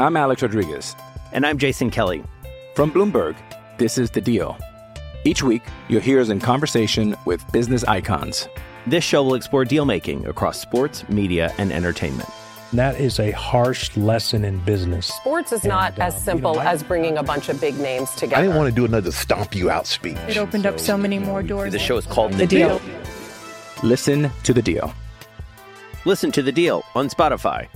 I'm 0.00 0.16
Alex 0.16 0.40
Rodriguez. 0.42 0.96
And 1.32 1.44
I'm 1.46 1.58
Jason 1.58 1.90
Kelly. 1.90 2.24
From 2.74 2.90
Bloomberg, 2.90 3.36
this 3.78 3.98
is 3.98 4.10
The 4.10 4.20
Deal. 4.20 4.56
Each 5.24 5.42
week, 5.42 5.62
you'll 5.88 6.00
hear 6.00 6.20
us 6.20 6.30
in 6.30 6.40
conversation 6.40 7.14
with 7.26 7.44
business 7.52 7.84
icons. 7.84 8.48
This 8.86 9.04
show 9.04 9.22
will 9.22 9.34
explore 9.34 9.66
deal 9.66 9.84
making 9.84 10.26
across 10.26 10.58
sports, 10.58 11.06
media, 11.10 11.52
and 11.58 11.70
entertainment. 11.70 12.28
That 12.72 12.98
is 12.98 13.20
a 13.20 13.32
harsh 13.32 13.94
lesson 13.96 14.42
in 14.44 14.58
business. 14.60 15.08
Sports 15.08 15.52
is 15.52 15.64
not 15.64 15.92
And, 15.94 16.00
uh, 16.02 16.06
as 16.06 16.24
simple 16.24 16.52
you 16.52 16.56
know, 16.60 16.62
I- 16.62 16.72
as 16.72 16.82
bringing 16.82 17.18
a 17.18 17.22
bunch 17.22 17.50
of 17.50 17.60
big 17.60 17.78
names 17.78 18.10
together. 18.12 18.36
I 18.40 18.42
didn't 18.42 18.56
want 18.56 18.70
to 18.70 18.74
do 18.74 18.86
another 18.86 19.12
stomp 19.12 19.54
you 19.54 19.68
out 19.70 19.86
speech. 19.86 20.16
It 20.28 20.38
opened 20.38 20.64
up 20.64 20.80
so 20.80 20.96
many 20.96 21.18
more 21.18 21.42
doors. 21.42 21.72
The 21.72 21.78
show 21.78 21.98
is 21.98 22.06
called 22.06 22.32
The, 22.32 22.38
The 22.38 22.46
Deal. 22.46 22.80
Listen 23.82 24.30
to 24.44 24.54
The 24.54 24.62
Deal. 24.62 24.94
Listen 26.06 26.32
to 26.32 26.42
The 26.42 26.52
Deal 26.52 26.84
on 26.94 27.10
Spotify. 27.10 27.66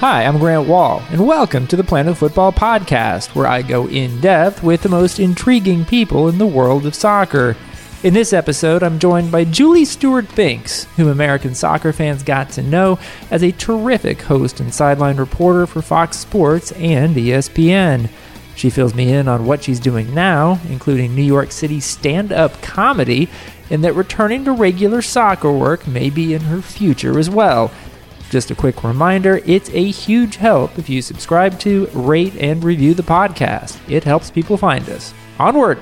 Hi, 0.00 0.26
I'm 0.26 0.36
Grant 0.36 0.68
Wahl, 0.68 1.02
and 1.08 1.26
welcome 1.26 1.66
to 1.68 1.74
the 1.74 1.82
Planet 1.82 2.16
Fútbol 2.16 2.54
Podcast, 2.54 3.34
where 3.34 3.46
I 3.46 3.62
go 3.62 3.88
in 3.88 4.20
depth 4.20 4.62
with 4.62 4.82
the 4.82 4.90
most 4.90 5.18
intriguing 5.18 5.86
people 5.86 6.28
in 6.28 6.36
the 6.36 6.46
world 6.46 6.84
of 6.84 6.94
soccer. 6.94 7.56
In 8.02 8.12
this 8.12 8.34
episode, 8.34 8.82
I'm 8.82 8.98
joined 8.98 9.32
by 9.32 9.44
Julie 9.44 9.86
Stewart 9.86 10.32
Binks, 10.34 10.84
whom 10.96 11.08
American 11.08 11.54
soccer 11.54 11.94
fans 11.94 12.22
got 12.22 12.50
to 12.50 12.62
know 12.62 12.98
as 13.30 13.42
a 13.42 13.52
terrific 13.52 14.20
host 14.20 14.60
and 14.60 14.72
sideline 14.72 15.16
reporter 15.16 15.66
for 15.66 15.80
Fox 15.80 16.18
Sports 16.18 16.72
and 16.72 17.16
ESPN. 17.16 18.10
She 18.54 18.68
fills 18.68 18.94
me 18.94 19.14
in 19.14 19.28
on 19.28 19.46
what 19.46 19.64
she's 19.64 19.80
doing 19.80 20.12
now, 20.12 20.60
including 20.68 21.14
New 21.14 21.22
York 21.22 21.52
City 21.52 21.80
stand 21.80 22.32
up 22.32 22.60
comedy, 22.60 23.30
and 23.70 23.82
that 23.82 23.94
returning 23.94 24.44
to 24.44 24.52
regular 24.52 25.00
soccer 25.00 25.50
work 25.50 25.86
may 25.86 26.10
be 26.10 26.34
in 26.34 26.42
her 26.42 26.60
future 26.60 27.18
as 27.18 27.30
well. 27.30 27.72
Just 28.30 28.50
a 28.50 28.54
quick 28.54 28.82
reminder 28.82 29.40
it's 29.46 29.70
a 29.70 29.90
huge 29.90 30.36
help 30.36 30.78
if 30.78 30.88
you 30.88 31.00
subscribe 31.00 31.58
to, 31.60 31.86
rate, 31.94 32.34
and 32.36 32.62
review 32.64 32.94
the 32.94 33.02
podcast. 33.02 33.78
It 33.88 34.04
helps 34.04 34.30
people 34.30 34.56
find 34.56 34.88
us. 34.88 35.14
Onward! 35.38 35.78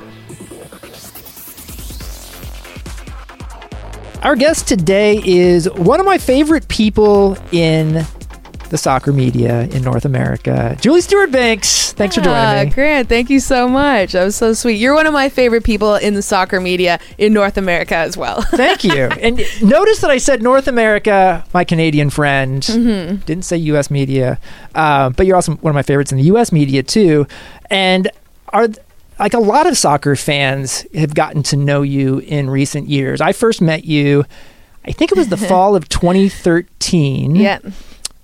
Our 4.23 4.37
guest 4.37 4.67
today 4.67 5.21
is 5.25 5.71
one 5.71 6.01
of 6.01 6.07
my 6.07 6.17
favorite 6.17 6.67
people 6.69 7.37
in 7.53 8.07
the 8.71 8.79
soccer 8.79 9.13
media 9.13 9.63
in 9.69 9.83
North 9.83 10.05
America, 10.05 10.77
Julie 10.81 11.01
Stewart 11.01 11.31
Binks. 11.31 11.93
Thanks 11.93 12.15
for 12.17 12.23
Ah, 12.23 12.25
joining 12.55 12.69
me. 12.71 12.75
Grant, 12.75 13.09
thank 13.09 13.31
you 13.31 13.39
so 13.41 13.69
much. 13.69 14.13
That 14.13 14.25
was 14.25 14.35
so 14.37 14.53
sweet. 14.53 14.75
You're 14.75 14.95
one 14.95 15.07
of 15.07 15.13
my 15.13 15.29
favorite 15.29 15.63
people 15.65 15.95
in 15.95 16.15
the 16.15 16.23
soccer 16.23 16.61
media 16.61 16.99
in 17.19 17.33
North 17.33 17.57
America 17.57 17.95
as 17.95 18.17
well. 18.17 18.43
Thank 18.51 18.83
you. 18.85 19.05
And 19.05 19.37
notice 19.63 20.01
that 20.01 20.11
I 20.11 20.19
said 20.19 20.43
North 20.43 20.67
America, 20.67 21.45
my 21.55 21.63
Canadian 21.65 22.11
friend. 22.11 22.63
Didn't 23.27 23.43
say 23.45 23.57
U.S. 23.59 23.91
media, 23.91 24.39
uh, 24.75 25.11
but 25.11 25.27
you're 25.27 25.37
also 25.37 25.55
one 25.57 25.71
of 25.71 25.75
my 25.75 25.83
favorites 25.83 26.11
in 26.11 26.19
the 26.19 26.25
U.S. 26.25 26.51
media 26.51 26.83
too. 26.83 27.27
And 27.71 28.11
are 28.49 28.69
like 29.19 29.35
a 29.35 29.39
lot 29.39 29.67
of 29.69 29.77
soccer 29.77 30.17
fans 30.17 30.85
have 30.95 31.15
gotten 31.15 31.43
to 31.45 31.57
know 31.57 31.83
you 31.83 32.19
in 32.19 32.51
recent 32.51 32.89
years. 32.89 33.21
I 33.21 33.33
first 33.33 33.61
met 33.63 33.85
you. 33.85 34.25
I 34.85 34.91
think 34.93 35.13
it 35.13 35.19
was 35.19 35.29
the 35.29 35.37
fall 35.49 35.77
of 35.77 35.89
2013. 35.89 37.37
yeah. 37.37 37.59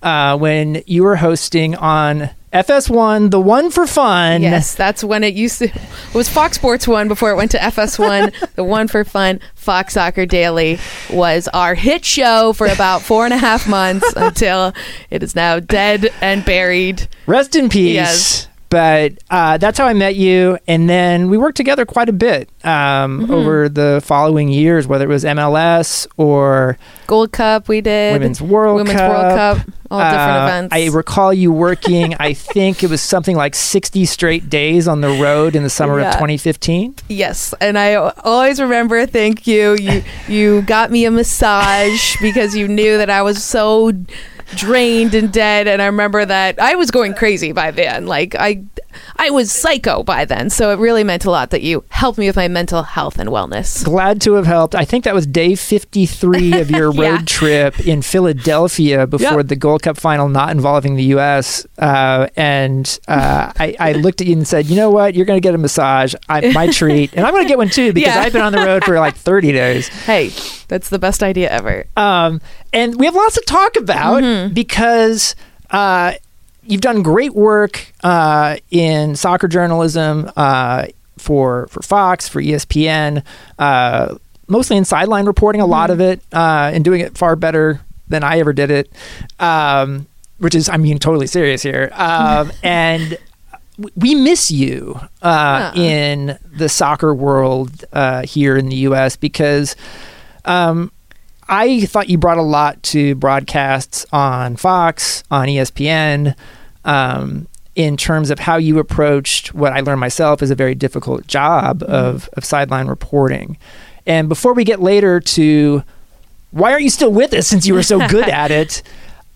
Uh, 0.02 0.38
when 0.38 0.82
you 0.86 1.02
were 1.02 1.16
hosting 1.16 1.74
on 1.74 2.30
FS1, 2.52 3.30
the 3.30 3.40
one 3.40 3.70
for 3.70 3.86
fun. 3.86 4.42
Yes, 4.42 4.74
that's 4.74 5.04
when 5.04 5.22
it 5.22 5.34
used 5.34 5.58
to. 5.58 5.66
It 5.66 6.14
was 6.14 6.28
Fox 6.28 6.56
Sports 6.56 6.88
One 6.88 7.06
before 7.06 7.30
it 7.30 7.36
went 7.36 7.52
to 7.52 7.58
FS1. 7.58 8.54
the 8.54 8.64
one 8.64 8.88
for 8.88 9.04
fun, 9.04 9.40
Fox 9.54 9.94
Soccer 9.94 10.26
Daily, 10.26 10.78
was 11.10 11.48
our 11.48 11.74
hit 11.74 12.04
show 12.04 12.52
for 12.52 12.66
about 12.66 13.02
four 13.02 13.24
and 13.24 13.32
a 13.32 13.38
half 13.38 13.68
months 13.68 14.12
until 14.16 14.72
it 15.10 15.22
is 15.22 15.36
now 15.36 15.60
dead 15.60 16.12
and 16.20 16.44
buried. 16.44 17.06
Rest 17.26 17.54
in 17.54 17.68
peace. 17.68 17.94
Yes. 17.94 18.48
But 18.70 19.14
uh, 19.30 19.58
that's 19.58 19.78
how 19.78 19.86
I 19.86 19.94
met 19.94 20.14
you, 20.14 20.56
and 20.68 20.88
then 20.88 21.28
we 21.28 21.36
worked 21.36 21.56
together 21.56 21.84
quite 21.84 22.08
a 22.08 22.12
bit 22.12 22.48
um, 22.64 23.20
Mm-hmm. 23.22 23.32
over 23.32 23.68
the 23.68 24.00
following 24.04 24.48
years, 24.48 24.86
whether 24.86 25.04
it 25.06 25.08
was 25.08 25.24
MLS 25.24 26.06
or 26.16 26.78
Gold 27.08 27.32
Cup, 27.32 27.68
we 27.68 27.80
did 27.80 28.12
Women's 28.12 28.40
World 28.40 28.76
Women's 28.76 28.96
Cup. 28.96 29.10
World 29.10 29.36
Cup, 29.36 29.74
all 29.90 29.98
different 29.98 30.30
Uh, 30.30 30.44
events. 30.44 30.74
I 30.74 30.86
recall 30.96 31.34
you 31.34 31.50
working. 31.50 32.14
I 32.20 32.32
think 32.32 32.84
it 32.84 32.90
was 32.90 33.02
something 33.02 33.34
like 33.36 33.56
sixty 33.56 34.04
straight 34.06 34.48
days 34.48 34.86
on 34.86 35.00
the 35.00 35.10
road 35.20 35.56
in 35.56 35.64
the 35.64 35.70
summer 35.70 35.98
of 35.98 36.06
2015. 36.12 36.94
Yes, 37.08 37.52
and 37.60 37.76
I 37.76 37.94
always 37.94 38.60
remember. 38.60 39.04
Thank 39.06 39.48
you. 39.48 39.76
You 39.80 40.04
you 40.28 40.62
got 40.62 40.92
me 40.92 41.04
a 41.06 41.10
massage 41.10 42.16
because 42.22 42.54
you 42.54 42.68
knew 42.68 42.98
that 42.98 43.10
I 43.10 43.22
was 43.22 43.42
so 43.42 43.90
drained 44.56 45.14
and 45.14 45.32
dead, 45.32 45.66
and 45.68 45.80
I 45.80 45.86
remember 45.86 46.24
that 46.24 46.58
I 46.60 46.74
was 46.74 46.90
going 46.90 47.14
crazy 47.14 47.52
by 47.52 47.70
then. 47.70 48.06
Like 48.06 48.34
I, 48.38 48.62
I 49.16 49.30
was 49.30 49.52
psycho 49.52 50.02
by 50.02 50.24
then. 50.24 50.50
So 50.50 50.70
it 50.72 50.78
really 50.78 51.04
meant 51.04 51.24
a 51.24 51.30
lot 51.30 51.50
that 51.50 51.62
you 51.62 51.84
helped 51.90 52.18
me 52.18 52.26
with 52.26 52.36
my 52.36 52.48
mental 52.48 52.82
health 52.82 53.18
and 53.18 53.30
wellness. 53.30 53.84
Glad 53.84 54.20
to 54.22 54.34
have 54.34 54.46
helped. 54.46 54.74
I 54.74 54.84
think 54.84 55.04
that 55.04 55.14
was 55.14 55.26
day 55.26 55.54
53 55.54 56.60
of 56.60 56.70
your 56.70 56.86
road 56.92 56.96
Yeah. 56.96 57.22
trip 57.26 57.80
in 57.86 58.02
Philadelphia 58.02 59.06
before 59.06 59.38
Yep. 59.38 59.46
the 59.48 59.56
Gold 59.56 59.82
Cup 59.82 59.96
final, 59.96 60.28
not 60.28 60.50
involving 60.50 60.96
the 60.96 61.04
U.S. 61.04 61.66
Uh, 61.78 62.26
and 62.36 62.98
uh, 63.08 63.52
I, 63.58 63.76
I 63.78 63.92
looked 63.92 64.20
at 64.20 64.26
you 64.26 64.34
and 64.34 64.46
said, 64.46 64.66
you 64.66 64.76
know 64.76 64.90
what? 64.90 65.14
You're 65.14 65.26
going 65.26 65.40
to 65.40 65.46
get 65.46 65.54
a 65.54 65.58
massage. 65.58 66.14
I, 66.28 66.52
my 66.52 66.66
treat. 66.72 67.12
And 67.14 67.24
I'm 67.26 67.32
going 67.32 67.44
to 67.44 67.48
get 67.48 67.58
one 67.58 67.68
too 67.70 67.92
because 67.92 68.14
Yeah. 68.14 68.20
I've 68.22 68.32
been 68.32 68.42
on 68.42 68.52
the 68.52 68.58
road 68.64 68.84
for 68.84 68.98
like 68.98 69.14
30 69.16 69.52
days. 69.52 69.88
Hey, 69.88 70.30
that's 70.68 70.88
the 70.88 70.98
best 70.98 71.22
idea 71.22 71.50
ever. 71.50 71.84
Um, 71.96 72.40
and 72.72 72.98
we 72.98 73.06
have 73.06 73.14
lots 73.14 73.34
to 73.34 73.42
talk 73.46 73.76
about 73.76 74.54
because 74.54 75.34
uh, 75.70 76.14
you've 76.62 76.80
done 76.80 77.02
great 77.02 77.34
work 77.34 77.92
uh, 78.02 78.56
in 78.70 79.16
soccer 79.16 79.48
journalism 79.48 80.30
uh, 80.36 80.86
for 81.18 81.66
for 81.68 81.82
Fox, 81.82 82.28
for 82.28 82.40
ESPN, 82.40 83.22
uh, 83.58 84.16
mostly 84.48 84.76
in 84.76 84.84
sideline 84.84 85.26
reporting. 85.26 85.60
A 85.60 85.66
lot 85.66 85.90
of 85.90 86.00
it, 86.00 86.20
uh, 86.32 86.70
and 86.72 86.84
doing 86.84 87.00
it 87.00 87.16
far 87.16 87.36
better 87.36 87.80
than 88.08 88.24
I 88.24 88.38
ever 88.38 88.52
did 88.52 88.70
it. 88.70 88.90
Um, 89.38 90.06
which 90.38 90.54
is, 90.54 90.70
I 90.70 90.78
mean, 90.78 90.98
totally 90.98 91.26
serious 91.26 91.62
here. 91.62 91.92
Um, 92.00 92.50
and 92.62 93.18
we 93.94 94.14
miss 94.14 94.50
you 94.50 94.98
uh, 95.22 95.72
Aw. 95.74 95.74
in 95.74 96.38
the 96.56 96.68
soccer 96.68 97.14
world 97.14 97.84
uh, 97.92 98.22
here 98.22 98.56
in 98.56 98.68
the 98.68 98.76
U.S. 98.76 99.16
because 99.16 99.76
um, 100.44 100.90
I 101.50 101.84
thought 101.86 102.08
you 102.08 102.16
brought 102.16 102.38
a 102.38 102.42
lot 102.42 102.80
to 102.84 103.16
broadcasts 103.16 104.06
on 104.12 104.54
Fox, 104.54 105.24
on 105.32 105.48
ESPN, 105.48 106.36
um, 106.84 107.48
in 107.74 107.96
terms 107.96 108.30
of 108.30 108.38
how 108.38 108.56
you 108.56 108.78
approached 108.78 109.52
what 109.52 109.72
I 109.72 109.80
learned 109.80 109.98
myself 109.98 110.42
is 110.42 110.52
a 110.52 110.54
very 110.54 110.76
difficult 110.76 111.26
job 111.26 111.82
of, 111.82 112.28
of 112.34 112.44
sideline 112.44 112.86
reporting. 112.86 113.58
And 114.06 114.28
before 114.28 114.54
we 114.54 114.62
get 114.62 114.80
later 114.80 115.18
to 115.18 115.82
why 116.52 116.70
aren't 116.70 116.84
you 116.84 116.90
still 116.90 117.12
with 117.12 117.32
us 117.34 117.48
since 117.48 117.66
you 117.66 117.74
were 117.74 117.82
so 117.82 118.06
good 118.08 118.28
at 118.28 118.52
it, 118.52 118.82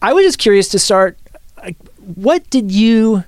I 0.00 0.12
was 0.12 0.24
just 0.24 0.38
curious 0.38 0.68
to 0.68 0.78
start. 0.78 1.18
Like, 1.62 1.76
what 1.98 2.48
did 2.50 2.70
you 2.70 3.24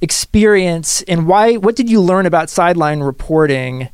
experience, 0.00 1.02
and 1.02 1.26
why? 1.26 1.56
What 1.56 1.76
did 1.76 1.88
you 1.88 2.00
learn 2.00 2.26
about 2.26 2.50
sideline 2.50 3.00
reporting? 3.00 3.88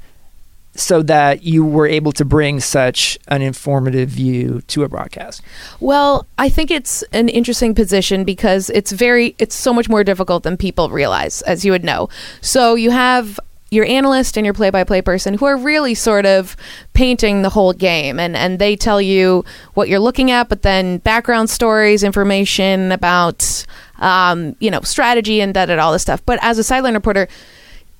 So 0.74 1.02
that 1.02 1.42
you 1.42 1.64
were 1.64 1.86
able 1.86 2.12
to 2.12 2.24
bring 2.24 2.60
such 2.60 3.18
an 3.28 3.42
informative 3.42 4.08
view 4.08 4.62
to 4.68 4.84
a 4.84 4.88
broadcast? 4.88 5.42
Well, 5.80 6.26
I 6.38 6.48
think 6.48 6.70
it's 6.70 7.02
an 7.12 7.28
interesting 7.28 7.74
position 7.74 8.24
because 8.24 8.70
it's 8.70 8.92
very 8.92 9.34
it's 9.38 9.54
so 9.54 9.72
much 9.72 9.88
more 9.88 10.04
difficult 10.04 10.42
than 10.42 10.56
people 10.56 10.88
realize, 10.90 11.42
as 11.42 11.64
you 11.64 11.72
would 11.72 11.84
know. 11.84 12.08
So 12.40 12.74
you 12.74 12.90
have 12.90 13.38
your 13.72 13.86
analyst 13.86 14.36
and 14.36 14.44
your 14.44 14.52
play-by-play 14.52 15.00
person 15.00 15.32
who 15.32 15.46
are 15.46 15.56
really 15.56 15.94
sort 15.94 16.26
of 16.26 16.54
painting 16.92 17.40
the 17.40 17.48
whole 17.48 17.72
game 17.72 18.20
and 18.20 18.36
and 18.36 18.58
they 18.58 18.76
tell 18.76 19.00
you 19.00 19.42
what 19.72 19.88
you're 19.88 19.98
looking 19.98 20.30
at 20.30 20.46
but 20.50 20.60
then 20.60 20.98
background 20.98 21.48
stories 21.48 22.04
information 22.04 22.92
about 22.92 23.64
um, 23.98 24.54
you 24.60 24.70
know 24.70 24.80
strategy 24.82 25.40
and 25.40 25.54
that 25.54 25.70
and 25.70 25.80
all 25.80 25.90
this 25.90 26.02
stuff 26.02 26.22
but 26.26 26.38
as 26.42 26.58
a 26.58 26.64
sideline 26.64 26.92
reporter 26.92 27.26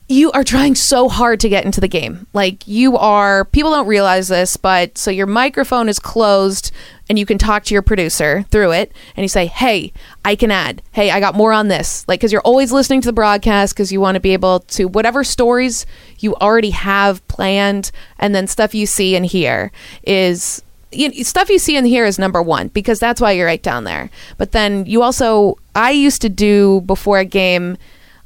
you 0.09 0.31
are 0.33 0.45
trying 0.45 0.75
so 0.75 1.09
hard 1.09 1.41
to 1.41 1.49
get 1.49 1.65
into 1.65 1.81
the 1.81 1.89
game. 1.89 2.27
Like 2.33 2.67
you 2.67 2.97
are 2.97 3.45
people 3.47 3.71
don't 3.71 3.87
realize 3.87 4.29
this, 4.29 4.57
but 4.57 4.99
so 4.99 5.11
your 5.11 5.27
microphone 5.27 5.89
is 5.89 5.99
closed 5.99 6.71
and 7.09 7.19
you 7.19 7.27
can 7.27 7.39
talk 7.39 7.65
to 7.65 7.75
your 7.75 7.83
producer 7.83 8.45
through 8.51 8.73
it 8.73 8.93
and 9.17 9.25
you 9.25 9.29
say, 9.29 9.47
"Hey, 9.47 9.93
I 10.25 10.35
can 10.35 10.51
add. 10.51 10.83
Hey, 10.93 11.11
I 11.11 11.21
got 11.21 11.35
more 11.35 11.53
on 11.53 11.69
this." 11.69 12.05
Like 12.09 12.21
cuz 12.21 12.33
you're 12.33 12.43
always 12.43 12.73
listening 12.73 13.01
to 13.03 13.09
the 13.09 13.13
broadcast 13.13 13.77
cuz 13.77 13.93
you 13.93 14.01
want 14.01 14.17
to 14.17 14.21
be 14.21 14.33
able 14.33 14.61
to 14.61 14.87
whatever 14.87 15.25
stories 15.25 15.87
you 16.19 16.35
already 16.37 16.71
have 16.71 17.27
planned 17.29 17.91
and 18.19 18.35
then 18.35 18.47
stuff 18.47 18.75
you 18.75 18.87
see 18.87 19.17
and 19.17 19.27
hear 19.27 19.73
is 20.03 20.63
you 20.91 21.09
know, 21.09 21.23
stuff 21.23 21.49
you 21.49 21.59
see 21.59 21.77
and 21.77 21.87
hear 21.87 22.05
is 22.05 22.19
number 22.19 22.43
one 22.43 22.69
because 22.69 22.99
that's 22.99 23.21
why 23.21 23.33
you're 23.33 23.47
right 23.47 23.63
down 23.63 23.85
there. 23.85 24.11
But 24.37 24.53
then 24.53 24.85
you 24.85 25.03
also, 25.03 25.57
I 25.75 25.91
used 25.91 26.21
to 26.21 26.29
do 26.29 26.83
before 26.83 27.19
a 27.19 27.25
game 27.25 27.79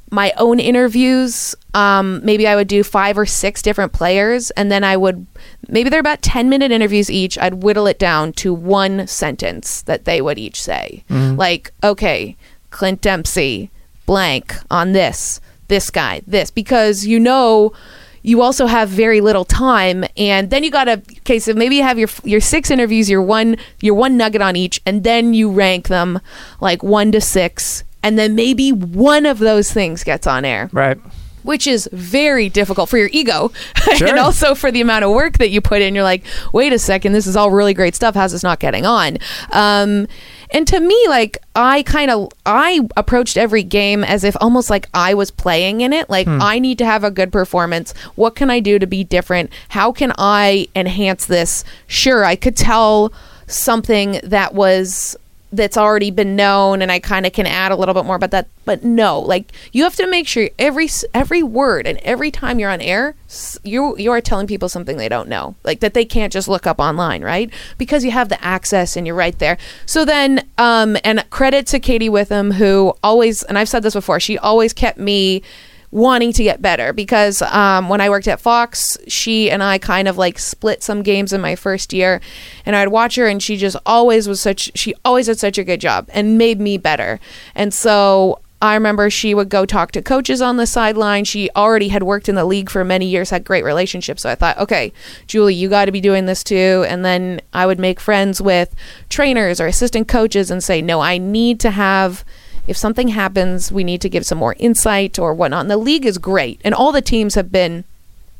my 0.09 0.33
own 0.37 0.59
interviews. 0.59 1.55
Um, 1.73 2.21
maybe 2.23 2.47
I 2.47 2.55
would 2.55 2.67
do 2.67 2.83
five 2.83 3.17
or 3.17 3.25
six 3.25 3.61
different 3.61 3.93
players, 3.93 4.51
and 4.51 4.71
then 4.71 4.83
I 4.83 4.97
would 4.97 5.25
maybe 5.67 5.89
they're 5.89 5.99
about 5.99 6.21
10 6.21 6.49
minute 6.49 6.71
interviews 6.71 7.09
each. 7.11 7.37
I'd 7.37 7.63
whittle 7.63 7.87
it 7.87 7.99
down 7.99 8.33
to 8.33 8.53
one 8.53 9.07
sentence 9.07 9.81
that 9.83 10.05
they 10.05 10.21
would 10.21 10.37
each 10.37 10.61
say. 10.61 11.03
Like, 11.35 11.71
okay, 11.83 12.35
Clint 12.69 13.01
Dempsey, 13.01 13.69
blank 14.05 14.55
on 14.71 14.93
this, 14.93 15.41
this 15.67 15.89
guy, 15.89 16.21
this, 16.25 16.51
because 16.51 17.05
you 17.05 17.19
know 17.19 17.73
you 18.23 18.41
also 18.41 18.65
have 18.65 18.89
very 18.89 19.21
little 19.21 19.45
time 19.45 20.03
and 20.17 20.49
then 20.49 20.61
you 20.61 20.69
gotta 20.69 21.01
okay 21.19 21.39
so 21.39 21.53
maybe 21.53 21.77
you 21.77 21.83
have 21.83 21.97
your 21.97 22.09
your 22.25 22.41
six 22.41 22.69
interviews 22.69 23.09
your 23.09 23.21
one 23.21 23.55
your 23.79 23.93
one 23.93 24.17
nugget 24.17 24.41
on 24.41 24.55
each 24.55 24.81
and 24.85 25.05
then 25.05 25.33
you 25.33 25.49
rank 25.49 25.87
them 25.87 26.19
like 26.59 26.83
one 26.83 27.09
to 27.11 27.21
six 27.21 27.85
and 28.03 28.17
then 28.17 28.35
maybe 28.35 28.71
one 28.71 29.25
of 29.25 29.39
those 29.39 29.71
things 29.71 30.03
gets 30.03 30.27
on 30.27 30.45
air 30.45 30.69
Right. 30.71 30.97
which 31.43 31.65
is 31.67 31.89
very 31.93 32.49
difficult 32.49 32.89
for 32.89 32.97
your 32.97 33.09
ego 33.11 33.51
Sure. 33.95 34.07
and 34.09 34.19
also 34.19 34.53
for 34.55 34.71
the 34.71 34.81
amount 34.81 35.05
of 35.05 35.11
work 35.11 35.37
that 35.37 35.49
you 35.49 35.61
put 35.61 35.81
in. 35.81 35.95
You're 35.95 36.03
like, 36.03 36.23
wait 36.53 36.73
a 36.73 36.79
second, 36.79 37.13
this 37.13 37.25
is 37.25 37.35
all 37.37 37.51
really 37.51 37.73
great 37.73 37.95
stuff. 37.95 38.15
How's 38.15 38.33
this 38.33 38.43
not 38.43 38.59
getting 38.59 38.85
on? 38.85 39.17
Um, 39.51 40.07
and 40.51 40.65
to 40.67 40.79
me, 40.79 41.05
like 41.09 41.37
I 41.55 41.83
kind 41.83 42.09
of 42.11 42.29
I 42.45 42.81
approached 42.95 43.35
every 43.37 43.63
game 43.63 44.03
as 44.03 44.23
if 44.23 44.35
almost 44.39 44.69
like 44.69 44.87
I 44.93 45.13
was 45.13 45.29
playing 45.31 45.81
in 45.81 45.91
it. 45.93 46.09
Like 46.09 46.27
I 46.27 46.59
need 46.59 46.77
to 46.79 46.85
have 46.85 47.03
a 47.03 47.11
good 47.11 47.31
performance. 47.33 47.93
What 48.15 48.35
can 48.35 48.49
I 48.49 48.59
do 48.61 48.79
to 48.79 48.87
be 48.87 49.03
different? 49.03 49.51
How 49.69 49.91
can 49.91 50.13
I 50.17 50.67
enhance 50.75 51.25
this? 51.25 51.63
Sure, 51.87 52.23
I 52.23 52.35
could 52.37 52.55
tell 52.55 53.11
something 53.47 54.19
that 54.23 54.53
was 54.53 55.17
that's 55.51 55.77
already 55.77 56.11
been 56.11 56.35
known 56.35 56.81
and 56.81 56.91
I 56.91 56.99
kind 56.99 57.25
of 57.25 57.31
can 57.31 57.45
add 57.45 57.71
a 57.71 57.75
little 57.75 57.93
bit 57.93 58.05
more 58.05 58.17
about 58.17 58.31
that 58.31 58.47
but 58.65 58.83
no 58.83 59.19
like 59.19 59.53
you 59.71 59.83
have 59.83 59.95
to 59.95 60.07
make 60.07 60.27
sure 60.27 60.49
every 60.59 60.89
every 61.13 61.41
word 61.41 61.87
and 61.87 61.97
every 61.99 62.31
time 62.31 62.59
you're 62.59 62.69
on 62.69 62.81
air 62.81 63.15
you 63.63 63.97
you 63.97 64.11
are 64.11 64.19
telling 64.19 64.45
people 64.45 64.67
something 64.67 64.97
they 64.97 65.07
don't 65.07 65.29
know 65.29 65.55
like 65.63 65.79
that 65.79 65.93
they 65.93 66.03
can't 66.03 66.33
just 66.33 66.49
look 66.49 66.67
up 66.67 66.79
online 66.79 67.23
right? 67.23 67.49
Because 67.77 68.03
you 68.03 68.11
have 68.11 68.29
the 68.29 68.43
access 68.43 68.95
and 68.97 69.07
you're 69.07 69.15
right 69.15 69.37
there. 69.39 69.57
So 69.85 70.03
then 70.03 70.45
um 70.57 70.97
and 71.03 71.27
credit 71.29 71.67
to 71.67 71.79
Katie 71.79 72.09
Witham 72.09 72.51
who 72.51 72.93
always 73.01 73.43
and 73.43 73.57
I've 73.57 73.69
said 73.69 73.83
this 73.83 73.93
before 73.93 74.19
she 74.19 74.37
always 74.37 74.73
kept 74.73 74.97
me 74.97 75.43
wanting 75.91 76.33
to 76.33 76.43
get 76.43 76.61
better 76.61 76.91
because 76.91 77.41
um, 77.41 77.89
when 77.89 78.01
I 78.01 78.09
worked 78.09 78.27
at 78.27 78.41
Fox, 78.41 78.97
she 79.07 79.49
and 79.49 79.63
I 79.63 79.77
kind 79.77 80.07
of 80.07 80.17
like 80.17 80.37
split 80.39 80.83
some 80.83 81.01
games 81.01 81.33
in 81.33 81.41
my 81.41 81.55
first 81.55 81.93
year, 81.93 82.21
and 82.65 82.75
I'd 82.75 82.89
watch 82.89 83.15
her, 83.15 83.27
and 83.27 83.41
she 83.41 83.57
just 83.57 83.77
always 83.85 84.27
was 84.27 84.41
such. 84.41 84.71
She 84.75 84.93
always 85.05 85.27
did 85.27 85.39
such 85.39 85.57
a 85.57 85.63
good 85.63 85.81
job 85.81 86.09
and 86.13 86.37
made 86.37 86.59
me 86.59 86.77
better, 86.77 87.19
and 87.55 87.73
so. 87.73 88.39
I 88.59 88.73
remember 88.73 89.11
she 89.11 89.35
would 89.35 89.49
go 89.49 89.67
talk 89.67 89.91
to 89.91 90.01
coaches 90.01 90.41
on 90.41 90.57
the 90.57 90.65
sideline. 90.65 91.25
She 91.25 91.47
already 91.55 91.89
had 91.89 92.01
worked 92.01 92.27
in 92.27 92.33
the 92.33 92.43
league 92.43 92.71
for 92.71 92.83
many 92.83 93.05
years, 93.05 93.29
had 93.29 93.45
great 93.45 93.63
relationships. 93.63 94.23
So 94.23 94.31
I 94.31 94.33
thought, 94.33 94.57
okay, 94.57 94.91
Julie, 95.27 95.53
you 95.53 95.69
got 95.69 95.85
to 95.85 95.91
be 95.91 96.01
doing 96.01 96.25
this 96.25 96.43
too. 96.43 96.83
And 96.87 97.05
then 97.05 97.39
I 97.53 97.67
would 97.67 97.77
make 97.77 97.99
friends 97.99 98.41
with 98.41 98.73
trainers 99.09 99.61
or 99.61 99.67
assistant 99.67 100.07
coaches 100.07 100.49
and 100.49 100.63
say, 100.63 100.81
no, 100.81 101.01
I 101.01 101.19
need 101.19 101.59
to 101.59 101.69
have 101.69 102.25
if 102.67 102.77
something 102.77 103.09
happens, 103.09 103.71
we 103.71 103.83
need 103.83 104.01
to 104.01 104.09
give 104.09 104.25
some 104.25 104.37
more 104.37 104.55
insight 104.59 105.17
or 105.17 105.33
whatnot. 105.33 105.61
And 105.61 105.71
the 105.71 105.77
league 105.77 106.05
is 106.05 106.17
great, 106.17 106.59
and 106.63 106.75
all 106.75 106.91
the 106.91 107.01
teams 107.01 107.35
have 107.35 107.51
been, 107.51 107.85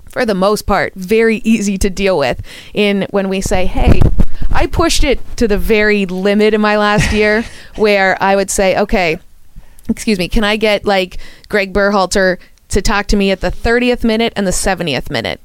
for 0.05 0.25
the 0.25 0.35
most 0.35 0.63
part, 0.63 0.93
very 0.95 1.37
easy 1.37 1.77
to 1.77 1.89
deal 1.89 2.17
with. 2.17 2.41
In 2.73 3.07
when 3.11 3.29
we 3.29 3.41
say, 3.41 3.65
"Hey," 3.65 4.01
I 4.51 4.67
pushed 4.67 5.03
it 5.03 5.19
to 5.37 5.47
the 5.47 5.57
very 5.57 6.05
limit 6.05 6.53
in 6.53 6.61
my 6.61 6.77
last 6.77 7.11
year, 7.13 7.45
where 7.75 8.21
I 8.21 8.35
would 8.35 8.51
say, 8.51 8.77
"Okay, 8.77 9.19
excuse 9.89 10.19
me, 10.19 10.27
can 10.27 10.43
I 10.43 10.57
get 10.57 10.85
like 10.85 11.17
Greg 11.49 11.73
Berhalter 11.73 12.37
to 12.69 12.81
talk 12.81 13.07
to 13.07 13.15
me 13.15 13.31
at 13.31 13.41
the 13.41 13.51
30th 13.51 14.03
minute 14.03 14.33
and 14.35 14.45
the 14.45 14.51
70th 14.51 15.09
minute?" 15.09 15.39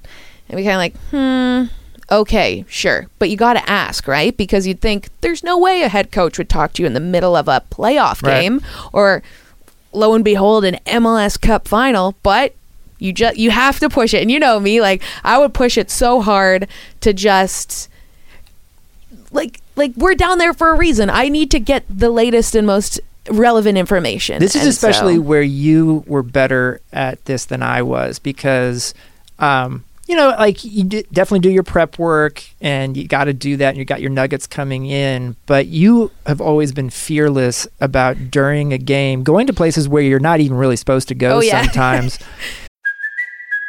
And 0.48 0.56
we 0.56 0.64
kind 0.64 0.74
of 0.74 0.78
like, 0.78 0.96
hmm, 1.10 1.72
okay, 2.12 2.64
sure. 2.68 3.06
But 3.18 3.30
you 3.30 3.36
got 3.36 3.54
to 3.54 3.68
ask, 3.70 4.06
right? 4.06 4.36
Because 4.36 4.66
you'd 4.66 4.80
think 4.80 5.08
there's 5.22 5.42
no 5.42 5.58
way 5.58 5.82
a 5.82 5.88
head 5.88 6.12
coach 6.12 6.38
would 6.38 6.48
talk 6.48 6.74
to 6.74 6.82
you 6.82 6.86
in 6.86 6.92
the 6.94 7.00
middle 7.00 7.34
of 7.34 7.48
a 7.48 7.62
playoff 7.70 8.22
Right. 8.22 8.42
game 8.42 8.60
or 8.92 9.22
lo 9.92 10.14
and 10.14 10.24
behold 10.24 10.64
an 10.64 10.78
MLS 10.86 11.40
Cup 11.40 11.66
final, 11.66 12.14
but 12.22 12.54
you 12.98 13.12
just 13.12 13.36
you 13.36 13.50
have 13.50 13.80
to 13.80 13.88
push 13.88 14.14
it. 14.14 14.22
And 14.22 14.30
you 14.30 14.38
know 14.38 14.60
me, 14.60 14.80
like 14.80 15.02
I 15.24 15.38
would 15.38 15.52
push 15.54 15.76
it 15.76 15.90
so 15.90 16.20
hard 16.20 16.68
to 17.00 17.12
just 17.12 17.88
like 19.32 19.60
like 19.76 19.92
we're 19.96 20.14
down 20.14 20.38
there 20.38 20.52
for 20.54 20.70
a 20.70 20.76
reason. 20.76 21.10
I 21.10 21.28
need 21.28 21.50
to 21.52 21.58
get 21.60 21.84
the 21.88 22.10
latest 22.10 22.54
and 22.54 22.66
most 22.66 23.00
relevant 23.30 23.78
information. 23.78 24.38
This 24.40 24.54
is 24.54 24.62
And 24.62 24.70
especially 24.70 25.14
so- 25.16 25.20
where 25.22 25.42
you 25.42 26.04
were 26.06 26.22
better 26.22 26.80
at 26.92 27.24
this 27.24 27.44
than 27.44 27.62
I 27.62 27.82
was 27.82 28.18
because, 28.18 28.94
um, 29.38 29.84
you 30.12 30.18
know, 30.18 30.28
like 30.38 30.62
you 30.62 30.84
d- 30.84 31.06
definitely 31.10 31.40
do 31.40 31.48
your 31.50 31.62
prep 31.62 31.98
work 31.98 32.44
and 32.60 32.98
you 32.98 33.08
got 33.08 33.24
to 33.24 33.32
do 33.32 33.56
that 33.56 33.70
and 33.70 33.78
you 33.78 33.86
got 33.86 34.02
your 34.02 34.10
nuggets 34.10 34.46
coming 34.46 34.84
in. 34.84 35.36
But 35.46 35.68
you 35.68 36.10
have 36.26 36.38
always 36.38 36.70
been 36.72 36.90
fearless 36.90 37.66
about 37.80 38.30
during 38.30 38.74
a 38.74 38.78
game 38.78 39.22
going 39.22 39.46
to 39.46 39.54
places 39.54 39.88
where 39.88 40.02
you're 40.02 40.20
not 40.20 40.40
even 40.40 40.58
really 40.58 40.76
supposed 40.76 41.08
to 41.08 41.14
go 41.14 41.36
Oh, 41.36 41.40
yeah. 41.40 41.62
sometimes. 41.62 42.18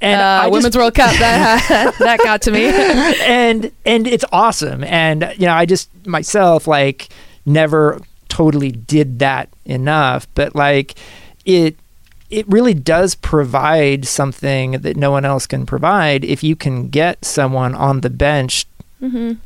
And 0.00 0.20
uh, 0.20 0.24
I 0.24 0.44
just- 0.44 0.52
Women's 0.52 0.76
World 0.76 0.94
Cup 0.94 1.14
that 1.18 1.94
that 1.98 2.20
got 2.22 2.42
to 2.42 2.50
me. 2.50 2.66
and 3.26 3.70
and 3.84 4.06
it's 4.06 4.24
awesome. 4.32 4.84
And 4.84 5.32
you 5.36 5.46
know 5.46 5.54
i 5.54 5.66
just 5.66 5.88
myself 6.06 6.66
like 6.66 7.08
never 7.46 8.00
totally 8.28 8.70
did 8.70 9.18
that 9.20 9.48
enough. 9.64 10.26
But 10.34 10.54
like 10.54 10.94
it 11.44 11.76
it 12.30 12.46
really 12.48 12.74
does 12.74 13.14
provide 13.14 14.06
something 14.06 14.72
that 14.72 14.96
no 14.96 15.10
one 15.10 15.24
else 15.24 15.46
can 15.46 15.64
provide 15.64 16.24
if 16.24 16.44
you 16.44 16.54
can 16.54 16.88
get 16.88 17.24
someone 17.24 17.74
on 17.74 18.00
the 18.00 18.10
bench 18.10 18.66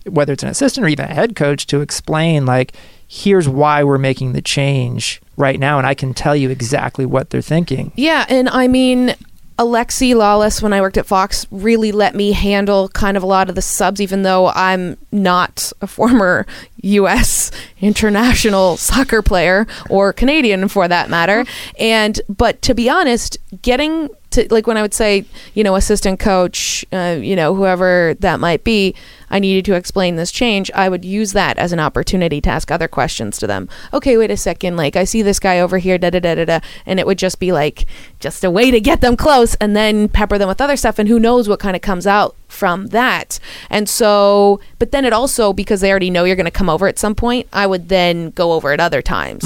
whether 0.07 0.33
it's 0.33 0.43
an 0.43 0.49
assistant 0.49 0.83
or 0.83 0.89
even 0.89 1.05
a 1.05 1.13
head 1.15 1.37
coach 1.37 1.67
to 1.67 1.83
explain 1.83 2.47
like 2.47 2.73
here's 3.07 3.47
why 3.47 3.85
we're 3.85 3.99
making 3.99 4.33
the 4.33 4.41
change 4.41 5.21
right 5.37 5.61
now 5.61 5.77
and 5.77 5.87
i 5.87 5.93
can 5.93 6.15
tell 6.15 6.35
you 6.35 6.49
exactly 6.49 7.05
what 7.05 7.29
they're 7.29 7.43
thinking. 7.43 7.93
Yeah, 7.95 8.25
and 8.31 8.49
I 8.49 8.67
mean, 8.67 9.15
Alexi 9.59 10.15
Lalas, 10.15 10.63
when 10.63 10.73
I 10.73 10.81
worked 10.81 10.97
at 10.97 11.07
Fox, 11.07 11.47
really 11.51 11.93
let 11.93 12.15
me 12.15 12.33
handle 12.33 12.89
kind 12.89 13.17
of 13.17 13.23
a 13.23 13.27
lot 13.27 13.49
of 13.49 13.55
the 13.55 13.63
subs, 13.63 14.01
even 14.01 14.23
though 14.23 14.49
I'm 14.49 14.97
not 15.11 15.73
a 15.81 15.87
former 15.87 16.47
U.S. 16.83 17.51
international 17.81 18.77
soccer 18.77 19.23
player 19.23 19.67
or 19.91 20.13
Canadian 20.13 20.69
for 20.69 20.89
that 20.89 21.11
matter. 21.11 21.45
And, 21.79 22.21
but 22.29 22.63
to 22.63 22.75
be 22.75 22.89
honest, 22.89 23.37
getting 23.61 24.09
to, 24.31 24.47
like 24.51 24.67
when 24.67 24.77
I 24.77 24.83
would 24.83 24.95
say, 24.95 25.27
you 25.55 25.63
know, 25.63 25.77
assistant 25.77 26.19
coach, 26.19 26.85
uh, 26.93 27.19
you 27.21 27.37
know, 27.37 27.55
whoever 27.55 28.15
that 28.21 28.41
might 28.41 28.65
be, 28.65 28.95
I 29.33 29.39
needed 29.39 29.65
to 29.65 29.75
explain 29.75 30.17
this 30.17 30.31
change, 30.31 30.71
I 30.75 30.89
would 30.89 31.05
use 31.05 31.33
that 31.33 31.59
as 31.59 31.73
an 31.73 31.81
opportunity 31.81 32.41
to 32.43 32.51
ask 32.51 32.71
other 32.71 32.87
questions 32.87 33.39
to 33.39 33.47
them. 33.47 33.69
Okay, 33.93 34.17
wait 34.19 34.31
a 34.31 34.37
second. 34.37 34.77
Like, 34.77 34.95
I 34.95 35.05
see 35.05 35.23
this 35.23 35.41
guy 35.41 35.59
over 35.59 35.79
here, 35.79 35.97
da 35.99 36.11
da 36.11 36.21
da 36.21 36.35
da 36.35 36.45
da. 36.45 36.61
And 36.87 37.01
it 37.01 37.07
would 37.07 37.19
just 37.19 37.41
be 37.41 37.51
like, 37.51 37.87
just 38.21 38.45
a 38.45 38.51
way 38.51 38.71
to 38.71 38.81
get 38.81 39.01
them 39.01 39.17
close 39.17 39.55
and 39.57 39.75
then 39.75 40.09
pepper 40.09 40.37
them 40.37 40.49
with 40.49 40.61
other 40.61 40.77
stuff. 40.77 40.99
And 40.99 41.09
who 41.09 41.19
knows 41.19 41.49
what 41.49 41.59
kind 41.59 41.75
of 41.75 41.83
comes 41.83 42.07
out 42.07 42.37
from 42.47 42.89
that. 42.89 43.41
And 43.71 43.89
so, 43.89 44.61
but 44.79 44.93
then 44.93 45.07
it 45.07 45.15
also, 45.15 45.55
because 45.55 45.81
they 45.81 45.91
already 45.91 46.11
know 46.11 46.25
you're 46.25 46.37
going 46.37 46.45
to 46.45 46.51
come 46.51 46.69
over 46.69 46.87
at 46.87 46.99
some 46.99 47.15
point, 47.15 47.49
I 47.53 47.67
would 47.67 47.89
then 47.89 48.31
go 48.31 48.53
over 48.53 48.71
at 48.73 48.81
other 48.81 49.01
times. 49.01 49.45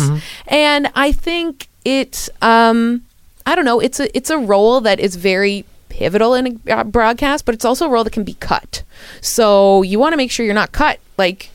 And 0.49 0.90
I 0.97 1.12
think 1.12 1.69
it, 1.85 2.28
um, 2.43 3.02
I 3.47 3.55
don't 3.55 3.64
know, 3.64 3.78
it's 3.78 4.00
a, 4.00 4.14
it's 4.16 4.31
a 4.31 4.38
role 4.38 4.81
that 4.81 4.99
is 4.99 5.14
very 5.14 5.64
pivotal 5.88 6.35
in 6.35 6.61
a 6.66 6.85
broadcast, 6.85 7.45
but 7.45 7.55
it's 7.55 7.64
also 7.64 7.87
a 7.87 7.88
role 7.88 8.02
that 8.02 8.12
can 8.12 8.25
be 8.25 8.35
cut. 8.35 8.83
So 9.21 9.83
you 9.83 9.99
want 9.99 10.12
to 10.12 10.17
make 10.17 10.31
sure 10.31 10.45
you're 10.45 10.55
not 10.55 10.73
cut. 10.73 11.00
Like, 11.17 11.50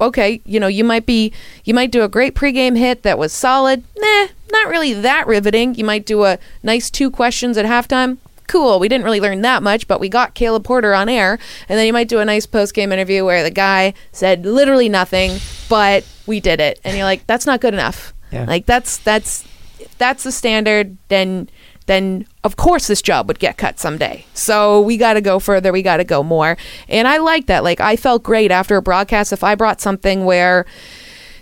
okay, 0.00 0.40
you 0.44 0.60
know, 0.60 0.66
you 0.66 0.84
might 0.84 1.06
be, 1.06 1.32
you 1.64 1.74
might 1.74 1.90
do 1.90 2.02
a 2.02 2.08
great 2.08 2.34
pregame 2.34 2.76
hit 2.76 3.02
that 3.02 3.18
was 3.18 3.32
solid. 3.32 3.84
Nah, 3.98 4.28
not 4.52 4.68
really 4.68 4.92
that 4.94 5.26
riveting. 5.26 5.74
You 5.74 5.84
might 5.84 6.06
do 6.06 6.24
a 6.24 6.38
nice 6.62 6.90
two 6.90 7.10
questions 7.10 7.56
at 7.56 7.66
halftime. 7.66 8.18
Cool. 8.46 8.78
We 8.78 8.88
didn't 8.88 9.04
really 9.04 9.20
learn 9.20 9.40
that 9.42 9.62
much, 9.62 9.88
but 9.88 9.98
we 9.98 10.08
got 10.08 10.34
Caleb 10.34 10.64
Porter 10.64 10.94
on 10.94 11.08
air. 11.08 11.38
And 11.68 11.78
then 11.78 11.86
you 11.86 11.92
might 11.92 12.08
do 12.08 12.20
a 12.20 12.24
nice 12.24 12.46
post 12.46 12.74
game 12.74 12.92
interview 12.92 13.24
where 13.24 13.42
the 13.42 13.50
guy 13.50 13.92
said 14.12 14.46
literally 14.46 14.88
nothing, 14.88 15.38
but 15.68 16.06
we 16.26 16.38
did 16.38 16.60
it. 16.60 16.80
And 16.84 16.96
you're 16.96 17.06
like, 17.06 17.26
that's 17.26 17.46
not 17.46 17.60
good 17.60 17.74
enough. 17.74 18.14
Yeah. 18.30 18.44
Like 18.44 18.66
that's 18.66 18.98
that's 18.98 19.44
if 19.80 19.96
that's 19.98 20.22
the 20.22 20.32
standard, 20.32 20.96
then 21.08 21.48
then 21.86 22.26
of 22.44 22.56
course 22.56 22.86
this 22.86 23.00
job 23.00 23.28
would 23.28 23.38
get 23.38 23.56
cut 23.56 23.78
someday. 23.78 24.24
So 24.34 24.80
we 24.80 24.96
got 24.96 25.14
to 25.14 25.20
go 25.20 25.38
further. 25.38 25.72
We 25.72 25.82
got 25.82 25.96
to 25.98 26.04
go 26.04 26.22
more. 26.22 26.56
And 26.88 27.08
I 27.08 27.18
like 27.18 27.46
that. 27.46 27.64
Like 27.64 27.80
I 27.80 27.96
felt 27.96 28.22
great 28.22 28.50
after 28.50 28.76
a 28.76 28.82
broadcast 28.82 29.32
if 29.32 29.42
I 29.42 29.54
brought 29.54 29.80
something 29.80 30.24
where 30.24 30.66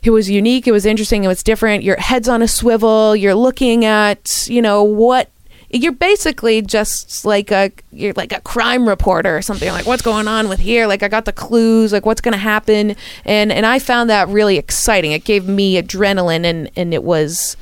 it 0.03 0.11
was 0.11 0.29
unique, 0.29 0.67
it 0.67 0.73
was 0.73 0.85
interesting, 0.85 1.25
it 1.25 1.29
was 1.29 1.43
different. 1.43 1.83
Your 1.83 1.97
head's 1.99 2.29
on 2.29 2.43
a 2.43 2.49
swivel. 2.49 3.17
You're 3.17 3.35
looking 3.35 3.85
at, 3.87 4.47
you 4.49 4.61
know, 4.61 4.83
what 4.83 5.31
you're 5.71 5.93
basically 5.93 6.63
just 6.63 7.25
like 7.25 7.51
a 7.51 7.73
you're 7.91 8.13
like 8.13 8.33
a 8.33 8.41
crime 8.43 8.89
reporter 8.89 9.37
or 9.37 9.43
something 9.43 9.71
like 9.71 9.87
what's 9.87 10.03
going 10.03 10.29
on 10.29 10.49
with 10.49 10.61
here 10.61 10.87
like 10.87 11.03
i 11.03 11.09
got 11.09 11.25
the 11.25 11.33
clues 11.33 11.93
like 11.93 12.07
what's 12.07 12.21
going 12.21 12.33
to 12.33 12.39
happen 12.39 12.95
and 13.25 13.51
and 13.51 13.67
i 13.67 13.79
found 13.79 14.09
that 14.09 14.29
really 14.29 14.57
exciting 14.57 15.11
it 15.11 15.25
gave 15.25 15.49
me 15.49 15.81
adrenaline 15.81 16.45
and 16.45 16.71
and 16.77 16.95
it 16.95 17.03
was 17.03 17.57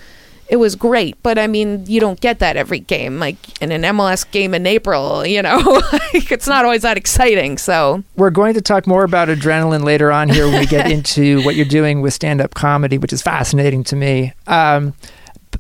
it 0.53 0.57
was 0.57 0.77
great 0.77 1.17
but 1.23 1.39
i 1.39 1.47
mean 1.47 1.83
you 1.87 1.99
don't 1.99 2.21
get 2.21 2.39
that 2.39 2.59
every 2.59 2.79
game 2.79 3.19
like 3.19 3.61
in 3.63 3.73
an 3.73 3.83
mls 3.83 4.31
game 4.33 4.53
in 4.53 4.67
april 4.67 5.27
you 5.27 5.41
know 5.41 5.57
like 5.93 6.31
it's 6.31 6.47
not 6.47 6.67
always 6.67 6.83
that 6.83 6.99
exciting 6.99 7.57
so 7.57 8.05
We're 8.17 8.31
going 8.31 8.53
to 8.55 8.61
talk 8.61 8.87
more 8.87 9.03
about 9.03 9.29
adrenaline 9.29 9.83
later 9.83 10.13
on 10.13 10.29
here 10.29 10.47
when 10.47 10.61
we 10.61 10.67
get 10.67 10.91
into 10.97 11.43
what 11.43 11.57
you're 11.57 11.65
doing 11.65 12.03
with 12.03 12.13
stand 12.13 12.41
up 12.41 12.55
comedy, 12.55 12.99
which 12.99 13.13
is 13.13 13.23
fascinating 13.23 13.83
to 13.85 13.97
me. 13.97 14.35
Um, 14.47 14.95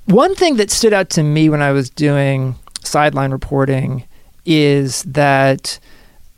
one 0.06 0.34
thing 0.34 0.56
that 0.56 0.70
stood 0.70 0.92
out 0.92 1.08
to 1.10 1.22
me 1.22 1.48
when 1.48 1.62
I 1.62 1.72
was 1.72 1.88
doing 1.88 2.56
sideline 2.84 3.30
reporting 3.30 4.04
is 4.44 5.02
that 5.04 5.78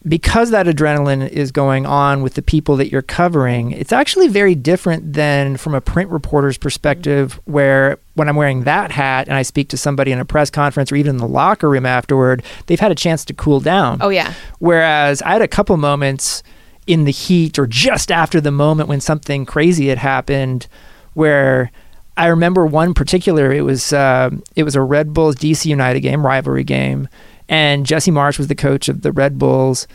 because 0.06 0.50
that 0.50 0.66
adrenaline 0.66 1.26
is 1.28 1.50
going 1.50 1.86
on 1.86 2.22
with 2.22 2.34
the 2.34 2.42
people 2.42 2.76
that 2.76 2.90
you're 2.90 3.02
covering, 3.02 3.72
it's 3.72 3.92
actually 3.92 4.28
very 4.28 4.54
different 4.54 5.14
than 5.14 5.56
from 5.56 5.74
a 5.74 5.80
print 5.80 6.10
reporter's 6.10 6.58
perspective, 6.58 7.40
where 7.44 7.98
when 8.14 8.28
I'm 8.28 8.36
wearing 8.36 8.64
that 8.64 8.90
hat 8.90 9.28
and 9.28 9.36
I 9.36 9.42
speak 9.42 9.68
to 9.70 9.78
somebody 9.78 10.12
in 10.12 10.18
a 10.18 10.24
press 10.24 10.50
conference 10.50 10.92
or 10.92 10.96
even 10.96 11.10
in 11.10 11.16
the 11.16 11.26
locker 11.26 11.70
room 11.70 11.86
afterward, 11.86 12.42
they've 12.66 12.80
had 12.80 12.92
a 12.92 12.94
chance 12.94 13.24
to 13.26 13.34
cool 13.34 13.60
down. 13.60 13.98
oh 14.02 14.10
yeah 14.10 14.34
Whereas 14.58 15.22
I 15.22 15.32
had 15.32 15.42
a 15.42 15.48
couple 15.48 15.76
moments 15.78 16.42
in 16.86 17.04
the 17.04 17.12
heat 17.12 17.58
or 17.58 17.66
just 17.66 18.12
after 18.12 18.40
the 18.40 18.50
moment 18.50 18.88
when 18.90 19.00
something 19.00 19.46
crazy 19.46 19.88
had 19.88 19.98
happened 19.98 20.66
where 21.14 21.72
I 22.16 22.26
remember 22.26 22.66
one 22.66 22.92
particular 22.92 23.50
it 23.50 23.62
was 23.62 23.92
uh, 23.92 24.30
it 24.54 24.64
was 24.64 24.76
a 24.76 24.82
Red 24.82 25.14
Bulls 25.14 25.36
DC 25.36 25.64
United 25.64 26.00
game 26.00 26.24
rivalry 26.24 26.62
game 26.62 27.08
and 27.48 27.86
Jesse 27.86 28.10
Marsch 28.10 28.38
was 28.38 28.48
the 28.48 28.54
coach 28.54 28.88
of 28.88 29.02
the 29.02 29.12
Red 29.12 29.38
Bulls 29.38 29.86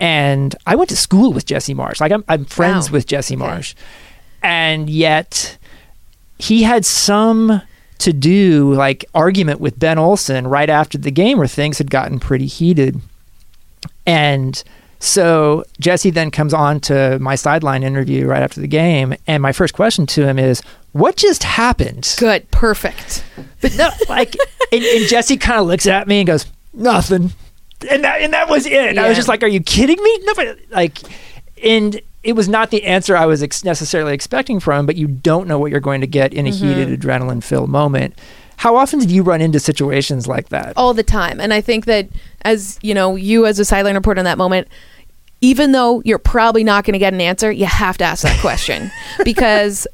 and 0.00 0.54
I 0.66 0.76
went 0.76 0.90
to 0.90 0.96
school 0.96 1.32
with 1.32 1.44
Jesse 1.46 1.74
Marsch 1.74 2.00
like 2.00 2.12
I'm, 2.12 2.24
I'm 2.28 2.44
friends 2.44 2.90
Wow. 2.90 2.94
with 2.94 3.06
Jesse 3.06 3.34
Okay. 3.36 3.44
Marsch 3.44 3.74
and 4.42 4.88
yet 4.88 5.56
he 6.38 6.62
had 6.62 6.84
some 6.86 7.60
to 7.98 8.12
do 8.12 8.72
like 8.74 9.04
argument 9.14 9.60
with 9.60 9.78
Ben 9.78 9.98
Olsen 9.98 10.46
right 10.46 10.70
after 10.70 10.96
the 10.98 11.10
game 11.10 11.38
where 11.38 11.48
things 11.48 11.78
had 11.78 11.90
gotten 11.90 12.20
pretty 12.20 12.46
heated. 12.46 13.00
And 14.06 14.62
so 15.00 15.64
Jesse 15.80 16.10
then 16.10 16.30
comes 16.30 16.54
on 16.54 16.80
to 16.82 17.18
my 17.20 17.34
sideline 17.34 17.82
interview 17.82 18.26
right 18.26 18.42
after 18.42 18.60
the 18.60 18.66
game, 18.68 19.14
and 19.26 19.42
my 19.42 19.52
first 19.52 19.74
question 19.74 20.06
to 20.06 20.26
him 20.26 20.38
is, 20.38 20.60
"What 20.92 21.16
just 21.16 21.42
happened?" 21.44 22.14
good 22.18 22.50
perfect 22.50 23.24
But 23.60 23.76
no, 23.76 23.90
like, 24.08 24.36
and, 24.72 24.82
and 24.82 25.08
Jesse 25.08 25.36
kind 25.36 25.60
of 25.60 25.66
looks 25.66 25.86
at 25.86 26.08
me 26.08 26.18
and 26.20 26.26
goes, 26.26 26.46
"Nothing," 26.78 27.32
and 27.90 28.04
that 28.04 28.22
and 28.22 28.32
that 28.32 28.48
was 28.48 28.66
it. 28.66 28.98
I 28.98 29.08
was 29.08 29.16
just 29.16 29.28
like, 29.28 29.42
"Are 29.42 29.48
you 29.48 29.60
kidding 29.60 30.02
me?" 30.02 30.18
No, 30.24 30.54
like, 30.70 30.98
and 31.62 32.00
it 32.22 32.32
was 32.32 32.48
not 32.48 32.70
the 32.70 32.84
answer 32.84 33.16
I 33.16 33.26
was 33.26 33.42
ex- 33.42 33.64
necessarily 33.64 34.12
expecting 34.14 34.60
from. 34.60 34.86
But 34.86 34.96
you 34.96 35.06
don't 35.06 35.48
know 35.48 35.58
what 35.58 35.70
you're 35.70 35.80
going 35.80 36.00
to 36.00 36.06
get 36.06 36.32
in 36.32 36.46
a 36.46 36.50
heated 36.50 36.88
mm-hmm. 36.88 37.08
adrenaline-filled 37.08 37.70
moment. 37.70 38.18
How 38.56 38.74
often 38.76 38.98
did 38.98 39.10
you 39.10 39.22
run 39.22 39.40
into 39.40 39.60
situations 39.60 40.26
like 40.26 40.48
that? 40.48 40.72
all 40.76 40.92
the 40.92 41.04
time. 41.04 41.40
And 41.40 41.54
I 41.54 41.60
think 41.60 41.84
that 41.84 42.08
as 42.42 42.78
you 42.82 42.92
know, 42.92 43.14
you 43.14 43.46
as 43.46 43.58
a 43.58 43.64
sideline 43.64 43.94
reporter 43.94 44.18
in 44.18 44.24
that 44.24 44.38
moment, 44.38 44.66
even 45.40 45.72
though 45.72 46.02
you're 46.04 46.18
probably 46.18 46.64
not 46.64 46.84
going 46.84 46.94
to 46.94 46.98
get 46.98 47.12
an 47.12 47.20
answer, 47.20 47.52
you 47.52 47.66
have 47.66 47.98
to 47.98 48.04
ask 48.04 48.24
that 48.24 48.40
question 48.40 48.90
because 49.24 49.86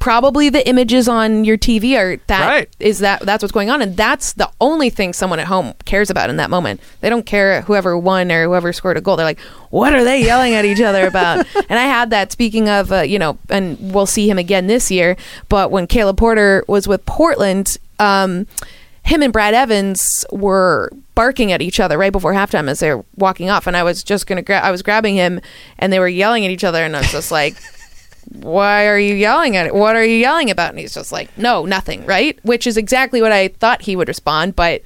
probably 0.00 0.48
the 0.48 0.66
images 0.68 1.06
on 1.08 1.44
your 1.44 1.56
TV 1.56 1.96
are 1.96 2.16
that 2.26 2.66
is 2.80 3.00
Right. 3.00 3.20
that 3.20 3.26
that's 3.26 3.42
what's 3.42 3.52
going 3.52 3.70
on 3.70 3.80
and 3.82 3.96
that's 3.96 4.32
the 4.32 4.50
only 4.60 4.90
thing 4.90 5.12
someone 5.12 5.38
at 5.38 5.46
home 5.46 5.74
cares 5.84 6.10
about 6.10 6.28
in 6.30 6.36
that 6.38 6.50
moment. 6.50 6.80
They 7.02 7.08
don't 7.10 7.26
care 7.26 7.60
whoever 7.62 7.96
won 7.96 8.32
or 8.32 8.44
whoever 8.44 8.72
scored 8.72 8.96
a 8.96 9.00
goal. 9.00 9.16
They're 9.16 9.26
like, 9.26 9.38
"What 9.70 9.94
are 9.94 10.02
they 10.02 10.24
yelling 10.24 10.54
at 10.54 10.64
each 10.64 10.80
other 10.80 11.06
about?" 11.06 11.46
and 11.68 11.78
I 11.78 11.84
had 11.84 12.10
that 12.10 12.32
speaking 12.32 12.68
of 12.68 12.90
uh, 12.90 13.02
you 13.02 13.18
know, 13.18 13.38
and 13.50 13.78
we'll 13.94 14.06
see 14.06 14.28
him 14.28 14.38
again 14.38 14.66
this 14.66 14.90
year, 14.90 15.16
but 15.48 15.70
when 15.70 15.86
Caleb 15.86 16.16
Porter 16.16 16.64
was 16.66 16.88
with 16.88 17.04
Portland, 17.06 17.76
um 18.00 18.46
him 19.02 19.22
and 19.22 19.32
Brad 19.32 19.54
Evans 19.54 20.24
were 20.30 20.90
barking 21.14 21.52
at 21.52 21.60
each 21.62 21.80
other 21.80 21.96
right 21.98 22.12
before 22.12 22.32
halftime 22.34 22.68
as 22.68 22.80
they 22.80 22.94
were 22.94 23.04
walking 23.16 23.48
off, 23.50 23.66
and 23.66 23.76
I 23.76 23.82
was 23.82 24.02
just 24.02 24.26
gonna 24.26 24.42
grab. 24.42 24.64
I 24.64 24.70
was 24.70 24.82
grabbing 24.82 25.16
him, 25.16 25.40
and 25.78 25.92
they 25.92 25.98
were 25.98 26.08
yelling 26.08 26.44
at 26.44 26.50
each 26.50 26.64
other, 26.64 26.82
and 26.84 26.96
I 26.96 27.00
was 27.00 27.12
just 27.12 27.30
like, 27.30 27.54
"Why 28.28 28.86
are 28.86 28.98
you 28.98 29.14
yelling 29.14 29.56
at 29.56 29.66
it? 29.66 29.74
What 29.74 29.96
are 29.96 30.04
you 30.04 30.16
yelling 30.16 30.50
about?" 30.50 30.70
And 30.70 30.78
he's 30.78 30.94
just 30.94 31.12
like, 31.12 31.36
"No, 31.38 31.64
nothing." 31.64 32.04
Right, 32.06 32.38
which 32.42 32.66
is 32.66 32.76
exactly 32.76 33.20
what 33.22 33.32
I 33.32 33.48
thought 33.48 33.82
he 33.82 33.96
would 33.96 34.08
respond, 34.08 34.56
but. 34.56 34.82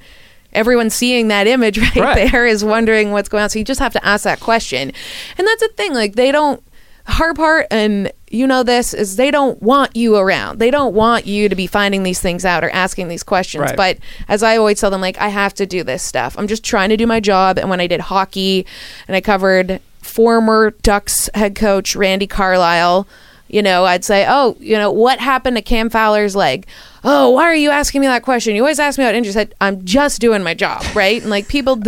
Everyone 0.53 0.89
seeing 0.89 1.27
that 1.27 1.47
image 1.47 1.77
right, 1.81 1.95
Right. 1.97 2.31
there 2.31 2.45
is 2.45 2.63
wondering 2.63 3.11
what's 3.11 3.27
going 3.27 3.43
on. 3.43 3.49
So 3.49 3.59
you 3.59 3.65
just 3.65 3.81
have 3.81 3.91
to 3.91 4.05
ask 4.05 4.23
that 4.23 4.39
question. 4.39 4.93
And 5.37 5.45
that's 5.45 5.61
the 5.61 5.67
thing. 5.75 5.93
Like, 5.93 6.15
they 6.15 6.31
don't, 6.31 6.63
hard 7.07 7.35
part, 7.35 7.67
and 7.71 8.09
you 8.29 8.47
know 8.47 8.63
this, 8.63 8.93
is 8.93 9.17
they 9.17 9.31
don't 9.31 9.61
want 9.61 9.97
you 9.97 10.15
around. 10.15 10.59
They 10.59 10.71
don't 10.71 10.95
want 10.95 11.25
you 11.25 11.49
to 11.49 11.55
be 11.57 11.67
finding 11.67 12.03
these 12.03 12.21
things 12.21 12.45
out 12.45 12.63
or 12.63 12.69
asking 12.69 13.09
these 13.09 13.21
questions. 13.21 13.63
Right. 13.63 13.75
But 13.75 13.97
as 14.29 14.43
I 14.43 14.55
always 14.55 14.79
tell 14.79 14.89
them, 14.89 15.01
like, 15.01 15.17
I 15.17 15.27
have 15.27 15.53
to 15.55 15.65
do 15.65 15.83
this 15.83 16.01
stuff. 16.01 16.35
I'm 16.39 16.47
just 16.47 16.63
trying 16.63 16.87
to 16.87 16.95
do 16.95 17.05
my 17.05 17.19
job. 17.19 17.59
And 17.59 17.69
when 17.69 17.81
I 17.81 17.87
did 17.87 17.99
hockey 17.99 18.65
and 19.09 19.15
I 19.17 19.19
covered 19.19 19.81
former 20.05 20.71
Ducks 20.81 21.29
head 21.33 21.55
coach 21.55 21.95
Randy 21.95 22.27
Carlyle, 22.27 23.07
you 23.47 23.61
know, 23.61 23.85
I'd 23.85 24.03
say, 24.05 24.25
oh, 24.27 24.55
you 24.59 24.77
know, 24.77 24.91
what 24.91 25.19
happened 25.19 25.55
to 25.57 25.61
Cam 25.61 25.89
Fowler's 25.89 26.35
leg? 26.35 26.65
Oh, 27.03 27.29
why 27.31 27.43
are 27.43 27.55
you 27.55 27.69
asking 27.69 28.01
me 28.01 28.07
that 28.07 28.23
question? 28.23 28.55
You 28.55 28.61
always 28.63 28.79
ask 28.79 28.97
me 28.97 29.03
about 29.03 29.15
injuries. 29.15 29.37
I- 29.37 29.47
I'm 29.61 29.83
just 29.85 30.19
doing 30.21 30.41
my 30.43 30.53
job, 30.53 30.83
right? 30.95 31.21
And 31.21 31.29
like 31.29 31.47
people, 31.47 31.79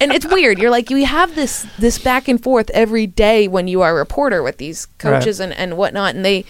and 0.00 0.12
it's 0.12 0.26
weird. 0.26 0.58
You're 0.58 0.70
like, 0.70 0.90
you 0.90 1.04
have 1.06 1.34
this 1.34 1.66
this 1.78 1.98
back 1.98 2.26
and 2.28 2.42
forth 2.42 2.70
every 2.70 3.06
day 3.06 3.46
when 3.46 3.68
you 3.68 3.82
are 3.82 3.92
a 3.92 3.94
reporter 3.94 4.42
with 4.42 4.56
these 4.58 4.86
coaches 4.98 5.38
and, 5.40 5.52
and 5.52 5.76
whatnot, 5.76 6.14
and 6.16 6.24
they 6.24 6.44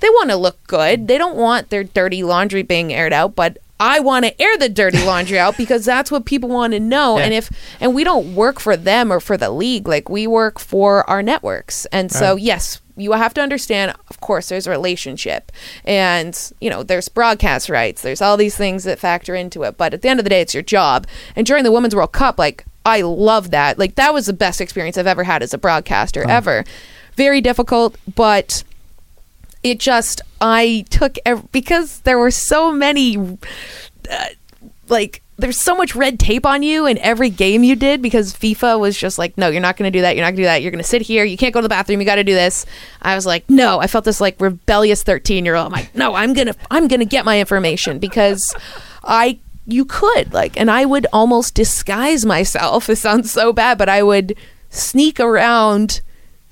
they 0.00 0.08
want 0.10 0.30
to 0.30 0.36
look 0.36 0.64
good. 0.66 1.06
They 1.06 1.16
don't 1.18 1.36
want 1.36 1.70
their 1.70 1.84
dirty 1.84 2.22
laundry 2.24 2.62
being 2.62 2.92
aired 2.92 3.12
out, 3.12 3.34
but 3.36 3.58
I 3.86 4.00
want 4.00 4.24
to 4.24 4.40
air 4.40 4.56
the 4.56 4.70
dirty 4.70 5.04
laundry 5.04 5.38
out 5.38 5.58
because 5.58 5.84
that's 5.84 6.10
what 6.10 6.24
people 6.24 6.48
want 6.48 6.72
to 6.72 6.80
know. 6.80 7.18
Yeah. 7.18 7.24
And 7.24 7.34
if 7.34 7.50
and 7.80 7.94
we 7.94 8.02
don't 8.02 8.34
work 8.34 8.58
for 8.58 8.78
them 8.78 9.12
or 9.12 9.20
for 9.20 9.36
the 9.36 9.50
league, 9.50 9.86
like 9.86 10.08
we 10.08 10.26
work 10.26 10.58
for 10.58 11.08
our 11.08 11.22
networks. 11.22 11.84
And 11.92 12.10
so 12.10 12.32
Right. 12.32 12.42
yes, 12.42 12.80
you 12.96 13.12
have 13.12 13.34
to 13.34 13.42
understand, 13.42 13.94
of 14.08 14.20
course, 14.22 14.48
there's 14.48 14.66
a 14.66 14.70
relationship 14.70 15.52
and, 15.84 16.34
you 16.62 16.70
know, 16.70 16.82
there's 16.82 17.10
broadcast 17.10 17.68
rights, 17.68 18.00
there's 18.00 18.22
all 18.22 18.38
these 18.38 18.56
things 18.56 18.84
that 18.84 18.98
factor 18.98 19.34
into 19.34 19.64
it. 19.64 19.76
But 19.76 19.92
at 19.92 20.00
the 20.00 20.08
end 20.08 20.18
of 20.18 20.24
the 20.24 20.30
day, 20.30 20.40
it's 20.40 20.54
your 20.54 20.62
job. 20.62 21.06
And 21.36 21.46
during 21.46 21.62
the 21.62 21.72
Women's 21.72 21.94
World 21.94 22.12
Cup, 22.12 22.38
like, 22.38 22.64
I 22.86 23.02
love 23.02 23.50
that. 23.50 23.78
Like, 23.78 23.96
that 23.96 24.14
was 24.14 24.24
the 24.24 24.32
best 24.32 24.62
experience 24.62 24.96
I've 24.96 25.06
ever 25.06 25.24
had 25.24 25.42
as 25.42 25.52
a 25.52 25.58
broadcaster, 25.58 26.26
ever. 26.26 26.64
Very 27.16 27.42
difficult, 27.42 27.96
but 28.14 28.64
it 29.64 29.80
just, 29.80 30.20
I 30.40 30.84
took, 30.90 31.16
ev- 31.26 31.50
because 31.50 32.00
there 32.00 32.18
were 32.18 32.30
so 32.30 32.70
many, 32.70 33.16
uh, 34.10 34.26
like, 34.88 35.22
there's 35.36 35.60
so 35.60 35.74
much 35.74 35.96
red 35.96 36.20
tape 36.20 36.46
on 36.46 36.62
you 36.62 36.86
in 36.86 36.96
every 36.98 37.28
game 37.30 37.64
you 37.64 37.74
did 37.74 38.00
because 38.00 38.32
FIFA 38.34 38.78
was 38.78 38.96
just 38.96 39.18
like, 39.18 39.36
no, 39.36 39.48
you're 39.48 39.60
not 39.60 39.76
going 39.76 39.90
to 39.90 39.98
do 39.98 40.02
that. 40.02 40.14
You're 40.14 40.24
not 40.24 40.28
going 40.28 40.36
to 40.36 40.42
do 40.42 40.46
that. 40.46 40.62
You're 40.62 40.70
going 40.70 40.82
to 40.82 40.88
sit 40.88 41.02
here. 41.02 41.24
You 41.24 41.36
can't 41.36 41.52
go 41.52 41.60
to 41.60 41.64
the 41.64 41.68
bathroom. 41.68 42.00
You 42.00 42.06
got 42.06 42.16
to 42.16 42.24
do 42.24 42.34
this. 42.34 42.66
I 43.02 43.16
was 43.16 43.26
like, 43.26 43.48
no. 43.50 43.80
I 43.80 43.88
felt 43.88 44.04
this 44.04 44.20
like 44.20 44.40
rebellious 44.40 45.02
13 45.02 45.44
year 45.44 45.56
old. 45.56 45.66
I'm 45.66 45.72
like, 45.72 45.92
no, 45.94 46.14
I'm 46.14 46.34
gonna, 46.34 46.54
I'm 46.70 46.86
gonna 46.86 47.04
get 47.04 47.24
my 47.24 47.40
information 47.40 47.98
because 47.98 48.54
I, 49.02 49.40
you 49.66 49.86
could 49.86 50.32
like, 50.32 50.60
and 50.60 50.70
I 50.70 50.84
would 50.84 51.08
almost 51.12 51.54
disguise 51.54 52.24
myself. 52.24 52.88
It 52.88 52.96
sounds 52.96 53.32
so 53.32 53.52
bad, 53.52 53.76
but 53.76 53.88
I 53.88 54.04
would 54.04 54.36
sneak 54.70 55.18
around 55.18 56.00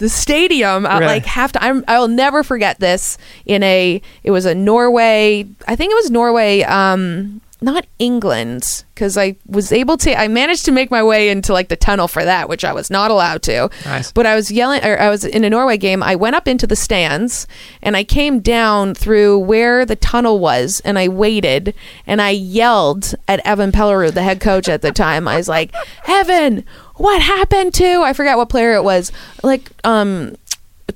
the 0.02 0.08
stadium 0.08 0.84
at 0.84 0.98
Right. 0.98 1.06
like 1.06 1.26
half 1.26 1.52
time. 1.52 1.84
I'll 1.86 2.08
never 2.08 2.42
forget 2.42 2.80
this. 2.80 3.18
In 3.46 3.62
a, 3.62 4.02
it 4.24 4.32
was 4.32 4.46
a 4.46 4.54
Norway. 4.54 5.46
I 5.68 5.76
think 5.76 5.92
it 5.92 5.94
was 5.94 6.10
Norway. 6.10 6.62
Um, 6.62 7.40
not 7.62 7.86
England, 7.98 8.84
because 8.94 9.16
I 9.16 9.36
was 9.46 9.72
able 9.72 9.96
to. 9.98 10.18
I 10.18 10.28
managed 10.28 10.64
to 10.64 10.72
make 10.72 10.90
my 10.90 11.02
way 11.02 11.30
into 11.30 11.52
like 11.52 11.68
the 11.68 11.76
tunnel 11.76 12.08
for 12.08 12.24
that, 12.24 12.48
which 12.48 12.64
I 12.64 12.72
was 12.72 12.90
not 12.90 13.10
allowed 13.10 13.42
to. 13.44 13.70
Nice. 13.84 14.12
But 14.12 14.26
I 14.26 14.34
was 14.34 14.50
yelling, 14.50 14.84
or 14.84 14.98
I 14.98 15.08
was 15.08 15.24
in 15.24 15.44
a 15.44 15.50
Norway 15.50 15.76
game. 15.76 16.02
I 16.02 16.16
went 16.16 16.36
up 16.36 16.48
into 16.48 16.66
the 16.66 16.76
stands 16.76 17.46
and 17.82 17.96
I 17.96 18.04
came 18.04 18.40
down 18.40 18.94
through 18.94 19.38
where 19.38 19.86
the 19.86 19.96
tunnel 19.96 20.38
was, 20.40 20.80
and 20.84 20.98
I 20.98 21.08
waited 21.08 21.74
and 22.06 22.20
I 22.20 22.30
yelled 22.30 23.14
at 23.28 23.40
Evan 23.46 23.72
Pellerud, 23.72 24.14
the 24.14 24.22
head 24.22 24.40
coach 24.40 24.68
at 24.68 24.82
the 24.82 24.92
time. 24.92 25.28
I 25.28 25.36
was 25.36 25.48
like, 25.48 25.74
Evan, 26.06 26.64
what 26.96 27.22
happened 27.22 27.74
to? 27.74 28.02
I 28.02 28.12
forgot 28.12 28.36
what 28.36 28.48
player 28.48 28.74
it 28.74 28.84
was. 28.84 29.12
Like, 29.42 29.70
um. 29.84 30.36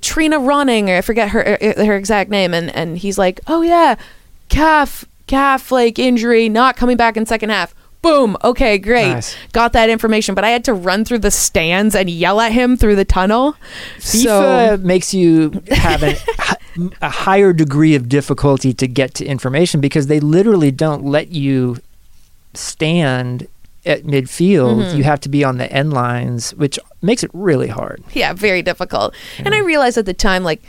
Trina 0.03 0.39
running, 0.39 0.91
or 0.91 0.97
I 0.97 1.01
forget 1.01 1.31
her 1.31 1.57
her 1.61 1.97
exact 1.97 2.29
name, 2.29 2.53
and 2.53 2.75
and 2.75 2.99
he's 2.99 3.17
like, 3.17 3.41
oh 3.47 3.63
yeah, 3.63 3.95
calf 4.51 5.07
calf 5.27 5.71
like 5.73 5.99
injury, 5.99 6.49
not 6.49 6.77
coming 6.77 6.97
back 6.97 7.17
in 7.17 7.27
second 7.27 7.51
half. 7.51 7.75
Boom. 8.03 8.37
Okay, 8.45 8.79
great. 8.79 9.09
Nice. 9.15 9.35
Got 9.53 9.73
that 9.73 9.91
information, 9.91 10.35
but 10.37 10.45
I 10.45 10.51
had 10.51 10.65
to 10.67 10.75
run 10.75 11.05
through 11.05 11.19
the 11.21 11.31
stands 11.31 11.95
and 11.97 12.09
yell 12.09 12.41
at 12.41 12.53
him 12.53 12.77
through 12.77 12.95
the 12.95 13.05
tunnel. 13.05 13.57
FIFA 13.99 14.81
makes 14.83 15.13
you 15.13 15.61
have 15.73 16.03
an, 16.05 16.15
a 17.03 17.09
higher 17.11 17.53
degree 17.53 17.97
of 17.97 18.09
difficulty 18.09 18.73
to 18.75 18.87
get 18.87 19.15
to 19.15 19.25
information 19.25 19.81
because 19.81 20.07
they 20.07 20.21
literally 20.21 20.71
don't 20.71 21.05
let 21.05 21.33
you 21.33 21.79
stand 22.55 23.49
at 23.85 24.03
midfield. 24.05 24.83
Mhm. 24.85 24.97
You 24.99 25.05
have 25.05 25.21
to 25.21 25.29
be 25.29 25.43
on 25.45 25.59
the 25.59 25.71
end 25.73 25.93
lines, 25.93 26.53
which 26.55 26.79
makes 27.03 27.23
it 27.23 27.31
really 27.33 27.69
hard. 27.69 28.03
yeah, 28.15 28.33
very 28.33 28.63
difficult. 28.63 29.15
And 29.39 29.55
I 29.55 29.59
realized 29.59 29.97
at 29.99 30.07
the 30.07 30.15
time, 30.15 30.43
like, 30.45 30.63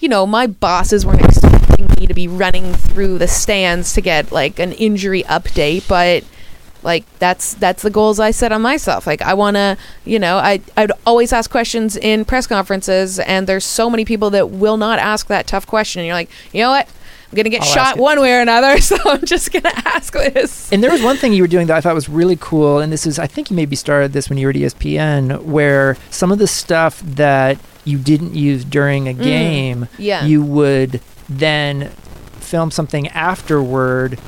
you 0.00 0.08
know, 0.08 0.26
my 0.26 0.46
bosses 0.46 1.04
weren't 1.04 1.22
me 1.22 1.28
to 2.10 2.14
be 2.14 2.28
running 2.28 2.74
through 2.74 3.18
the 3.18 3.26
stands 3.28 3.92
to 3.94 4.00
get 4.00 4.30
like 4.30 4.58
an 4.58 4.72
injury 4.72 5.22
update, 5.24 5.88
but 5.88 6.24
like 6.82 7.04
that's 7.18 7.54
that's 7.54 7.82
the 7.82 7.90
goals 7.90 8.18
I 8.20 8.30
set 8.30 8.52
on 8.52 8.62
myself. 8.62 9.06
Like 9.06 9.20
I 9.22 9.34
want 9.34 9.56
to, 9.56 9.76
you 10.04 10.18
know, 10.18 10.36
I 10.38 10.60
I'd 10.76 10.92
always 11.06 11.32
ask 11.32 11.50
questions 11.50 11.96
in 11.96 12.24
press 12.24 12.46
conferences, 12.46 13.18
and 13.18 13.46
there's 13.46 13.64
so 13.64 13.90
many 13.90 14.04
people 14.04 14.30
that 14.30 14.50
will 14.50 14.76
not 14.76 14.98
ask 14.98 15.26
that 15.28 15.46
tough 15.46 15.66
question. 15.66 16.00
And 16.00 16.06
you're 16.06 16.14
like, 16.16 16.30
you 16.52 16.62
know 16.62 16.70
what? 16.70 16.88
I'm 17.32 17.36
gonna 17.36 17.48
get 17.50 17.60
I'll 17.62 17.68
shot 17.68 17.96
one 17.98 18.18
way 18.20 18.32
or 18.34 18.40
another, 18.40 18.80
so 18.80 18.96
I'm 19.04 19.24
just 19.24 19.52
gonna 19.52 19.70
ask 19.84 20.12
this. 20.12 20.72
And 20.72 20.82
there 20.82 20.90
was 20.90 21.02
one 21.02 21.16
thing 21.16 21.32
you 21.32 21.42
were 21.42 21.48
doing 21.48 21.66
that 21.68 21.76
I 21.76 21.80
thought 21.80 21.94
was 21.94 22.08
really 22.08 22.36
cool, 22.40 22.78
and 22.80 22.90
this 22.92 23.06
is 23.06 23.18
I 23.20 23.26
think 23.28 23.50
you 23.50 23.56
maybe 23.56 23.76
started 23.76 24.12
this 24.14 24.28
when 24.28 24.38
you 24.38 24.46
were 24.46 24.50
at 24.50 24.56
ESPN, 24.56 25.42
where 25.42 25.96
some 26.10 26.32
of 26.32 26.38
the 26.38 26.46
stuff 26.48 27.00
that 27.02 27.58
you 27.84 27.98
didn't 27.98 28.34
use 28.34 28.64
during 28.64 29.06
a 29.08 29.12
Mm, 29.14 29.22
game, 29.22 29.88
yeah. 29.98 30.24
you 30.24 30.42
would 30.42 31.00
then 31.30 31.88
film 32.40 32.70
something 32.70 33.08
afterward 33.08 34.18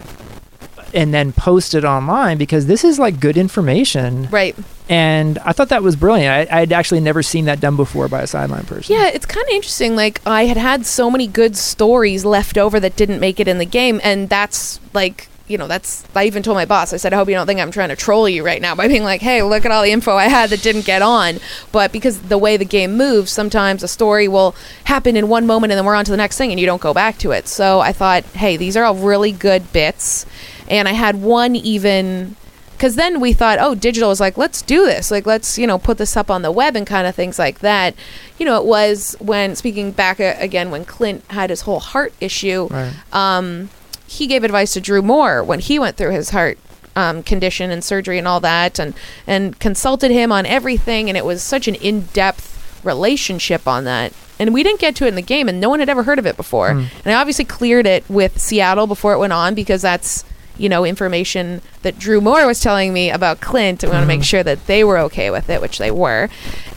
and 0.94 1.12
then 1.12 1.32
post 1.32 1.75
it 1.75 1.85
online 1.85 2.38
because 2.38 2.66
this 2.66 2.85
is 2.85 2.99
like 2.99 3.18
good 3.18 3.37
information. 3.37 4.28
Right. 4.30 4.56
And 4.88 5.38
I 5.38 5.52
thought 5.52 5.71
that 5.71 5.82
was 5.82 5.97
brilliant. 5.97 6.50
I, 6.52 6.61
I'd 6.61 6.73
actually 6.73 7.00
never 7.00 7.23
seen 7.23 7.47
that 7.47 7.61
done 7.61 7.76
before 7.76 8.09
by 8.09 8.23
a 8.23 8.26
sideline 8.26 8.64
person. 8.64 8.94
Yeah, 8.94 9.09
it's 9.09 9.26
kind 9.26 9.47
of 9.47 9.54
interesting. 9.54 9.97
Like 9.97 10.21
I 10.26 10.44
had 10.44 10.56
had 10.56 10.87
so 10.87 11.11
many 11.11 11.26
good 11.26 11.56
stories 11.56 12.25
left 12.25 12.59
over 12.59 12.78
that 12.80 12.97
didn't 12.97 13.21
make 13.21 13.40
it 13.40 13.49
in 13.49 13.59
the 13.59 13.64
game, 13.64 14.00
and 14.04 14.28
that's 14.28 14.80
like 14.92 15.28
you 15.52 15.59
know 15.59 15.68
that's 15.68 16.04
I 16.16 16.25
even 16.25 16.43
told 16.43 16.56
my 16.56 16.65
boss 16.65 16.93
I 16.93 16.97
said 16.97 17.12
I 17.12 17.17
hope 17.17 17.28
you 17.28 17.34
don't 17.34 17.47
think 17.47 17.60
I'm 17.60 17.71
trying 17.71 17.91
to 17.91 17.97
troll 17.97 18.28
you 18.28 18.43
right 18.45 18.60
now 18.60 18.75
by 18.75 18.88
being 18.88 19.04
like 19.04 19.21
hey 19.21 19.43
look 19.43 19.65
at 19.65 19.71
all 19.71 19.82
the 19.82 19.93
info 19.93 20.17
I 20.17 20.25
had 20.25 20.50
that 20.50 20.62
didn't 20.62 20.86
get 20.86 21.02
on. 21.02 21.38
But 21.71 21.93
because 21.93 22.23
the 22.23 22.38
way 22.38 22.56
the 22.56 22.65
game 22.65 22.97
moves 22.97 23.30
sometimes 23.30 23.82
a 23.82 23.88
story 23.88 24.26
will 24.26 24.54
happen 24.84 25.17
in 25.17 25.28
one 25.28 25.47
moment 25.47 25.71
and 25.73 25.78
then 25.78 25.84
we're 25.84 25.95
on 25.95 26.06
to 26.06 26.10
the 26.10 26.17
next 26.17 26.38
thing 26.38 26.50
and 26.50 26.58
you 26.58 26.67
don't 26.67 26.82
go 26.82 26.95
back 26.95 27.19
to 27.19 27.30
it. 27.32 27.47
So 27.47 27.80
I 27.80 27.93
thought 27.93 28.25
hey 28.25 28.56
these 28.56 28.76
are 28.76 28.84
all 28.84 28.95
really 28.95 29.30
good 29.30 29.73
bits. 29.73 30.26
And 30.69 30.88
I 30.88 30.93
had 30.93 31.21
one 31.23 31.54
even 31.54 32.34
because 32.73 32.97
then 32.97 33.21
we 33.21 33.32
thought 33.32 33.58
oh 33.60 33.75
digital 33.75 34.10
is 34.10 34.19
like 34.21 34.36
let's 34.38 34.62
do 34.62 34.86
this. 34.86 35.10
Like 35.10 35.26
let's 35.26 35.58
you 35.58 35.67
know 35.67 35.78
put 35.78 35.99
this 35.99 36.17
up 36.17 36.30
on 36.30 36.43
the 36.43 36.50
web 36.50 36.75
and 36.76 36.86
kind 36.86 37.06
of 37.06 37.15
things 37.15 37.38
like 37.38 37.58
that. 37.60 37.95
You 38.38 38.47
know 38.47 38.56
it 38.56 38.65
was 38.67 39.15
when 39.21 39.54
speaking 39.54 39.93
back 39.93 40.19
again 40.19 40.71
when 40.71 40.84
clint 40.84 41.25
had 41.30 41.50
his 41.50 41.60
whole 41.62 41.80
heart 41.80 42.12
issue 42.21 42.69
Right. 42.71 42.93
um, 43.12 43.69
he 44.13 44.27
gave 44.27 44.45
advice 44.45 44.75
to 44.75 44.81
drew 44.81 45.01
moor 45.01 45.43
when 45.43 45.59
he 45.61 45.79
went 45.79 45.97
through 45.97 46.11
his 46.11 46.31
heart 46.31 46.59
um, 46.95 47.23
condition 47.23 47.71
and 47.71 47.83
surgery 47.83 48.19
and 48.19 48.29
all 48.29 48.41
that 48.41 48.79
and 48.79 48.93
and 49.27 49.59
consulted 49.59 50.11
him 50.11 50.31
on 50.31 50.45
everything. 50.45 51.09
And 51.09 51.17
it 51.17 51.25
was 51.25 51.43
such 51.43 51.67
an 51.67 51.75
in-depth 51.77 52.85
relationship 52.85 53.67
on 53.67 53.85
that. 53.85 54.13
And 54.39 54.53
we 54.53 54.63
didn't 54.63 54.81
get 54.81 54.95
to 54.97 55.07
it 55.07 55.09
in 55.09 55.15
the 55.15 55.23
game 55.23 55.49
and 55.49 55.61
no 55.61 55.71
one 55.71 55.81
had 55.81 55.89
ever 55.89 56.03
heard 56.03 56.19
of 56.19 56.27
it 56.27 56.37
before. 56.37 56.73
Hmm. 56.73 56.85
and 57.05 57.15
i 57.15 57.21
obviously 57.21 57.45
cleared 57.45 57.87
it 57.87 58.05
with 58.09 58.39
seattle 58.39 58.87
before 58.87 59.15
it 59.15 59.19
went 59.19 59.33
on 59.33 59.55
because 59.55 59.81
that's 59.81 60.25
you 60.59 60.69
know 60.69 60.85
information 60.85 61.63
that 61.81 61.99
drew 61.99 62.21
moor 62.21 62.47
was 62.47 62.61
telling 62.61 62.93
me 62.93 63.11
about 63.11 63.41
clint 63.41 63.83
and 63.83 63.91
we 63.91 63.97
want 63.97 64.05
to 64.05 64.09
make 64.09 64.25
sure 64.25 64.43
that 64.43 64.67
they 64.67 64.85
were 64.85 64.99
okay 64.99 65.31
with 65.31 65.49
it 65.49 65.63
which 65.63 65.79
they 65.79 65.91
were. 65.91 66.29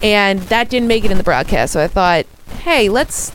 And 0.01 0.39
that 0.43 0.69
didn't 0.69 0.87
make 0.87 1.03
it 1.03 1.11
in 1.11 1.17
the 1.17 1.23
broadcast. 1.23 1.73
So 1.73 1.81
i 1.81 1.87
thought 1.87 2.25
hey 2.63 2.87
let's 2.87 3.33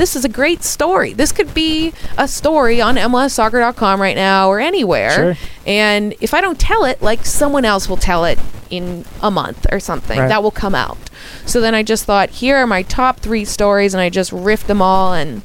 this 0.00 0.16
is 0.16 0.24
a 0.24 0.28
great 0.28 0.62
story. 0.62 1.12
This 1.12 1.30
could 1.30 1.52
be 1.52 1.92
a 2.16 2.26
story 2.26 2.80
on 2.80 2.96
MLSsoccer.com 2.96 4.00
right 4.00 4.16
now 4.16 4.48
or 4.48 4.58
anywhere. 4.58 5.10
Sure. 5.10 5.36
And 5.66 6.14
if 6.20 6.32
I 6.32 6.40
don't 6.40 6.58
tell 6.58 6.86
it, 6.86 7.02
like 7.02 7.26
someone 7.26 7.66
else 7.66 7.86
will 7.86 7.98
tell 7.98 8.24
it 8.24 8.38
in 8.70 9.04
a 9.20 9.30
month 9.30 9.66
or 9.70 9.78
something. 9.78 10.18
Right. 10.18 10.28
That 10.28 10.42
will 10.42 10.52
come 10.52 10.74
out. 10.74 10.96
So 11.44 11.60
then 11.60 11.74
I 11.74 11.82
just 11.82 12.06
thought, 12.06 12.30
here 12.30 12.56
are 12.56 12.66
my 12.66 12.82
top 12.82 13.20
three 13.20 13.44
stories, 13.44 13.92
and 13.92 14.00
I 14.00 14.08
just 14.08 14.30
riffed 14.30 14.66
them 14.66 14.80
all. 14.80 15.12
And 15.12 15.42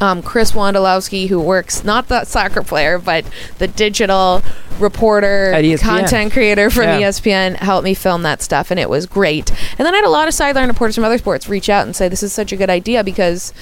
um, 0.00 0.22
Chris 0.22 0.52
Wondolowski, 0.52 1.28
who 1.28 1.40
works 1.40 1.84
not 1.84 2.08
the 2.08 2.24
soccer 2.24 2.62
player, 2.62 2.98
but 2.98 3.24
the 3.58 3.66
digital 3.68 4.42
reporter, 4.78 5.50
content 5.80 6.32
creator 6.32 6.70
from 6.70 6.84
Yeah. 6.84 7.00
ESPN, 7.08 7.56
helped 7.56 7.84
me 7.84 7.94
film 7.94 8.22
that 8.22 8.42
stuff, 8.42 8.70
and 8.70 8.78
it 8.78 8.90
was 8.90 9.06
great. 9.06 9.50
And 9.78 9.86
then 9.86 9.94
I 9.94 9.96
had 9.98 10.04
a 10.04 10.10
lot 10.10 10.28
of 10.28 10.34
sideline 10.34 10.68
reporters 10.68 10.94
from 10.94 11.04
other 11.04 11.18
sports 11.18 11.48
reach 11.48 11.68
out 11.68 11.86
and 11.86 11.96
say, 11.96 12.08
"This 12.08 12.22
is 12.22 12.32
such 12.32 12.52
a 12.52 12.56
good 12.56 12.70
idea 12.70 13.02
because." 13.04 13.52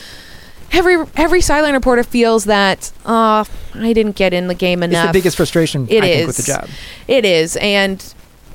Every 0.73 0.97
every 1.15 1.41
sideline 1.41 1.75
reporter 1.75 2.03
feels 2.03 2.47
that 2.47 2.91
uh, 3.07 3.45
I 3.75 3.93
didn't 3.93 4.17
get 4.17 4.33
in 4.33 4.49
the 4.49 4.55
game 4.55 4.83
enough. 4.83 5.05
It's 5.05 5.13
the 5.13 5.19
biggest 5.21 5.37
frustration 5.37 5.87
It 5.89 6.03
I 6.03 6.07
is 6.07 6.17
think 6.17 6.27
with 6.27 6.37
the 6.39 6.43
job. 6.43 6.69
It 7.07 7.25
is, 7.25 7.57
and 7.59 8.03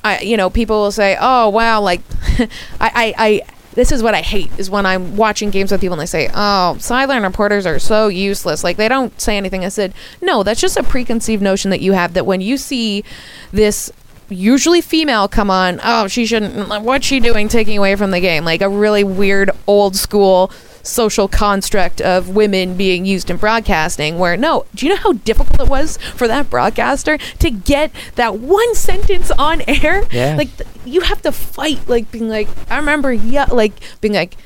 I, 0.04 0.18
you 0.18 0.36
know, 0.36 0.50
people 0.50 0.82
will 0.82 0.90
say, 0.92 1.16
"Oh, 1.18 1.48
wow!" 1.48 1.80
Like, 1.80 2.02
I, 2.38 2.46
I, 2.80 3.14
I, 3.16 3.42
this 3.74 3.92
is 3.92 4.02
what 4.02 4.14
I 4.14 4.20
hate 4.20 4.50
is 4.58 4.70
when 4.70 4.86
I'm 4.86 5.16
watching 5.16 5.50
games 5.50 5.70
with 5.70 5.80
people 5.80 5.94
and 5.94 6.00
they 6.00 6.06
say, 6.06 6.28
"Oh, 6.34 6.76
sideline 6.78 7.22
reporters 7.22 7.66
are 7.66 7.78
so 7.78 8.08
useless." 8.08 8.64
Like, 8.64 8.76
they 8.76 8.88
don't 8.88 9.18
say 9.20 9.36
anything. 9.36 9.64
I 9.64 9.68
said, 9.68 9.94
"No, 10.20 10.42
that's 10.42 10.60
just 10.60 10.76
a 10.76 10.82
preconceived 10.82 11.42
notion 11.42 11.70
that 11.70 11.80
you 11.80 11.92
have 11.92 12.14
that 12.14 12.26
when 12.26 12.40
you 12.40 12.56
see 12.56 13.04
this." 13.52 13.90
Usually 14.32 14.80
female 14.80 15.26
come 15.26 15.50
on. 15.50 15.80
Oh, 15.82 16.06
she 16.06 16.24
shouldn't. 16.24 16.68
What's 16.84 17.04
she 17.04 17.18
doing 17.18 17.48
taking 17.48 17.76
away 17.76 17.96
from 17.96 18.12
the 18.12 18.20
game? 18.20 18.44
Like 18.44 18.62
a 18.62 18.68
really 18.68 19.02
weird 19.02 19.50
old 19.66 19.96
school 19.96 20.52
social 20.82 21.28
construct 21.28 22.00
of 22.00 22.28
women 22.30 22.76
being 22.76 23.04
used 23.04 23.28
in 23.30 23.36
broadcasting 23.36 24.18
where 24.18 24.36
no 24.36 24.64
do 24.74 24.86
you 24.86 24.90
know 24.94 25.00
how 25.00 25.12
difficult 25.12 25.60
it 25.60 25.68
was 25.68 25.96
for 26.14 26.26
that 26.26 26.48
broadcaster 26.48 27.18
to 27.38 27.50
get 27.50 27.90
that 28.14 28.38
one 28.38 28.74
sentence 28.74 29.30
on 29.32 29.62
air 29.68 30.04
Yeah. 30.10 30.36
like 30.36 30.56
th- 30.56 30.68
you 30.86 31.02
have 31.02 31.20
to 31.22 31.32
fight 31.32 31.86
like 31.88 32.10
being 32.10 32.28
like 32.28 32.48
i 32.70 32.76
remember 32.78 33.12
yeah 33.12 33.44
like 33.44 33.72
being 34.00 34.14
like 34.14 34.36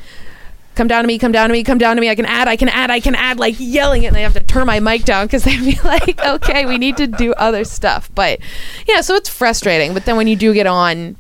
come 0.74 0.88
down 0.88 1.04
to 1.04 1.06
me, 1.06 1.20
come 1.20 1.30
down 1.30 1.48
to 1.48 1.52
me, 1.52 1.62
come 1.62 1.78
down 1.78 1.94
to 1.94 2.00
me. 2.00 2.10
I 2.10 2.16
can 2.16 2.24
add, 2.26 2.48
I 2.48 2.56
can 2.56 2.68
add, 2.68 2.90
I 2.90 2.98
can 2.98 3.14
add, 3.14 3.38
like 3.38 3.54
yelling 3.60 4.02
it. 4.02 4.08
And 4.08 4.16
I 4.16 4.22
have 4.22 4.32
to 4.34 4.40
turn 4.40 4.66
my 4.66 4.80
mic 4.80 5.04
down 5.04 5.24
because 5.26 5.44
they'd 5.44 5.60
be 5.64 5.78
like, 5.84 6.18
okay, 6.20 6.66
we 6.66 6.78
need 6.78 6.96
to 6.96 7.06
do 7.06 7.32
other 7.34 7.62
stuff. 7.62 8.10
But 8.12 8.40
yeah, 8.84 9.00
so 9.00 9.14
it's 9.14 9.28
frustrating. 9.28 9.94
But 9.94 10.04
then 10.04 10.16
when 10.16 10.26
you 10.26 10.34
do 10.34 10.52
get 10.52 10.66
on, 10.66 11.14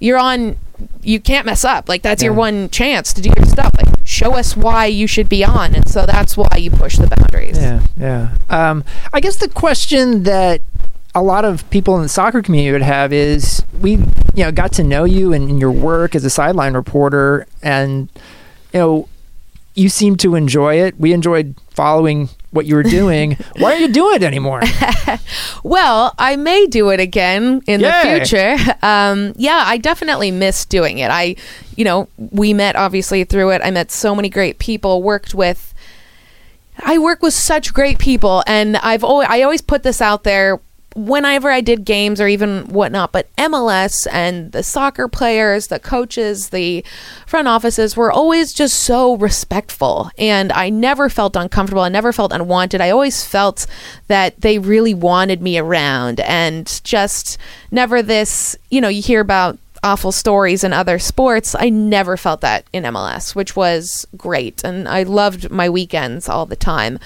you're 0.00 0.16
on, 0.16 0.56
you 1.02 1.20
can't 1.20 1.44
mess 1.44 1.62
up. 1.62 1.90
Like 1.90 2.00
that's 2.00 2.22
your 2.22 2.32
one 2.32 2.70
chance 2.70 3.12
to 3.12 3.20
do 3.20 3.30
your 3.36 3.44
stuff. 3.44 3.74
Like 3.76 3.85
show 4.16 4.34
us 4.34 4.56
why 4.56 4.86
you 4.86 5.06
should 5.06 5.28
be 5.28 5.44
on. 5.44 5.74
And 5.74 5.88
so 5.88 6.06
that's 6.06 6.36
why 6.36 6.56
you 6.56 6.70
push 6.70 6.96
the 6.96 7.06
boundaries. 7.06 7.58
Yeah, 7.58 7.82
yeah. 7.98 8.36
Um, 8.48 8.82
I 9.12 9.20
guess 9.20 9.36
the 9.36 9.48
question 9.48 10.22
that 10.22 10.62
a 11.14 11.22
lot 11.22 11.44
of 11.44 11.68
people 11.70 11.96
in 11.96 12.02
the 12.02 12.08
soccer 12.08 12.42
community 12.42 12.72
would 12.72 12.82
have 12.82 13.12
is 13.12 13.62
we, 13.80 13.92
you 13.92 14.44
know, 14.44 14.52
got 14.52 14.72
to 14.74 14.82
know 14.82 15.04
you 15.04 15.32
and, 15.32 15.48
and 15.48 15.60
your 15.60 15.70
work 15.70 16.14
as 16.14 16.24
a 16.24 16.30
sideline 16.30 16.74
reporter, 16.74 17.46
and 17.62 18.08
you 18.72 18.80
know, 18.80 19.08
you 19.74 19.88
seem 19.88 20.16
to 20.16 20.34
enjoy 20.34 20.76
it. 20.76 20.98
We 20.98 21.12
enjoyed 21.12 21.54
following 21.70 22.30
what 22.50 22.66
you 22.66 22.74
were 22.74 22.82
doing. 22.82 23.36
Why 23.58 23.72
aren't 23.72 23.80
you 23.80 23.92
doing 23.92 24.16
it 24.16 24.22
anymore? 24.22 24.62
Well, 25.62 26.14
I 26.16 26.36
may 26.36 26.66
do 26.66 26.90
it 26.90 27.00
again 27.00 27.60
in 27.66 27.80
Yay. 27.80 27.90
the 27.90 28.24
future. 28.24 28.56
Um, 28.82 29.32
yeah, 29.36 29.64
I 29.66 29.78
definitely 29.78 30.30
miss 30.30 30.64
doing 30.64 30.98
it. 30.98 31.10
I, 31.10 31.34
you 31.74 31.84
know, 31.84 32.08
we 32.16 32.52
met 32.54 32.76
obviously 32.76 33.24
through 33.24 33.50
it. 33.50 33.62
I 33.64 33.72
met 33.72 33.90
so 33.90 34.14
many 34.14 34.28
great 34.28 34.60
people, 34.60 35.02
worked 35.02 35.34
with. 35.34 35.74
I 36.78 36.98
work 36.98 37.20
with 37.20 37.34
such 37.34 37.74
great 37.74 37.98
people, 37.98 38.44
and 38.46 38.76
I've 38.76 39.02
always, 39.02 39.26
I 39.28 39.42
always 39.42 39.60
put 39.60 39.82
this 39.82 40.00
out 40.00 40.22
there 40.22 40.60
whenever 40.96 41.50
I 41.50 41.60
did 41.60 41.84
games 41.84 42.20
or 42.20 42.26
even 42.26 42.66
whatnot. 42.68 43.12
But 43.12 43.28
MLS 43.36 44.06
and 44.10 44.50
the 44.52 44.62
soccer 44.62 45.06
players, 45.06 45.66
the 45.66 45.78
coaches, 45.78 46.48
the 46.48 46.84
front 47.26 47.46
offices 47.46 47.96
were 47.96 48.10
always 48.10 48.52
just 48.52 48.82
so 48.82 49.16
respectful, 49.16 50.10
and 50.18 50.50
I 50.52 50.70
never 50.70 51.08
felt 51.08 51.36
uncomfortable. 51.36 51.82
I 51.82 51.90
never 51.90 52.12
felt 52.12 52.32
unwanted. 52.32 52.80
I 52.80 52.90
always 52.90 53.24
felt 53.24 53.66
that 54.08 54.40
they 54.40 54.58
really 54.58 54.94
wanted 54.94 55.42
me 55.42 55.58
around, 55.58 56.20
and 56.20 56.80
just 56.82 57.38
never 57.70 58.02
this. 58.02 58.56
You 58.70 58.80
know, 58.80 58.88
you 58.88 59.02
hear 59.02 59.20
about 59.20 59.58
awful 59.82 60.12
stories 60.12 60.64
in 60.64 60.72
other 60.72 60.98
sports. 60.98 61.54
I 61.58 61.68
never 61.68 62.16
felt 62.16 62.40
that 62.40 62.66
in 62.72 62.84
MLS, 62.84 63.34
which 63.34 63.54
was 63.54 64.06
great, 64.16 64.64
and 64.64 64.88
I 64.88 65.02
loved 65.02 65.50
my 65.50 65.68
weekends 65.68 66.28
all 66.28 66.46
the 66.46 66.56
time. 66.56 66.98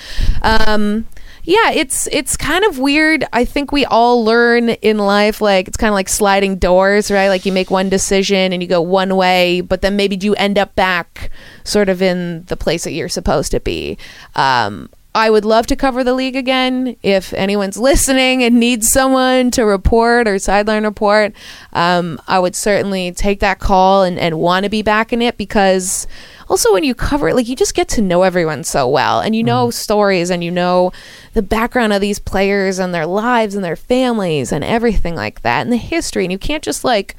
Um, 0.43 1.07
yeah, 1.51 1.73
it's 1.73 2.07
it's 2.13 2.37
kind 2.37 2.65
of 2.65 2.79
weird. 2.79 3.25
I 3.33 3.45
think 3.45 3.73
we 3.73 3.85
all 3.85 4.25
learn 4.25 4.69
in 4.69 4.99
life 4.99 5.41
like 5.41 5.67
it's 5.67 5.77
kind 5.77 5.89
of 5.89 5.95
like 5.95 6.09
sliding 6.09 6.59
doors, 6.59 7.11
right? 7.11 7.27
Like 7.27 7.45
you 7.45 7.51
make 7.51 7.73
one 7.73 7.89
decision 7.89 8.53
and 8.53 8.63
you 8.63 8.69
go 8.69 8.81
one 8.81 9.17
way, 9.17 9.61
but 9.61 9.83
then 9.83 9.97
maybe 9.97 10.15
you 10.15 10.37
end 10.37 10.59
up 10.59 10.77
back 10.77 11.29
sort 11.65 11.89
of 11.89 12.01
in 12.03 12.45
the 12.45 12.57
place 12.57 12.85
that 12.85 12.93
you're 12.93 13.09
supposed 13.09 13.51
to 13.51 13.59
be. 13.59 13.99
Um, 14.37 14.91
I 15.13 15.29
would 15.29 15.45
love 15.45 15.67
to 15.67 15.75
cover 15.75 16.05
the 16.05 16.15
league 16.15 16.37
again. 16.37 16.95
If 17.03 17.33
anyone's 17.33 17.77
listening 17.91 18.45
and 18.45 18.61
needs 18.61 18.93
someone 18.93 19.51
to 19.51 19.65
report 19.65 20.29
or 20.29 20.39
sideline 20.39 20.85
report, 20.85 21.33
um, 21.73 22.21
I 22.29 22.39
would 22.39 22.55
certainly 22.55 23.11
take 23.11 23.41
that 23.41 23.59
call 23.59 24.05
and, 24.05 24.21
and 24.21 24.39
want 24.39 24.63
to 24.63 24.71
be 24.71 24.83
back 24.83 25.13
in 25.13 25.21
it 25.21 25.37
because 25.37 26.07
also 26.51 26.73
when 26.73 26.83
you 26.83 26.97
cover 26.97 27.29
it, 27.29 27.37
like 27.37 27.49
you 27.49 27.55
just 27.55 27.77
get 27.77 27.89
to 27.89 28.03
know 28.03 28.25
everyone 28.25 28.65
so 28.65 28.89
well 28.89 29.21
and 29.21 29.37
you 29.37 29.43
know 29.43 29.67
mm-hmm. 29.67 29.73
stories 29.73 30.31
and 30.31 30.43
you 30.43 30.51
know 30.51 30.93
the 31.33 31.43
background 31.43 31.93
of 31.93 32.01
these 32.01 32.19
players 32.19 32.81
and 32.81 32.93
their 32.93 33.07
lives 33.07 33.55
and 33.55 33.65
their 33.65 33.77
families 33.77 34.51
and 34.51 34.65
everything 34.65 35.15
like 35.15 35.43
that 35.43 35.63
and 35.63 35.73
the 35.73 35.77
history. 35.77 36.25
And 36.25 36.33
you 36.33 36.39
can't 36.39 36.65
just 36.65 36.83
like, 36.83 37.15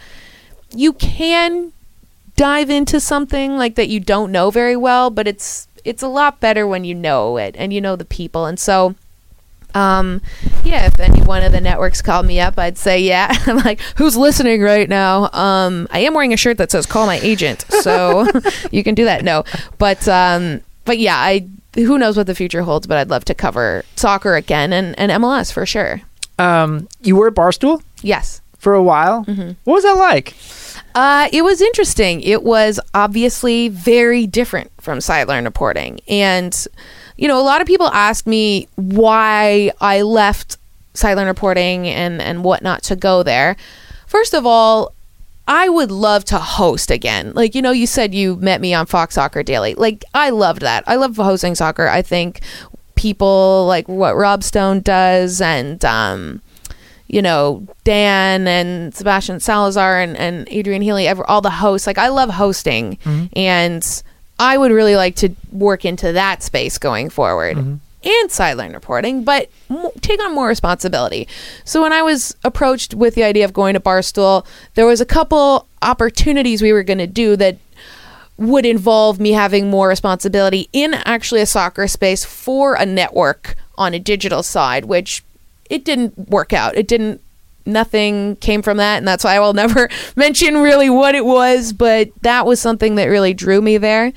you 0.76 0.92
can 0.92 1.72
dive 2.36 2.70
into 2.70 3.00
something 3.00 3.58
like 3.58 3.76
that 3.76 3.88
you 3.88 4.02
don't 4.02 4.34
know 4.34 4.52
very 4.52 4.76
well, 4.76 5.10
but 5.10 5.28
it's 5.28 5.68
it's 5.86 6.04
a 6.04 6.08
lot 6.08 6.40
better 6.42 6.68
when 6.68 6.84
you 6.84 6.94
know 6.94 7.38
it 7.38 7.56
and 7.58 7.74
you 7.74 7.80
know 7.80 7.96
the 7.96 8.06
people. 8.06 8.46
And 8.46 8.60
so 8.60 8.96
um 9.76 10.22
yeah, 10.64 10.86
if 10.86 11.00
any 11.00 11.22
one 11.22 11.44
of 11.44 11.52
the 11.52 11.62
networks 11.62 12.02
called 12.02 12.26
me 12.26 12.40
up, 12.40 12.58
I'd 12.58 12.78
say 12.78 13.00
yeah. 13.02 13.34
I'm 13.48 13.58
like, 13.58 13.80
who's 13.98 14.16
listening 14.18 14.62
right 14.62 14.88
now? 14.90 15.30
Um 15.34 15.88
I 15.92 16.00
am 16.00 16.14
wearing 16.14 16.34
a 16.34 16.38
shirt 16.38 16.58
that 16.58 16.72
says 16.72 16.86
call 16.86 17.06
my 17.06 17.20
agent. 17.20 17.66
So 17.70 18.28
you 18.72 18.84
can 18.84 18.96
do 18.96 19.06
that. 19.06 19.24
No. 19.24 19.44
But 19.78 20.08
um 20.08 20.62
but 20.86 20.98
yeah, 20.98 21.18
I 21.18 21.48
who 21.76 21.98
knows 21.98 22.18
what 22.18 22.28
the 22.28 22.36
future 22.36 22.64
holds, 22.64 22.86
but 22.88 22.98
I'd 22.98 23.10
love 23.10 23.24
to 23.26 23.34
cover 23.34 23.86
soccer 23.96 24.36
again 24.36 24.74
and, 24.74 24.98
and 25.00 25.12
MLS 25.24 25.54
for 25.54 25.66
sure. 25.66 26.02
Um, 26.38 26.90
you 27.02 27.16
were 27.16 27.28
at 27.28 27.34
Barstool 27.36 27.82
Yes. 28.02 28.42
for 28.58 28.74
a 28.74 28.84
while. 28.84 29.24
Mm-hmm. 29.26 29.52
What 29.64 29.74
was 29.76 29.84
that 29.84 29.94
like? 29.94 30.34
Uh, 30.96 31.30
it 31.32 31.44
was 31.44 31.62
interesting. 31.62 32.20
It 32.22 32.44
was 32.44 32.78
obviously 32.94 33.70
very 33.70 34.28
different 34.28 34.70
from 34.82 35.00
sideline 35.00 35.46
reporting. 35.46 36.02
And, 36.10 36.54
you 37.22 37.28
know, 37.28 37.40
a 37.40 37.46
lot 37.46 37.62
of 37.62 37.68
people 37.68 37.86
ask 37.90 38.26
me 38.26 38.68
why 38.78 39.72
I 39.80 40.02
left 40.02 40.58
sideline 40.96 41.28
reporting 41.28 41.88
and, 41.88 42.20
and 42.20 42.44
whatnot 42.44 42.82
to 42.86 42.96
go 42.96 43.22
there. 43.22 43.56
First 44.08 44.34
of 44.34 44.48
all, 44.48 44.92
I 45.48 45.70
would 45.70 45.92
love 45.92 46.26
to 46.26 46.40
host 46.40 46.90
again. 46.90 47.34
Like, 47.36 47.54
you 47.54 47.62
know, 47.62 47.70
you 47.70 47.86
said 47.86 48.16
you 48.16 48.38
met 48.38 48.60
me 48.60 48.74
on 48.74 48.88
Fox 48.88 49.14
Soccer 49.14 49.44
Daily. 49.44 49.76
Like, 49.76 50.04
I 50.16 50.32
loved 50.32 50.64
that. 50.64 50.84
I 50.88 50.96
love 50.96 51.16
hosting 51.16 51.54
soccer. 51.54 51.88
I 51.88 52.02
think 52.02 52.42
people 52.96 53.68
like 53.68 53.88
what 53.88 54.16
Rob 54.16 54.42
Stone 54.42 54.80
does 54.80 55.42
and, 55.42 55.86
um, 55.86 56.42
you 57.08 57.22
know, 57.22 57.68
Dan 57.84 58.48
and 58.48 58.96
Sebastian 58.96 59.40
Salazar 59.40 60.00
and, 60.00 60.18
and 60.18 60.48
Adrian 60.50 60.82
Healey, 60.82 61.08
ever, 61.08 61.24
all 61.30 61.42
the 61.42 61.52
hosts. 61.52 61.86
Like, 61.86 62.00
I 62.00 62.08
love 62.08 62.32
hosting. 62.32 62.98
And 63.34 64.04
I 64.42 64.58
would 64.58 64.72
really 64.72 64.96
like 64.96 65.16
to 65.18 65.30
work 65.52 65.86
into 65.86 66.12
that 66.14 66.42
space 66.42 66.80
going 66.80 67.12
forward 67.12 67.58
mm-hmm. 67.58 67.76
and 68.04 68.32
sideline 68.32 68.74
reporting, 68.74 69.24
but 69.24 69.52
take 70.02 70.20
on 70.20 70.34
more 70.34 70.48
responsibility. 70.48 71.28
So, 71.64 71.84
when 71.84 71.94
I 71.94 72.02
was 72.02 72.36
approached 72.44 72.96
with 72.96 73.14
the 73.14 73.24
idea 73.24 73.46
of 73.46 73.54
going 73.54 73.76
to 73.76 73.80
Barstool, 73.80 74.44
there 74.74 74.88
was 74.88 75.00
a 75.00 75.06
couple 75.06 75.68
opportunities 75.84 76.64
we 76.64 76.74
were 76.74 76.82
going 76.82 76.98
to 76.98 77.06
do 77.06 77.36
that 77.36 77.60
would 78.38 78.66
involve 78.66 79.20
me 79.20 79.34
having 79.34 79.70
more 79.70 79.88
responsibility 79.88 80.68
in 80.74 80.96
actually 80.96 81.42
a 81.42 81.46
soccer 81.46 81.88
space 81.88 82.26
for 82.26 82.74
a 82.74 82.86
network 82.86 83.56
on 83.76 83.94
a 83.94 84.00
digital 84.00 84.42
side, 84.42 84.86
which 84.86 85.24
it 85.70 85.86
didn't 85.86 86.18
work 86.30 86.52
out. 86.52 86.76
It 86.76 86.88
didn't 86.88 87.22
nothing 87.66 88.36
came 88.38 88.62
from 88.62 88.78
that 88.78 88.98
and 88.98 89.08
that's 89.08 89.24
why 89.24 89.36
I 89.36 89.40
will 89.40 89.54
never 89.54 89.90
mention 90.16 90.58
really 90.58 90.90
what 90.90 91.16
it 91.16 91.26
was, 91.26 91.74
but 91.74 92.10
that 92.22 92.46
was 92.46 92.60
something 92.60 92.96
that 92.96 93.06
really 93.06 93.34
drew 93.34 93.62
me 93.62 93.78
there. 93.78 94.14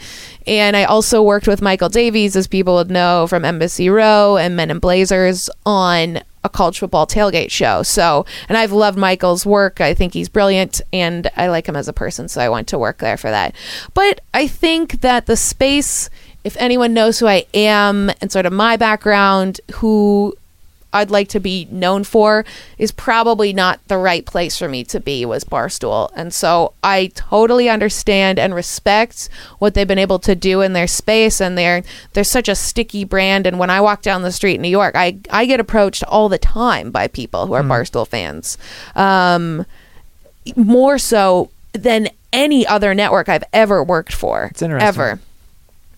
And 0.46 0.76
I 0.76 0.84
also 0.84 1.22
worked 1.22 1.48
with 1.48 1.62
Michael 1.62 1.88
Davies, 1.88 2.36
as 2.36 2.46
people 2.46 2.74
would 2.74 2.90
know 2.90 3.26
from 3.26 3.44
Embassy 3.44 3.88
Row 3.88 4.36
and 4.36 4.56
Men 4.56 4.70
in 4.70 4.78
Blazers, 4.78 5.48
on 5.64 6.20
a 6.44 6.48
college 6.50 6.78
football 6.78 7.06
tailgate 7.06 7.50
show. 7.50 7.82
So, 7.82 8.26
and 8.48 8.58
I've 8.58 8.72
loved 8.72 8.98
Michael's 8.98 9.46
work. 9.46 9.80
I 9.80 9.94
think 9.94 10.12
he's 10.12 10.28
brilliant 10.28 10.82
and 10.92 11.30
I 11.36 11.48
like 11.48 11.66
him 11.66 11.76
as 11.76 11.88
a 11.88 11.92
person. 11.92 12.28
So 12.28 12.40
I 12.40 12.50
went 12.50 12.68
to 12.68 12.78
work 12.78 12.98
there 12.98 13.16
for 13.16 13.30
that. 13.30 13.54
But 13.94 14.20
I 14.34 14.46
think 14.46 15.00
that 15.00 15.24
the 15.24 15.36
space, 15.36 16.10
if 16.44 16.56
anyone 16.58 16.92
knows 16.92 17.18
who 17.18 17.26
I 17.26 17.46
am 17.54 18.10
and 18.20 18.30
sort 18.30 18.44
of 18.44 18.52
my 18.52 18.76
background, 18.76 19.62
who 19.76 20.36
I'd 20.94 21.10
like 21.10 21.28
to 21.28 21.40
be 21.40 21.68
known 21.70 22.04
for 22.04 22.44
is 22.78 22.92
probably 22.92 23.52
not 23.52 23.80
the 23.88 23.98
right 23.98 24.24
place 24.24 24.56
for 24.58 24.68
me 24.68 24.84
to 24.84 25.00
be 25.00 25.26
was 25.26 25.44
Barstool. 25.44 26.10
And 26.16 26.32
so 26.32 26.72
I 26.82 27.08
totally 27.14 27.68
understand 27.68 28.38
and 28.38 28.54
respect 28.54 29.28
what 29.58 29.74
they've 29.74 29.88
been 29.88 29.98
able 29.98 30.18
to 30.20 30.34
do 30.34 30.60
in 30.60 30.72
their 30.72 30.86
space 30.86 31.40
and 31.40 31.58
they're 31.58 31.82
they're 32.12 32.24
such 32.24 32.48
a 32.48 32.54
sticky 32.54 33.04
brand 33.04 33.46
and 33.46 33.58
when 33.58 33.70
I 33.70 33.80
walk 33.80 34.02
down 34.02 34.22
the 34.22 34.32
street 34.32 34.54
in 34.54 34.62
New 34.62 34.68
York, 34.68 34.94
I 34.96 35.18
I 35.30 35.44
get 35.44 35.60
approached 35.60 36.04
all 36.04 36.28
the 36.28 36.38
time 36.38 36.90
by 36.90 37.08
people 37.08 37.46
who 37.46 37.54
are 37.54 37.62
Barstool 37.62 38.06
fans. 38.08 38.56
Um 38.94 39.66
more 40.56 40.98
so 40.98 41.50
than 41.72 42.08
any 42.32 42.66
other 42.66 42.94
network 42.94 43.28
I've 43.28 43.44
ever 43.52 43.82
worked 43.82 44.14
for. 44.14 44.48
It's 44.50 44.62
interesting. 44.62 44.88
Ever 44.88 45.20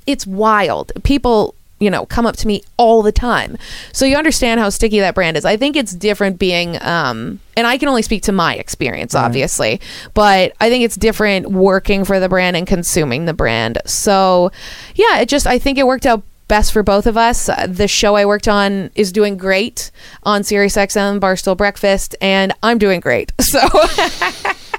it's 0.07 0.27
wild. 0.27 0.93
People, 1.03 1.55
you 1.79 1.91
know, 1.91 2.07
come 2.07 2.25
up 2.27 2.37
to 2.37 2.47
me 2.47 2.63
all 2.79 3.03
the 3.03 3.13
time. 3.13 3.59
So 3.93 4.07
you 4.07 4.17
understand 4.17 4.61
how 4.61 4.71
sticky 4.71 5.01
that 5.01 5.15
brand 5.15 5.37
is. 5.37 5.45
I 5.45 5.57
think 5.57 5.77
it's 5.77 5.93
different 5.95 6.39
being 6.39 6.79
um 6.83 7.41
and 7.57 7.67
I 7.67 7.77
can 7.79 7.89
only 7.89 8.03
speak 8.03 8.23
to 8.25 8.33
my 8.33 8.55
experience 8.55 9.15
obviously, 9.15 9.81
but 10.15 10.53
I 10.61 10.69
think 10.71 10.85
it's 10.85 10.97
different 10.97 11.51
working 11.51 12.05
for 12.05 12.19
the 12.21 12.29
brand 12.29 12.57
and 12.57 12.67
consuming 12.67 13.27
the 13.27 13.35
brand. 13.35 13.79
So, 13.87 14.51
yeah, 14.95 15.19
it 15.21 15.29
just 15.29 15.47
I 15.47 15.59
think 15.59 15.79
it 15.79 15.87
worked 15.87 16.07
out 16.07 16.23
best 16.49 16.73
for 16.73 16.83
both 16.83 17.07
of 17.07 17.17
us. 17.17 17.49
Uh, 17.49 17.67
the 17.69 17.89
show 17.89 18.15
I 18.15 18.25
worked 18.25 18.47
on 18.47 18.91
is 18.95 19.11
doing 19.11 19.37
great 19.37 19.91
on 20.23 20.43
SiriusXM 20.43 21.19
Barstool 21.21 21.57
Breakfast 21.57 22.15
and 22.23 22.53
I'm 22.63 22.79
doing 22.79 23.01
great. 23.01 23.33
So 23.43 23.61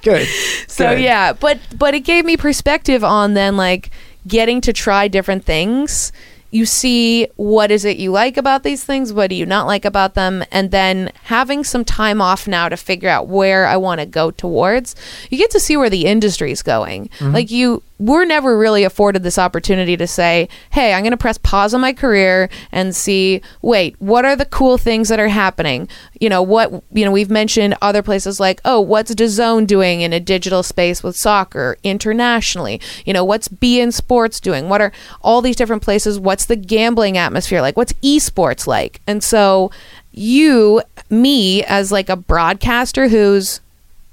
Good. 0.03 0.27
so 0.67 0.95
Good. 0.95 1.01
yeah, 1.01 1.33
but 1.33 1.59
but 1.77 1.93
it 1.93 2.01
gave 2.01 2.23
me 2.25 2.37
perspective 2.37 3.03
on 3.03 3.33
then 3.33 3.57
like 3.57 3.89
getting 4.27 4.61
to 4.61 4.73
try 4.73 5.07
different 5.07 5.43
things. 5.45 6.11
You 6.49 6.65
see 6.65 7.27
what 7.35 7.71
is 7.71 7.83
it 7.83 7.97
you 7.97 8.11
like 8.11 8.37
about 8.37 8.63
these 8.63 8.83
things, 8.83 9.11
what 9.11 9.29
do 9.29 9.35
you 9.35 9.45
not 9.45 9.67
like 9.67 9.85
about 9.85 10.13
them, 10.13 10.43
and 10.51 10.71
then 10.71 11.11
having 11.23 11.63
some 11.63 11.83
time 11.83 12.21
off 12.21 12.47
now 12.47 12.69
to 12.69 12.77
figure 12.77 13.09
out 13.09 13.27
where 13.27 13.65
I 13.65 13.77
want 13.77 13.99
to 13.99 14.05
go 14.05 14.31
towards. 14.31 14.95
You 15.29 15.37
get 15.37 15.51
to 15.51 15.59
see 15.59 15.75
where 15.75 15.89
the 15.89 16.05
industry 16.05 16.51
is 16.51 16.63
going. 16.63 17.09
Mm-hmm. 17.19 17.33
Like 17.33 17.51
you 17.51 17.83
we're 17.99 18.25
never 18.25 18.57
really 18.57 18.83
afforded 18.83 19.23
this 19.23 19.39
opportunity 19.39 19.97
to 19.97 20.05
say, 20.05 20.47
hey, 20.71 20.93
I'm 20.93 21.01
going 21.01 21.11
to 21.11 21.17
press 21.17 21.37
pause 21.37 21.73
on 21.73 21.81
my 21.81 21.93
career 21.93 22.49
and 22.71 22.95
see, 22.95 23.41
wait, 23.61 23.95
what 23.99 24.25
are 24.25 24.35
the 24.35 24.45
cool 24.45 24.77
things 24.77 25.09
that 25.09 25.19
are 25.19 25.27
happening? 25.27 25.87
You 26.19 26.29
know, 26.29 26.41
what, 26.41 26.83
you 26.91 27.03
know, 27.03 27.11
we've 27.11 27.31
mentioned 27.31 27.75
other 27.81 28.03
places 28.03 28.39
like, 28.39 28.61
oh, 28.65 28.79
what's 28.79 29.15
DAZN 29.15 29.65
doing 29.65 30.01
in 30.01 30.13
a 30.13 30.19
digital 30.19 30.61
space 30.61 31.01
with 31.01 31.15
soccer 31.15 31.77
internationally? 31.83 32.79
You 33.05 33.13
know, 33.13 33.25
what's 33.25 33.47
beIN 33.47 33.91
Sports 33.93 34.39
doing? 34.39 34.69
What 34.69 34.81
are 34.81 34.91
all 35.21 35.41
these 35.41 35.55
different 35.55 35.81
places? 35.81 36.19
What's 36.19 36.45
the 36.45 36.55
gambling 36.55 37.17
atmosphere 37.17 37.61
like? 37.61 37.77
What's 37.77 37.93
esports 37.93 38.67
like? 38.67 39.01
And 39.07 39.23
so, 39.23 39.71
you, 40.11 40.81
me, 41.09 41.63
as 41.63 41.91
like 41.91 42.09
a 42.09 42.15
broadcaster 42.15 43.07
who's 43.07 43.61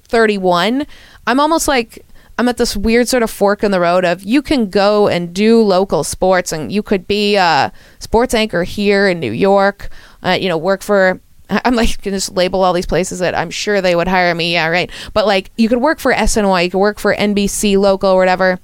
31, 0.05 0.87
I'm 1.27 1.40
almost 1.40 1.66
like 1.68 2.05
I'm 2.37 2.49
at 2.49 2.57
this 2.57 2.77
weird 2.77 3.09
sort 3.09 3.23
of 3.23 3.31
fork 3.31 3.62
in 3.62 3.70
the 3.70 3.81
road 3.81 4.05
of 4.05 4.25
you 4.25 4.42
can 4.42 4.68
go 4.68 5.07
and 5.07 5.33
do 5.33 5.62
local 5.62 6.03
sports 6.03 6.53
and 6.53 6.73
you 6.73 6.83
could 6.83 7.07
be 7.07 7.37
a 7.37 7.73
sports 8.01 8.35
anchor 8.35 8.64
here 8.64 9.09
in 9.09 9.20
New 9.20 9.31
York, 9.31 9.88
uh, 10.23 10.37
you 10.40 10.49
know, 10.49 10.59
work 10.59 10.83
for. 10.83 11.20
I'm 11.51 11.75
like 11.75 11.90
you 11.90 11.99
can 11.99 12.12
just 12.12 12.33
label 12.33 12.64
all 12.64 12.73
these 12.73 12.87
places 12.87 13.20
that 13.20 13.35
I'm 13.35 13.51
sure 13.51 13.81
they 13.81 13.94
would 13.94 14.09
hire 14.09 14.35
me. 14.35 14.55
Yeah, 14.55 14.68
right. 14.68 14.90
But 15.12 15.27
like 15.27 15.51
you 15.57 15.68
could 15.68 15.81
work 15.81 16.01
for 16.01 16.12
SNY, 16.12 16.64
you 16.64 16.70
could 16.70 16.79
work 16.79 16.99
for 16.99 17.14
NBC 17.14 17.79
local 17.79 18.11
or 18.11 18.18
whatever. 18.18 18.59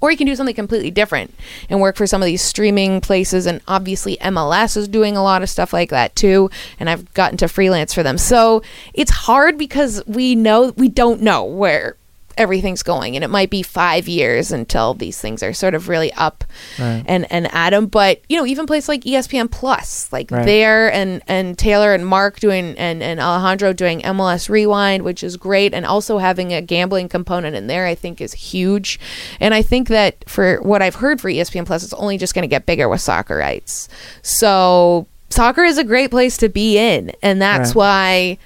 Or 0.00 0.10
you 0.10 0.16
can 0.16 0.26
do 0.26 0.36
something 0.36 0.54
completely 0.54 0.92
different 0.92 1.34
and 1.68 1.80
work 1.80 1.96
for 1.96 2.06
some 2.06 2.22
of 2.22 2.26
these 2.26 2.42
streaming 2.42 3.00
places. 3.00 3.44
And 3.44 3.60
obviously, 3.66 4.16
MLS 4.18 4.76
is 4.76 4.86
doing 4.86 5.16
a 5.16 5.22
lot 5.22 5.42
of 5.42 5.50
stuff 5.50 5.72
like 5.72 5.90
that 5.90 6.14
too. 6.14 6.48
And 6.78 6.88
I've 6.88 7.12
gotten 7.12 7.36
to 7.38 7.48
freelance 7.48 7.92
for 7.92 8.04
them. 8.04 8.16
So 8.16 8.62
it's 8.94 9.10
hard 9.10 9.58
because 9.58 10.02
we 10.06 10.36
know, 10.36 10.72
we 10.76 10.88
don't 10.88 11.22
know 11.22 11.44
where 11.44 11.96
everything's 12.40 12.82
going 12.82 13.14
and 13.16 13.22
it 13.22 13.28
might 13.28 13.50
be 13.50 13.62
five 13.62 14.08
years 14.08 14.50
until 14.50 14.94
these 14.94 15.20
things 15.20 15.42
are 15.42 15.52
sort 15.52 15.74
of 15.74 15.88
really 15.88 16.10
up 16.14 16.42
Right. 16.78 17.04
and 17.06 17.30
and 17.30 17.52
at 17.54 17.74
'em. 17.74 17.86
but 17.86 18.20
you 18.30 18.36
know 18.38 18.46
even 18.46 18.66
places 18.66 18.88
like 18.88 19.02
espn 19.02 19.50
plus 19.50 20.08
like 20.10 20.30
Right. 20.30 20.46
there 20.46 20.90
and 20.92 21.20
and 21.28 21.58
taylor 21.58 21.92
and 21.92 22.06
mark 22.06 22.40
doing 22.40 22.74
and 22.78 23.02
and 23.02 23.20
alejandro 23.20 23.74
doing 23.74 24.00
mls 24.00 24.48
rewind 24.48 25.02
which 25.02 25.22
is 25.22 25.36
great 25.36 25.74
and 25.74 25.84
also 25.84 26.16
having 26.16 26.54
a 26.54 26.62
gambling 26.62 27.08
component 27.10 27.54
in 27.54 27.66
there 27.66 27.84
i 27.86 27.94
think 27.94 28.20
is 28.22 28.32
huge 28.32 28.98
and 29.38 29.52
i 29.52 29.60
think 29.60 29.88
that 29.88 30.24
for 30.26 30.56
what 30.62 30.80
i've 30.80 30.94
heard 30.96 31.20
for 31.20 31.28
espn 31.30 31.66
plus 31.66 31.84
it's 31.84 31.92
only 31.92 32.16
just 32.16 32.34
going 32.34 32.42
to 32.42 32.48
get 32.48 32.64
bigger 32.64 32.88
with 32.88 33.02
soccer 33.02 33.36
rights 33.36 33.86
so 34.22 35.06
soccer 35.28 35.62
is 35.64 35.78
a 35.78 35.84
great 35.84 36.10
place 36.10 36.36
to 36.38 36.48
be 36.48 36.78
in 36.78 37.12
and 37.22 37.40
that's 37.42 37.70
Right. 37.70 37.76
why 37.76 38.38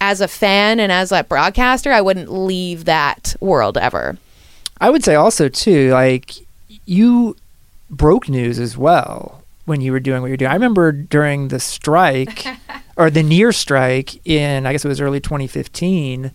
as 0.00 0.20
a 0.20 0.28
fan 0.28 0.80
and 0.80 0.90
as 0.90 1.12
a 1.12 1.22
broadcaster, 1.24 1.92
I 1.92 2.00
wouldn't 2.00 2.32
leave 2.32 2.84
that 2.86 3.34
world 3.40 3.76
ever. 3.78 4.16
I 4.80 4.90
would 4.90 5.04
say 5.04 5.14
also 5.14 5.48
too, 5.48 5.90
like 5.90 6.32
you 6.86 7.36
broke 7.90 8.28
news 8.28 8.58
as 8.58 8.76
well 8.78 9.42
when 9.66 9.80
you 9.80 9.92
were 9.92 10.00
doing 10.00 10.22
what 10.22 10.28
you're 10.28 10.36
doing. 10.36 10.50
I 10.50 10.54
remember 10.54 10.90
during 10.92 11.48
the 11.48 11.60
strike 11.60 12.46
or 12.96 13.10
the 13.10 13.22
near 13.22 13.52
strike 13.52 14.24
in 14.26 14.66
I 14.66 14.72
guess 14.72 14.84
it 14.84 14.88
was 14.88 15.00
early 15.00 15.20
2015. 15.20 16.30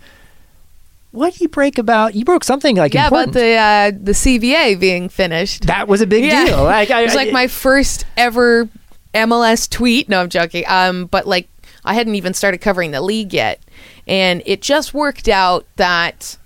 What 1.11 1.31
did 1.33 1.41
you 1.41 1.47
break 1.47 1.77
about? 1.77 2.13
You 2.13 2.25
broke 2.25 2.43
something 2.43 2.75
like 2.75 2.93
yeah, 2.93 3.05
important. 3.05 3.29
about 3.35 3.39
the 3.39 3.55
uh, 3.55 3.91
the 4.03 4.11
CBA 4.11 4.79
being 4.79 5.07
finished. 5.09 5.65
that 5.67 5.87
was 5.87 6.01
a 6.01 6.07
big 6.07 6.25
Yeah. 6.25 6.45
deal. 6.45 6.63
Like, 6.65 6.91
I, 6.91 7.01
it 7.01 7.05
was 7.05 7.13
I- 7.15 7.23
like 7.23 7.31
my 7.31 7.47
first 7.47 8.05
ever 8.17 8.67
MLS 9.13 9.69
tweet. 9.69 10.09
No, 10.09 10.19
I'm 10.21 10.29
joking. 10.29 10.65
Um, 10.67 11.05
but 11.05 11.25
like 11.25 11.47
I 11.85 11.93
hadn't 11.93 12.15
even 12.15 12.33
started 12.33 12.59
covering 12.59 12.91
the 12.91 13.01
league 13.01 13.33
yet, 13.33 13.59
and 14.07 14.41
it 14.45 14.61
just 14.61 14.93
worked 14.93 15.27
out 15.29 15.65
that 15.77 16.37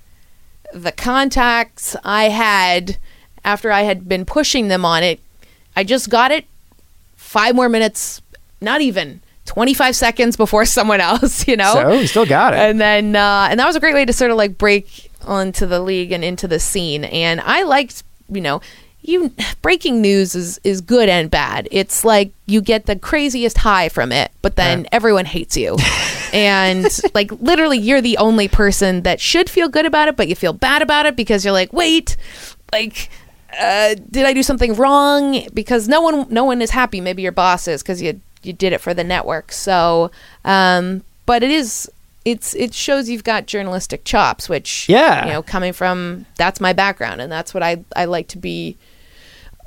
the 0.74 0.92
contacts 0.92 1.96
I 2.04 2.26
had 2.26 2.98
after 3.44 3.72
I 3.72 3.82
had 3.82 4.08
been 4.08 4.26
pushing 4.26 4.68
them 4.68 4.86
on 4.86 5.02
it, 5.02 5.20
I 5.76 5.84
just 5.84 6.10
got 6.10 6.32
it 6.32 6.46
five 7.16 7.56
more 7.56 7.70
minutes, 7.70 8.22
not 8.62 8.82
even 8.82 9.22
25 9.46 9.96
seconds 9.96 10.36
before 10.38 10.66
someone 10.78 11.02
else. 11.02 11.48
You 11.48 11.58
know, 11.58 11.74
so 11.74 11.92
you 11.94 12.08
still 12.08 12.26
got 12.26 12.54
it. 12.54 12.60
and 12.60 12.80
then 12.80 13.16
uh, 13.16 13.48
and 13.50 13.60
that 13.60 13.66
was 13.66 13.76
a 13.76 13.80
great 13.80 13.96
way 13.96 14.06
to 14.06 14.14
sort 14.14 14.30
of 14.32 14.38
like 14.38 14.58
break 14.58 15.10
onto 15.26 15.66
the 15.66 15.80
league 15.80 16.12
and 16.12 16.24
into 16.24 16.48
the 16.48 16.60
scene 16.62 17.04
and 17.04 17.42
i 17.42 17.62
liked 17.64 18.04
you 18.30 18.40
know 18.40 18.62
you 19.10 19.34
breaking 19.62 20.02
news 20.02 20.36
is 20.36 20.60
is 20.64 20.82
good 20.82 21.10
and 21.10 21.30
bad 21.32 21.68
it's 21.72 22.04
like 22.06 22.32
you 22.46 22.62
get 22.62 22.86
the 22.86 22.96
craziest 22.96 23.58
high 23.58 23.90
from 23.90 24.12
it 24.12 24.32
but 24.42 24.56
then 24.56 24.88
everyone 24.92 25.26
hates 25.26 25.58
you 25.58 25.76
and 26.34 26.88
like 27.14 27.32
literally 27.42 27.78
you're 27.78 28.02
the 28.02 28.18
only 28.18 28.48
person 28.48 29.02
that 29.02 29.20
should 29.20 29.50
feel 29.50 29.68
good 29.68 29.86
about 29.86 30.08
it 30.08 30.16
but 30.16 30.28
you 30.28 30.36
feel 30.36 30.54
bad 30.54 30.82
about 30.82 31.06
it 31.06 31.16
because 31.16 31.44
you're 31.44 31.52
like 31.54 31.74
wait 31.74 32.16
like 32.72 33.10
uh, 33.60 33.96
did 34.12 34.26
I 34.26 34.34
do 34.34 34.44
something 34.44 34.76
wrong? 34.76 35.42
Because 35.56 35.88
no 35.88 36.02
one, 36.02 36.28
no 36.30 36.44
one 36.44 36.62
is 36.62 36.70
happy. 36.70 37.02
Maybe 37.02 37.24
your 37.24 37.32
boss 37.32 37.68
is 37.68 37.82
because 37.82 38.00
you 38.00 38.22
you 38.44 38.54
did 38.54 38.74
it 38.74 38.80
for 38.80 38.94
the 38.94 39.04
network. 39.04 39.52
So, 39.52 40.12
um, 40.46 41.04
but 41.26 41.42
it 41.42 41.50
is, 41.50 41.92
it's 42.26 42.54
it 42.54 42.76
shows 42.76 43.10
you've 43.10 43.24
got 43.24 43.48
journalistic 43.48 44.04
chops, 44.04 44.48
which 44.50 44.88
Yeah. 44.88 45.26
you 45.26 45.32
know, 45.34 45.42
coming 45.42 45.74
from 45.74 46.28
that's 46.36 46.62
my 46.62 46.74
background, 46.74 47.22
and 47.22 47.32
that's 47.32 47.54
what 47.54 47.64
I 47.64 47.84
I 47.96 48.06
like 48.06 48.28
to 48.30 48.38
be. 48.38 48.78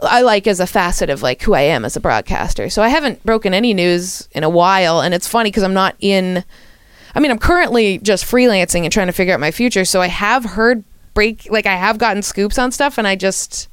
I 0.00 0.22
like 0.22 0.46
as 0.46 0.60
a 0.60 0.66
facet 0.66 1.10
of 1.10 1.22
like 1.22 1.42
who 1.42 1.54
I 1.54 1.62
am 1.62 1.84
as 1.84 1.96
a 1.96 2.00
broadcaster. 2.00 2.68
So 2.70 2.82
I 2.82 2.88
haven't 2.88 3.24
broken 3.24 3.54
any 3.54 3.74
news 3.74 4.28
in 4.32 4.44
a 4.44 4.50
while, 4.50 5.00
and 5.00 5.14
it's 5.14 5.28
funny 5.28 5.50
because 5.50 5.62
I'm 5.62 5.74
not 5.74 5.96
in. 6.00 6.44
I 7.14 7.20
mean, 7.20 7.30
I'm 7.30 7.38
currently 7.38 7.98
just 7.98 8.24
freelancing 8.24 8.84
and 8.84 8.92
trying 8.92 9.08
to 9.08 9.12
figure 9.12 9.34
out 9.34 9.40
my 9.40 9.50
future. 9.50 9.84
So 9.84 10.00
I 10.00 10.08
have 10.08 10.44
heard 10.44 10.82
break, 11.14 11.46
like 11.50 11.66
I 11.66 11.76
have 11.76 11.98
gotten 11.98 12.22
scoops 12.22 12.58
on 12.58 12.72
stuff, 12.72 12.98
and 12.98 13.06
I 13.06 13.16
just 13.16 13.68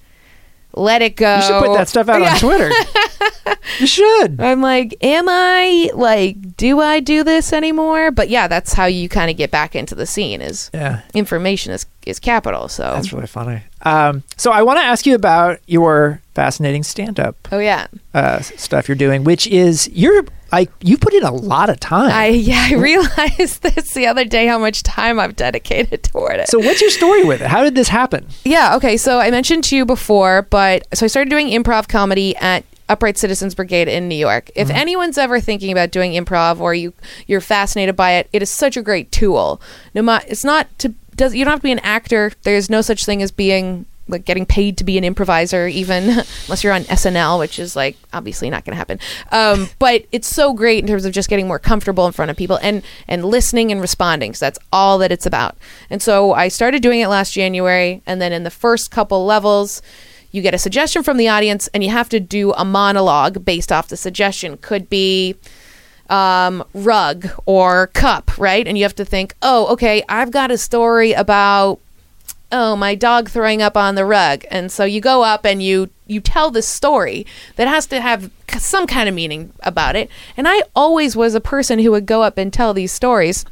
let 0.74 1.02
it 1.02 1.16
go. 1.16 1.36
you 1.38 1.42
should 1.42 1.60
put 1.64 1.74
that 1.78 1.88
stuff 1.90 2.08
out 2.10 2.22
Yeah. 2.22 2.34
on 2.34 2.40
Twitter. 2.40 2.70
you 3.80 3.88
should. 3.88 4.40
I'm 4.40 4.62
like, 4.62 4.96
am 5.02 5.28
I 5.28 5.90
like, 5.94 6.58
do 6.58 6.80
I 6.80 7.00
do 7.00 7.24
this 7.24 7.52
anymore? 7.54 8.12
But 8.12 8.30
yeah, 8.30 8.48
that's 8.48 8.74
how 8.74 8.86
you 8.86 9.10
kind 9.10 9.30
of 9.32 9.38
get 9.38 9.52
back 9.52 9.76
into 9.76 9.96
the 9.96 10.06
scene. 10.06 10.42
Is 10.42 10.70
Yeah. 10.74 11.02
information 11.14 11.74
is 11.74 11.86
is 12.06 12.20
capital. 12.20 12.68
So 12.68 12.84
That's 12.84 13.12
really 13.14 13.28
funny. 13.28 13.62
Um, 13.84 14.24
so 14.38 14.52
I 14.52 14.62
want 14.64 14.80
to 14.80 14.84
ask 14.84 15.06
you 15.06 15.16
about 15.16 15.60
your 15.68 16.22
fascinating 16.36 16.84
stand-up 16.84 17.36
oh 17.52 17.60
yeah, 17.60 17.88
uh, 18.14 18.40
stuff 18.42 18.88
you're 18.88 18.96
doing, 18.96 19.24
which 19.24 19.48
is 19.48 19.90
you're 19.94 20.26
like 20.52 20.72
you 20.82 20.98
put 20.98 21.14
in 21.14 21.24
a 21.24 21.32
lot 21.32 21.70
of 21.70 21.80
time. 21.80 22.12
I 22.12 22.28
yeah 22.28 22.68
I 22.70 22.74
realized 22.76 23.62
this 23.62 23.94
the 23.94 24.08
other 24.08 24.26
day 24.26 24.48
how 24.48 24.60
much 24.60 24.84
time 24.84 25.20
I've 25.20 25.36
dedicated 25.36 26.04
toward 26.04 26.40
it. 26.40 26.50
so 26.50 26.60
what's 26.60 26.82
your 26.82 26.90
story 26.90 27.24
with 27.24 27.42
it? 27.42 27.48
How 27.48 27.64
did 27.64 27.76
this 27.76 27.88
happen? 27.88 28.28
Yeah, 28.44 28.76
okay. 28.76 28.98
So 28.98 29.20
I 29.20 29.32
mentioned 29.32 29.64
to 29.66 29.76
you 29.76 29.86
before, 29.86 30.44
but 30.44 30.88
so 30.94 31.06
I 31.06 31.08
started 31.08 31.30
doing 31.30 31.48
improv 31.48 31.88
comedy 31.88 32.36
at 32.38 32.64
Upright 32.90 33.18
Citizens 33.18 33.54
Brigade 33.54 33.88
in 33.88 34.08
New 34.08 34.16
York. 34.16 34.50
If 34.56 34.68
mm-hmm. 34.68 34.78
anyone's 34.78 35.18
ever 35.18 35.40
thinking 35.40 35.72
about 35.72 35.92
doing 35.92 36.14
improv 36.14 36.60
or 36.60 36.74
you 36.74 36.94
you're 37.28 37.42
fascinated 37.42 37.96
by 37.96 38.14
it, 38.14 38.30
it 38.34 38.42
is 38.42 38.50
such 38.50 38.76
a 38.76 38.82
great 38.82 39.12
tool. 39.12 39.62
No 39.94 40.20
it's 40.28 40.44
not 40.44 40.68
to 40.80 40.94
does 41.16 41.36
you 41.36 41.46
don't 41.46 41.52
have 41.52 41.60
to 41.60 41.64
be 41.64 41.72
an 41.72 41.80
actor. 41.80 42.32
There's 42.44 42.70
no 42.70 42.82
such 42.82 43.06
thing 43.06 43.22
as 43.22 43.32
being 43.32 43.86
like 44.10 44.26
getting 44.26 44.46
paid 44.46 44.78
to 44.78 44.84
be 44.84 44.98
an 44.98 45.04
improviser 45.04 45.68
even 45.68 46.10
unless 46.46 46.64
you're 46.64 46.74
on 46.74 46.84
SNL 46.84 47.40
which 47.40 47.60
is 47.60 47.76
like 47.76 47.96
obviously 48.14 48.50
not 48.50 48.66
going 48.66 48.74
to 48.74 48.78
happen. 48.78 49.00
Um, 49.32 49.70
but 49.80 50.06
it's 50.12 50.28
so 50.28 50.54
great 50.54 50.80
in 50.80 50.88
terms 50.88 51.06
of 51.06 51.14
just 51.14 51.30
getting 51.30 51.48
more 51.48 51.60
comfortable 51.60 52.06
in 52.06 52.14
front 52.14 52.32
of 52.32 52.38
people 52.38 52.60
and 52.62 52.84
and 53.08 53.24
listening 53.24 53.72
and 53.72 53.82
responding 53.82 54.34
so 54.34 54.46
that's 54.46 54.60
all 54.74 54.98
that 54.98 55.12
it's 55.12 55.26
about. 55.26 55.58
And 55.90 56.02
so 56.02 56.34
I 56.34 56.48
started 56.48 56.82
doing 56.82 57.00
it 57.00 57.08
last 57.08 57.34
January 57.34 58.02
and 58.06 58.22
then 58.22 58.34
in 58.34 58.44
the 58.44 58.52
first 58.52 58.92
couple 58.92 59.26
levels 59.26 59.82
you 60.32 60.42
get 60.42 60.54
a 60.54 60.60
suggestion 60.60 61.04
from 61.04 61.18
the 61.18 61.28
audience 61.28 61.68
and 61.74 61.84
you 61.84 61.90
have 61.90 62.10
to 62.10 62.20
do 62.20 62.54
a 62.54 62.64
monologue 62.64 63.44
based 63.44 63.72
off 63.72 63.88
the 63.88 63.98
suggestion. 63.98 64.58
Could 64.58 64.90
be 64.90 65.36
um, 66.10 66.64
rug 66.74 67.28
or 67.46 67.88
cup, 67.88 68.38
right? 68.38 68.68
And 68.68 68.78
you 68.78 68.84
have 68.84 68.96
to 68.96 69.06
think, 69.06 69.36
oh, 69.42 69.68
okay, 69.74 70.04
I've 70.10 70.32
got 70.32 70.52
a 70.52 70.58
story 70.58 71.14
about 71.14 71.80
oh 72.52 72.76
my 72.76 72.96
dog 72.96 73.30
throwing 73.30 73.62
up 73.62 73.78
on 73.78 73.96
the 73.96 74.06
rug. 74.06 74.44
And 74.50 74.72
so 74.72 74.84
you 74.84 75.02
go 75.02 75.24
up 75.24 75.46
and 75.46 75.62
you 75.62 75.90
you 76.08 76.20
tell 76.20 76.50
this 76.50 76.68
story 76.68 77.26
that 77.56 77.68
has 77.68 77.86
to 77.88 78.02
have 78.02 78.32
some 78.58 78.88
kind 78.88 79.08
of 79.08 79.16
meaning 79.16 79.54
about 79.62 79.96
it. 79.96 80.10
And 80.36 80.48
i 80.48 80.64
always 80.76 81.16
was 81.16 81.36
a 81.36 81.42
person 81.42 81.80
who 81.80 81.92
would 81.92 82.06
go 82.06 82.24
up 82.24 82.38
and 82.38 82.52
tell 82.52 82.74
these 82.74 82.92
stories 82.92 83.46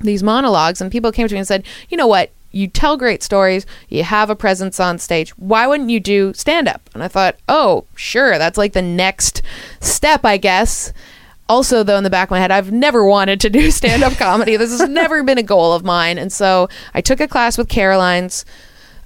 these 0.00 0.22
monologues 0.22 0.80
and 0.80 0.92
people 0.92 1.12
came 1.12 1.28
to 1.28 1.34
me 1.34 1.38
and 1.38 1.48
said 1.48 1.64
you 1.88 1.96
know 1.96 2.06
what? 2.06 2.30
You 2.50 2.68
tell 2.68 2.96
great 2.96 3.20
stories. 3.24 3.66
You 3.88 4.04
have 4.04 4.30
a 4.30 4.36
presence 4.36 4.78
on 4.78 5.00
stage. 5.00 5.30
Why 5.30 5.66
wouldn't 5.66 5.90
you 5.90 5.98
do 5.98 6.32
stand 6.34 6.68
up 6.68 6.88
and 6.94 7.02
i 7.02 7.08
thought 7.08 7.36
oh 7.48 7.84
sure. 7.94 8.38
That's 8.38 8.58
like 8.58 8.74
the 8.74 8.82
next 8.82 9.42
step 9.80 10.24
i 10.24 10.36
guess 10.36 10.92
also 11.48 11.82
though 11.82 11.96
in 11.96 12.04
the 12.04 12.10
back 12.10 12.28
of 12.28 12.30
my 12.30 12.38
head 12.38 12.50
i've 12.50 12.72
never 12.72 13.04
wanted 13.04 13.40
to 13.40 13.50
do 13.50 13.70
stand-up 13.80 14.14
comedy. 14.14 14.56
This 14.56 14.78
has 14.78 14.88
never 14.88 15.22
been 15.22 15.38
a 15.38 15.42
goal 15.42 15.72
of 15.72 15.84
mine. 15.84 16.18
And 16.18 16.32
so 16.32 16.68
i 16.94 17.00
took 17.00 17.20
a 17.20 17.28
class 17.28 17.58
with 17.58 17.68
caroline's 17.68 18.44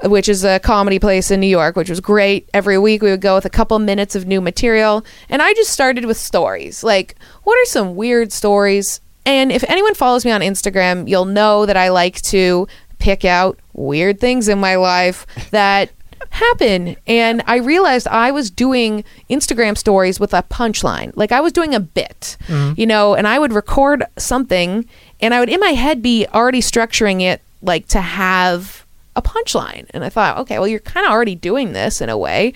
which 0.04 0.28
is 0.28 0.44
a 0.44 0.60
comedy 0.60 1.00
place 1.00 1.30
in 1.30 1.40
new 1.40 1.46
york 1.46 1.76
which 1.76 1.90
was 1.90 2.00
great. 2.00 2.48
Every 2.54 2.78
week 2.78 3.02
we 3.02 3.10
would 3.10 3.20
go 3.20 3.34
with 3.34 3.44
a 3.44 3.50
couple 3.50 3.78
minutes 3.78 4.14
of 4.14 4.26
new 4.26 4.40
material. 4.40 5.04
And 5.28 5.42
i 5.42 5.52
just 5.54 5.72
started 5.72 6.04
with 6.04 6.16
stories. 6.16 6.84
Like 6.84 7.16
what 7.44 7.54
are 7.54 7.66
some 7.66 7.96
weird 7.96 8.32
stories? 8.32 9.00
And 9.26 9.52
if 9.52 9.62
anyone 9.68 9.94
follows 9.94 10.24
me 10.24 10.30
on 10.30 10.40
instagram 10.40 11.08
you'll 11.08 11.24
know 11.24 11.66
that 11.66 11.76
i 11.76 11.88
like 11.88 12.20
to 12.22 12.66
pick 12.98 13.24
out 13.24 13.58
weird 13.74 14.18
things 14.20 14.48
in 14.48 14.58
my 14.58 14.74
life 14.74 15.26
that 15.50 15.90
happen. 16.30 16.96
And 17.06 17.42
I 17.46 17.56
realized 17.56 18.06
I 18.08 18.30
was 18.30 18.50
doing 18.50 19.04
Instagram 19.28 19.76
stories 19.76 20.20
with 20.20 20.34
a 20.34 20.42
punchline. 20.42 21.12
Like 21.16 21.32
I 21.32 21.40
was 21.40 21.52
doing 21.52 21.74
a 21.74 21.80
bit, 21.80 22.36
mm-hmm. 22.46 22.78
you 22.78 22.86
know, 22.86 23.14
and 23.14 23.26
I 23.26 23.38
would 23.38 23.52
record 23.52 24.04
something 24.16 24.86
and 25.20 25.34
I 25.34 25.40
would 25.40 25.48
in 25.48 25.60
my 25.60 25.70
head 25.70 26.02
be 26.02 26.26
already 26.32 26.60
structuring 26.60 27.22
it 27.22 27.40
like 27.62 27.88
to 27.88 28.00
have 28.00 28.84
a 29.16 29.22
punchline. 29.22 29.86
And 29.90 30.04
I 30.04 30.08
thought, 30.08 30.38
okay, 30.38 30.58
well, 30.58 30.68
you're 30.68 30.80
kind 30.80 31.06
of 31.06 31.12
already 31.12 31.34
doing 31.34 31.72
this 31.72 32.00
in 32.00 32.08
a 32.08 32.16
way 32.16 32.54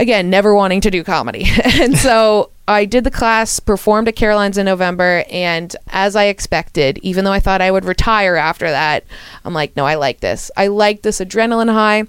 again, 0.00 0.30
never 0.30 0.54
wanting 0.54 0.80
to 0.80 0.90
do 0.90 1.04
comedy. 1.04 1.46
and 1.64 1.96
so 1.96 2.50
I 2.68 2.86
did 2.86 3.04
the 3.04 3.10
class, 3.10 3.60
performed 3.60 4.08
at 4.08 4.16
Caroline's 4.16 4.58
in 4.58 4.64
November, 4.64 5.24
and 5.30 5.74
as 5.88 6.16
I 6.16 6.24
expected, 6.24 6.98
even 7.02 7.24
though 7.24 7.32
I 7.32 7.40
thought 7.40 7.60
I 7.60 7.70
would 7.70 7.84
retire 7.84 8.36
after 8.36 8.68
that, 8.70 9.04
I'm 9.44 9.54
like, 9.54 9.76
no, 9.76 9.84
I 9.84 9.96
like 9.96 10.20
this. 10.20 10.50
I 10.56 10.68
like 10.68 11.02
this 11.02 11.20
adrenaline 11.20 11.72
high. 11.72 12.04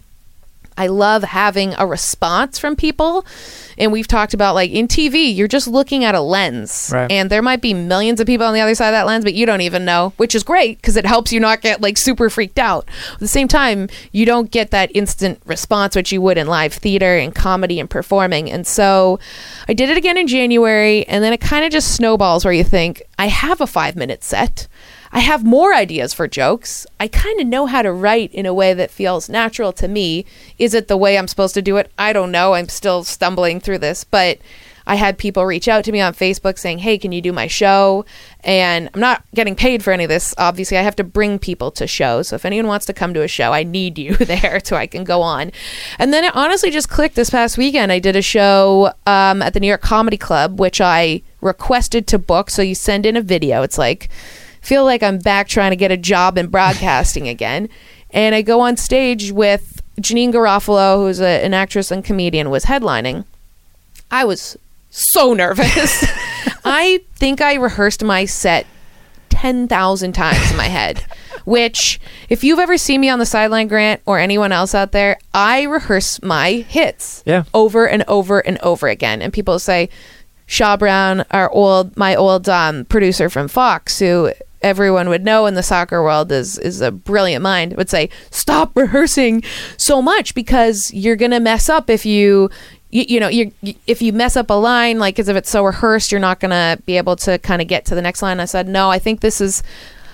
I 0.82 0.88
love 0.88 1.22
having 1.22 1.76
a 1.78 1.86
response 1.86 2.58
from 2.58 2.76
people. 2.76 3.24
And 3.78 3.91
we've 3.91 4.08
talked 4.08 4.34
about 4.34 4.56
like 4.56 4.72
in 4.72 4.88
TV, 4.88 5.36
you're 5.36 5.48
just 5.48 5.67
looking 5.67 6.04
at 6.04 6.15
a 6.15 6.22
lens. 6.22 6.89
Right. 6.91 7.12
And 7.12 7.30
there 7.30 7.44
might 7.44 7.62
be 7.62 7.76
millions 7.76 8.20
of 8.20 8.26
people 8.26 8.48
on 8.48 8.56
the 8.56 8.62
other 8.62 8.74
side 8.74 8.88
of 8.88 8.94
that 8.94 9.06
lens, 9.06 9.24
but 9.24 9.36
you 9.36 9.46
don't 9.46 9.62
even 9.62 9.86
know, 9.86 10.13
which 10.17 10.34
is 10.34 10.41
great 10.41 10.78
because 10.78 10.98
it 10.98 11.06
helps 11.06 11.32
you 11.32 11.39
not 11.39 11.62
get 11.62 11.82
like 11.82 12.00
super 12.00 12.32
freaked 12.32 12.58
out. 12.58 12.89
At 13.13 13.20
the 13.20 13.28
same 13.28 13.48
time, 13.48 13.89
you 14.12 14.26
don't 14.26 14.50
get 14.50 14.72
that 14.72 14.89
instant 14.96 15.39
response, 15.46 15.96
which 15.96 16.12
you 16.12 16.20
would 16.24 16.39
in 16.39 16.48
live 16.48 16.74
theater 16.74 17.15
and 17.15 17.36
comedy 17.36 17.80
and 17.80 17.88
performing. 17.88 18.50
And 18.50 18.65
so 18.65 19.20
I 19.67 19.74
did 19.74 19.88
it 19.89 19.98
again 19.98 20.17
in 20.17 20.26
January. 20.26 21.08
And 21.08 21.24
then 21.24 21.32
it 21.32 21.41
kind 21.41 21.63
of 21.63 21.72
just 21.72 21.94
snowballs 21.94 22.44
where 22.44 22.56
you 22.56 22.63
think, 22.63 23.04
I 23.20 23.28
have 23.28 23.62
a 23.62 23.67
five 23.67 23.96
minute 23.96 24.24
set. 24.24 24.67
I 25.12 25.19
have 25.19 25.43
more 25.43 25.74
ideas 25.74 26.13
for 26.13 26.28
jokes. 26.28 26.88
I 27.00 27.08
kind 27.08 27.39
of 27.39 27.47
know 27.47 27.65
how 27.65 27.82
to 27.82 27.91
write 27.91 28.34
in 28.34 28.45
a 28.45 28.54
way 28.54 28.74
that 28.74 28.91
feels 28.91 29.30
natural 29.30 29.74
to 29.74 29.88
me. 29.88 30.26
Is 30.58 30.74
it 30.74 30.88
the 30.88 30.97
way 30.97 31.17
I'm 31.17 31.28
supposed 31.28 31.54
to 31.56 31.62
do 31.62 31.78
it? 31.78 31.91
I 31.97 32.13
don't 32.13 32.32
know. 32.32 32.54
I'm 32.54 32.69
still 32.69 33.04
stumbling 33.04 33.60
through 33.60 33.80
this, 33.80 34.04
but 34.04 34.39
I 34.86 34.95
had 34.95 35.17
people 35.17 35.45
reach 35.45 35.67
out 35.67 35.84
to 35.86 35.91
me 35.91 36.02
on 36.02 36.13
Facebook 36.13 36.58
saying, 36.58 36.80
"Hey, 36.80 36.97
can 36.97 37.12
you 37.12 37.21
do 37.21 37.32
my 37.32 37.47
show?" 37.47 38.06
And 38.43 38.89
I'm 38.93 39.00
not 39.00 39.24
getting 39.36 39.56
paid 39.56 39.84
for 39.84 39.93
any 39.93 40.06
of 40.06 40.10
this. 40.10 40.34
Obviously, 40.38 40.78
I 40.78 40.82
have 40.82 40.95
to 40.97 41.04
bring 41.04 41.39
people 41.39 41.71
to 41.71 41.86
shows. 41.88 42.30
So 42.30 42.36
if 42.36 42.45
anyone 42.45 42.67
wants 42.67 42.86
to 42.88 42.93
come 42.93 43.13
to 43.13 43.21
a 43.21 43.28
show, 43.28 43.54
I 43.54 43.63
need 43.63 43.97
you 43.97 44.15
there 44.17 44.60
so 44.63 44.76
I 44.76 44.88
can 44.88 45.04
go 45.04 45.21
on. 45.21 45.52
And 46.00 46.12
then 46.12 46.24
it 46.24 46.36
honestly 46.36 46.71
just 46.71 46.89
clicked 46.89 47.15
this 47.15 47.30
past 47.30 47.58
weekend. 47.58 47.91
I 47.91 48.00
did 48.00 48.15
a 48.15 48.21
show 48.21 48.93
um, 49.06 49.41
at 49.41 49.54
the 49.54 49.60
New 49.60 49.67
York 49.67 49.82
Comedy 49.82 50.17
Club, 50.17 50.60
which 50.60 50.82
I 50.82 51.21
requested 51.41 52.08
to 52.08 52.19
book. 52.19 52.50
So 52.50 52.62
you 52.62 52.76
send 52.76 53.06
in 53.06 53.15
a 53.15 53.21
video. 53.21 53.62
It's 53.62 53.78
like 53.78 54.10
feel 54.62 54.86
like 54.86 55.04
I'm 55.04 55.19
back 55.19 55.47
trying 55.47 55.71
to 55.71 55.76
get 55.76 55.91
a 55.91 55.97
job 55.97 56.38
in 56.38 56.47
broadcasting 56.47 57.28
again. 57.28 57.69
And 58.12 58.36
I 58.36 58.41
go 58.41 58.60
on 58.62 58.78
stage 58.78 59.32
with 59.32 59.82
Janeane 60.00 60.32
Garofalo, 60.34 60.97
who's 60.97 61.19
a, 61.21 61.43
an 61.43 61.54
actress 61.54 61.91
and 61.91 62.04
comedian, 62.04 62.50
was 62.50 62.65
headlining. 62.65 63.26
I 64.10 64.26
was 64.26 64.58
so 64.89 65.34
nervous. 65.34 66.06
I 66.65 67.02
think 67.15 67.41
I 67.41 67.56
rehearsed 67.56 68.04
my 68.04 68.26
set 68.26 68.65
10,000 69.30 70.12
times 70.13 70.52
in 70.52 70.58
my 70.58 70.65
head, 70.67 71.04
which, 71.45 72.00
if 72.30 72.43
you've 72.43 72.60
ever 72.60 72.78
seen 72.78 73.02
me 73.02 73.10
on 73.10 73.17
the 73.19 73.26
sideline, 73.26 73.67
Grant, 73.67 74.02
or 74.06 74.19
anyone 74.19 74.52
else 74.52 74.76
out 74.76 74.91
there, 74.91 75.17
I 75.34 75.63
rehearse 75.63 76.21
my 76.21 76.52
hits 76.67 77.24
Yeah. 77.26 77.43
over 77.54 77.88
and 77.88 78.04
over 78.08 78.39
and 78.39 78.58
over 78.60 78.88
again. 78.89 79.21
And 79.21 79.32
people 79.34 79.58
say, 79.58 79.89
Shaw 80.45 80.76
Brown, 80.76 81.24
our 81.32 81.50
old, 81.50 81.95
my 81.95 82.13
old 82.15 82.50
um, 82.50 82.84
producer 82.86 83.30
from 83.30 83.47
Fox, 83.47 84.00
who 84.00 84.32
everyone 84.62 85.10
would 85.10 85.24
know 85.24 85.45
in 85.45 85.56
the 85.56 85.63
soccer 85.63 86.04
world 86.04 86.32
is 86.32 86.58
is 86.58 86.82
a 86.82 86.91
brilliant 86.91 87.43
mind, 87.43 87.76
would 87.78 87.89
say, 87.89 88.10
"Stop 88.30 88.71
rehearsing 88.76 89.43
so 89.78 90.02
much 90.02 90.34
because 90.36 90.91
you're 90.93 91.15
gonna 91.15 91.39
mess 91.39 91.69
up 91.69 91.89
if 91.89 92.06
you." 92.06 92.50
You, 92.93 93.06
you 93.08 93.19
know, 93.21 93.30
you 93.30 93.54
if 93.88 94.02
you 94.02 94.12
mess 94.12 94.36
up 94.36 94.50
a 94.50 94.54
line, 94.54 95.00
like 95.00 95.17
as 95.17 95.30
if 95.30 95.38
it's 95.38 95.50
so 95.50 95.63
rehearsed, 95.63 96.12
you're 96.12 96.19
not 96.19 96.41
gonna 96.41 96.78
be 96.86 96.97
able 96.97 97.15
to 97.17 97.39
kind 97.39 97.62
of 97.62 97.69
get 97.69 97.86
to 97.86 97.95
the 97.95 98.02
next 98.02 98.21
line. 98.21 98.41
I 98.41 98.43
said, 98.43 98.67
no, 98.67 98.91
I 98.91 99.00
think 99.00 99.21
this 99.21 99.39
is 99.39 99.63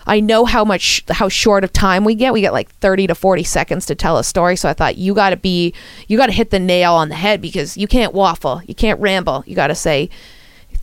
I 0.07 0.21
know 0.21 0.45
how 0.45 0.63
much 0.63 1.03
how 1.09 1.27
short 1.27 1.63
of 1.65 1.73
time 1.73 2.05
we 2.05 2.15
get. 2.15 2.33
We 2.33 2.41
get 2.41 2.53
like 2.53 2.69
30 2.75 3.07
to 3.07 3.15
40 3.15 3.43
seconds 3.43 3.85
to 3.87 3.95
tell 3.95 4.17
a 4.17 4.23
story. 4.23 4.55
So 4.55 4.69
I 4.69 4.73
thought 4.73 4.97
you 4.97 5.13
got 5.13 5.31
to 5.31 5.37
be 5.37 5.73
you 6.07 6.17
got 6.17 6.27
to 6.27 6.31
hit 6.31 6.49
the 6.49 6.59
nail 6.59 6.93
on 6.93 7.09
the 7.09 7.15
head 7.15 7.41
because 7.41 7.75
you 7.75 7.87
can't 7.87 8.13
waffle. 8.13 8.61
You 8.65 8.73
can't 8.73 8.99
ramble. 9.01 9.43
You 9.45 9.55
got 9.55 9.67
to 9.67 9.75
say 9.75 10.09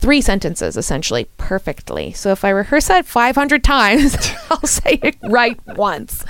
three 0.05 0.21
sentences 0.21 0.77
essentially 0.77 1.27
perfectly. 1.37 2.11
So 2.13 2.31
if 2.31 2.45
I 2.45 2.49
rehearse 2.51 2.89
that 2.89 3.07
500 3.07 3.63
times, 3.63 4.15
I'll 4.51 4.61
say 4.61 4.99
it 5.01 5.15
right 5.23 5.59
once. 5.75 6.23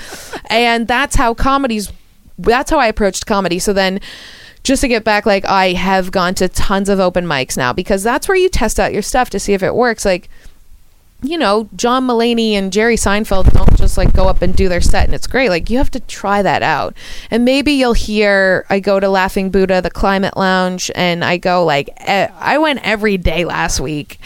And 0.46 0.88
that's 0.88 1.18
how 1.18 1.34
comedies, 1.34 1.92
that's 2.38 2.72
how 2.72 2.80
I 2.80 2.88
approached 2.88 3.26
comedy. 3.26 3.60
So 3.60 3.74
then 3.74 4.00
just 4.64 4.80
to 4.80 4.88
get 4.88 5.04
back 5.04 5.26
like 5.26 5.44
I 5.44 5.74
have 5.74 6.10
gone 6.10 6.36
to 6.36 6.48
tons 6.48 6.88
of 6.88 7.02
open 7.02 7.26
mics 7.26 7.58
now 7.58 7.74
because 7.74 8.02
that's 8.02 8.30
where 8.30 8.38
you 8.38 8.48
test 8.48 8.80
out 8.80 8.94
your 8.94 9.02
stuff 9.02 9.30
to 9.32 9.42
see 9.42 9.52
if 9.52 9.62
it 9.62 9.76
works 9.76 10.06
like 10.06 10.30
you 11.30 11.38
know, 11.38 11.70
John 11.76 12.08
Mulaney 12.08 12.54
and 12.54 12.72
Jerry 12.72 12.96
Seinfeld 12.96 13.52
don't 13.52 13.78
just 13.78 13.98
like 13.98 14.14
go 14.14 14.28
up 14.28 14.42
and 14.42 14.56
do 14.56 14.70
their 14.70 14.82
set 14.82 15.06
and 15.06 15.14
it's 15.14 15.28
great. 15.28 15.50
Like 15.50 15.70
you 15.70 15.78
have 15.78 15.92
to 15.92 16.00
try 16.00 16.42
that 16.42 16.64
out. 16.64 16.96
And 17.32 17.46
maybe 17.46 17.74
you'll 17.74 17.94
hear 17.94 18.66
I 18.70 18.80
go 18.80 19.00
to 19.00 19.10
Laughing 19.10 19.50
Buddha, 19.50 19.82
the 19.82 19.92
Climate 19.92 20.38
Lounge, 20.38 20.92
and 20.96 21.24
I 21.24 21.38
go 21.38 21.64
like 21.64 21.90
I 22.00 22.58
went 22.58 22.80
every 22.84 23.18
day 23.18 23.46
last 23.46 23.80
week. 23.80 24.20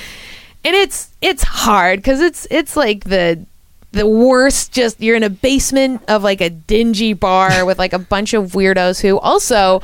And 0.64 0.76
it's 0.76 1.10
it's 1.22 1.44
hard 1.44 2.04
cuz 2.04 2.20
it's 2.20 2.48
it's 2.50 2.76
like 2.76 3.06
the 3.06 3.46
the 3.92 4.08
worst 4.08 4.72
just 4.72 5.02
you're 5.02 5.16
in 5.16 5.24
a 5.24 5.30
basement 5.30 6.02
of 6.08 6.24
like 6.24 6.42
a 6.42 6.50
dingy 6.50 7.14
bar 7.14 7.66
with 7.66 7.80
like 7.80 7.94
a 7.94 8.00
bunch 8.00 8.34
of 8.34 8.52
weirdos 8.52 9.02
who 9.02 9.18
also 9.20 9.82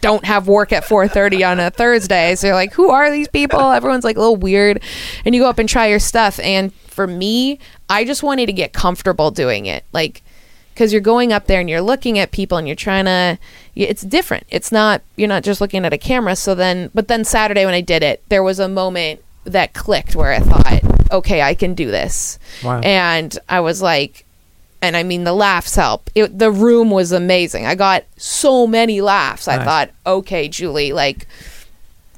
don't 0.00 0.24
have 0.24 0.48
work 0.48 0.72
at 0.72 0.84
4:30 0.84 1.50
on 1.50 1.60
a 1.60 1.70
Thursday. 1.70 2.34
So 2.34 2.48
you're 2.48 2.56
like, 2.56 2.72
who 2.74 2.90
are 2.90 3.10
these 3.10 3.28
people? 3.28 3.60
Everyone's 3.60 4.04
like 4.04 4.16
a 4.16 4.20
little 4.20 4.36
weird, 4.36 4.82
and 5.24 5.34
you 5.34 5.42
go 5.42 5.48
up 5.48 5.58
and 5.58 5.68
try 5.68 5.86
your 5.86 5.98
stuff. 5.98 6.38
And 6.40 6.72
for 6.74 7.06
me, 7.06 7.58
I 7.88 8.04
just 8.04 8.22
wanted 8.22 8.46
to 8.46 8.52
get 8.52 8.72
comfortable 8.72 9.30
doing 9.30 9.66
it, 9.66 9.84
like 9.92 10.22
because 10.74 10.92
you're 10.92 11.02
going 11.02 11.32
up 11.32 11.46
there 11.46 11.58
and 11.58 11.68
you're 11.68 11.80
looking 11.80 12.20
at 12.20 12.30
people 12.30 12.56
and 12.56 12.68
you're 12.68 12.76
trying 12.76 13.04
to. 13.06 13.38
It's 13.74 14.02
different. 14.02 14.44
It's 14.48 14.70
not 14.70 15.02
you're 15.16 15.28
not 15.28 15.42
just 15.42 15.60
looking 15.60 15.84
at 15.84 15.92
a 15.92 15.98
camera. 15.98 16.36
So 16.36 16.54
then, 16.54 16.90
but 16.94 17.08
then 17.08 17.24
Saturday 17.24 17.64
when 17.64 17.74
I 17.74 17.80
did 17.80 18.02
it, 18.02 18.22
there 18.28 18.42
was 18.42 18.58
a 18.58 18.68
moment 18.68 19.20
that 19.44 19.72
clicked 19.72 20.14
where 20.14 20.32
I 20.32 20.40
thought, 20.40 21.10
okay, 21.10 21.40
I 21.42 21.54
can 21.54 21.74
do 21.74 21.90
this, 21.90 22.38
Wow. 22.62 22.80
and 22.80 23.36
I 23.48 23.60
was 23.60 23.80
like 23.80 24.24
and 24.80 24.96
I 24.96 25.02
mean 25.02 25.24
the 25.24 25.32
laughs 25.32 25.74
help. 25.76 26.10
It, 26.14 26.38
the 26.38 26.50
room 26.50 26.90
was 26.90 27.12
amazing. 27.12 27.66
I 27.66 27.74
got 27.74 28.04
so 28.16 28.66
many 28.66 29.00
laughs. 29.00 29.48
I 29.48 29.62
thought, 29.64 29.90
okay, 30.06 30.48
Julie, 30.48 30.92
like 30.92 31.26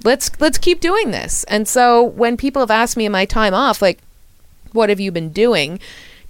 let's 0.04 0.30
let's 0.40 0.58
keep 0.58 0.80
doing 0.80 1.10
this. 1.10 1.44
And 1.44 1.66
so 1.66 2.02
when 2.02 2.36
people 2.36 2.60
have 2.60 2.70
asked 2.70 2.96
me 2.96 3.06
in 3.06 3.12
my 3.12 3.24
time 3.24 3.54
off, 3.54 3.82
like, 3.82 3.98
what 4.72 4.88
have 4.88 5.00
you 5.00 5.10
been 5.10 5.30
doing? 5.30 5.80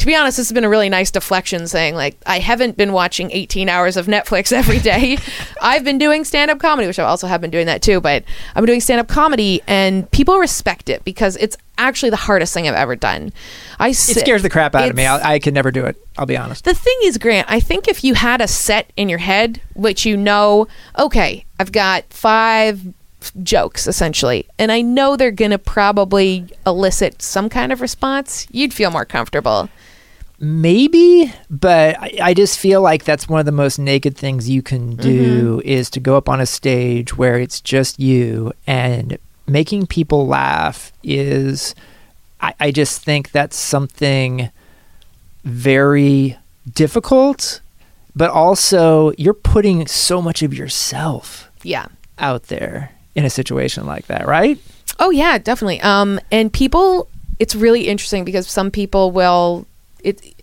To 0.01 0.07
be 0.07 0.17
honest, 0.17 0.39
this 0.39 0.49
has 0.49 0.55
been 0.55 0.65
a 0.65 0.69
really 0.69 0.89
nice 0.89 1.11
deflection 1.11 1.67
saying 1.69 1.95
like 1.95 2.17
I 2.25 2.39
haven't 2.39 2.79
been 2.79 2.95
watching 2.95 3.31
18 3.33 3.69
hours 3.69 3.99
of 3.99 4.07
Netflix 4.07 4.51
every 4.61 4.79
day. 4.79 5.19
I've 5.61 5.85
been 5.85 5.99
doing 5.99 6.25
stand-up 6.25 6.59
comedy, 6.59 6.87
which 6.87 6.99
I 6.99 7.05
also 7.05 7.27
have 7.27 7.43
been 7.43 7.51
doing 7.51 7.67
that 7.67 7.83
too, 7.83 8.01
but 8.01 8.25
I'm 8.55 8.65
doing 8.65 8.81
stand-up 8.81 9.09
comedy 9.09 9.61
and 9.67 10.11
people 10.11 10.39
respect 10.39 10.89
it 10.89 11.05
because 11.05 11.37
it's 11.37 11.55
actually 11.77 12.09
the 12.09 12.17
hardest 12.17 12.55
thing 12.55 12.67
I've 12.67 12.75
ever 12.75 12.97
done. 12.97 13.31
I 13.79 13.91
It 13.91 13.95
scares 13.95 14.41
the 14.41 14.49
crap 14.49 14.75
out 14.75 14.89
of 14.89 14.97
me. 14.97 15.05
I, 15.05 15.35
I 15.35 15.39
could 15.39 15.53
never 15.53 15.71
do 15.71 15.85
it. 15.85 15.97
I'll 16.17 16.25
be 16.25 16.37
honest. 16.37 16.65
the 16.65 16.75
thing 16.75 16.97
is, 17.03 17.19
Grant, 17.19 17.51
I 17.51 17.61
think 17.61 17.87
if 17.87 18.03
you 18.03 18.15
had 18.15 18.41
a 18.41 18.49
set 18.49 18.91
in 18.97 19.11
your 19.11 19.19
head, 19.19 19.61
which 19.75 20.07
you 20.07 20.17
know, 20.17 20.67
okay, 20.99 21.45
I've 21.59 21.73
got 21.73 22.11
five 22.11 22.81
jokes 23.43 23.87
essentially, 23.87 24.49
and 24.59 24.73
I 24.73 24.81
know 24.81 25.17
they're 25.17 25.31
going 25.31 25.51
to 25.51 25.59
probably 25.59 26.47
elicit 26.67 27.21
some 27.21 27.51
kind 27.51 27.71
of 27.71 27.83
response, 27.83 28.47
you'd 28.51 28.73
feel 28.73 28.91
more 28.91 29.05
comfortable. 29.05 29.69
Maybe, 30.43 31.31
but 31.51 31.99
I, 32.01 32.19
I 32.23 32.35
just 32.35 32.59
feel 32.59 32.81
like 32.81 33.05
that's 33.05 33.29
one 33.29 33.41
of 33.41 33.47
the 33.47 33.53
most 33.53 33.79
naked 33.79 34.17
things 34.17 34.49
you 34.49 34.63
can 34.63 34.97
do 34.97 35.61
is 35.67 35.91
to 35.91 36.01
go 36.01 36.17
up 36.17 36.31
on 36.31 36.41
a 36.41 36.47
stage 36.47 37.17
where 37.17 37.39
it's 37.39 37.61
just 37.61 38.01
you 38.01 38.53
and 38.67 39.19
making 39.47 39.87
people 39.87 40.27
laugh 40.27 40.93
is 41.03 41.75
I, 42.41 42.55
I 42.59 42.71
just 42.71 43.03
think 43.03 43.33
that's 43.33 43.57
something 43.57 44.51
very 45.45 46.39
difficult, 46.75 47.61
but 48.17 48.31
also 48.31 49.13
you're 49.19 49.35
putting 49.35 49.87
so 49.87 50.23
much 50.23 50.43
of 50.43 50.55
yourself 50.55 51.51
Yeah. 51.63 51.87
out 52.19 52.45
there 52.45 52.93
in 53.15 53.25
a 53.27 53.31
situation 53.31 53.85
like 53.87 54.07
that, 54.07 54.27
right? 54.27 54.59
Oh 54.99 55.11
yeah, 55.11 55.37
definitely. 55.39 55.81
Um, 55.83 56.19
and 56.33 56.53
people, 56.53 57.09
it's 57.39 57.55
really 57.55 57.89
interesting 57.89 58.25
because 58.25 58.49
some 58.49 58.71
people 58.71 59.11
will. 59.11 59.67
It, 60.05 60.35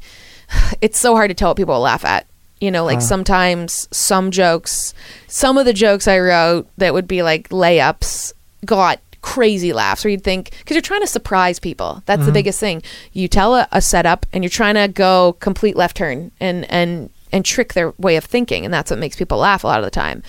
it's 0.82 1.00
so 1.00 1.16
hard 1.16 1.30
to 1.30 1.36
tell 1.36 1.50
what 1.50 1.58
people 1.58 1.76
will 1.76 1.82
laugh 1.82 2.06
at. 2.06 2.28
You 2.60 2.72
know, 2.72 2.86
like 2.86 2.98
uh. 2.98 3.02
sometimes 3.02 3.88
some 3.92 4.32
jokes, 4.32 4.94
some 5.28 5.58
of 5.58 5.66
the 5.66 5.74
jokes 5.74 6.08
I 6.08 6.20
wrote 6.20 6.68
that 6.78 6.94
would 6.94 7.08
be 7.08 7.22
like 7.22 7.50
layups 7.50 8.34
got 8.66 9.00
crazy 9.22 9.74
laughs 9.74 10.06
or 10.06 10.10
you'd 10.10 10.24
think 10.24 10.52
because 10.52 10.74
you're 10.74 10.82
trying 10.82 11.02
to 11.02 11.08
surprise 11.08 11.60
people 11.60 12.02
that's 12.06 12.20
the 12.20 12.26
mm-hmm. 12.28 12.34
biggest 12.34 12.60
thing 12.62 12.82
you 13.12 13.28
tell 13.28 13.56
a, 13.56 13.68
a 13.74 13.82
setup 13.82 14.26
and 14.32 14.42
you're 14.42 14.50
trying 14.50 14.76
to 14.76 14.88
go 14.88 15.36
complete 15.42 15.76
left 15.76 15.98
turn 15.98 16.32
and 16.40 16.70
and 16.72 17.10
and 17.32 17.44
trick 17.44 17.74
their 17.74 17.92
way 17.98 18.16
of 18.16 18.24
thinking, 18.24 18.66
and 18.66 18.74
that's 18.74 18.92
what 18.92 19.00
makes 19.00 19.16
people 19.16 19.38
laugh 19.38 19.64
a 19.64 19.68
lot 19.68 19.80
of 19.80 19.86
the 19.86 19.92
time. 19.92 20.24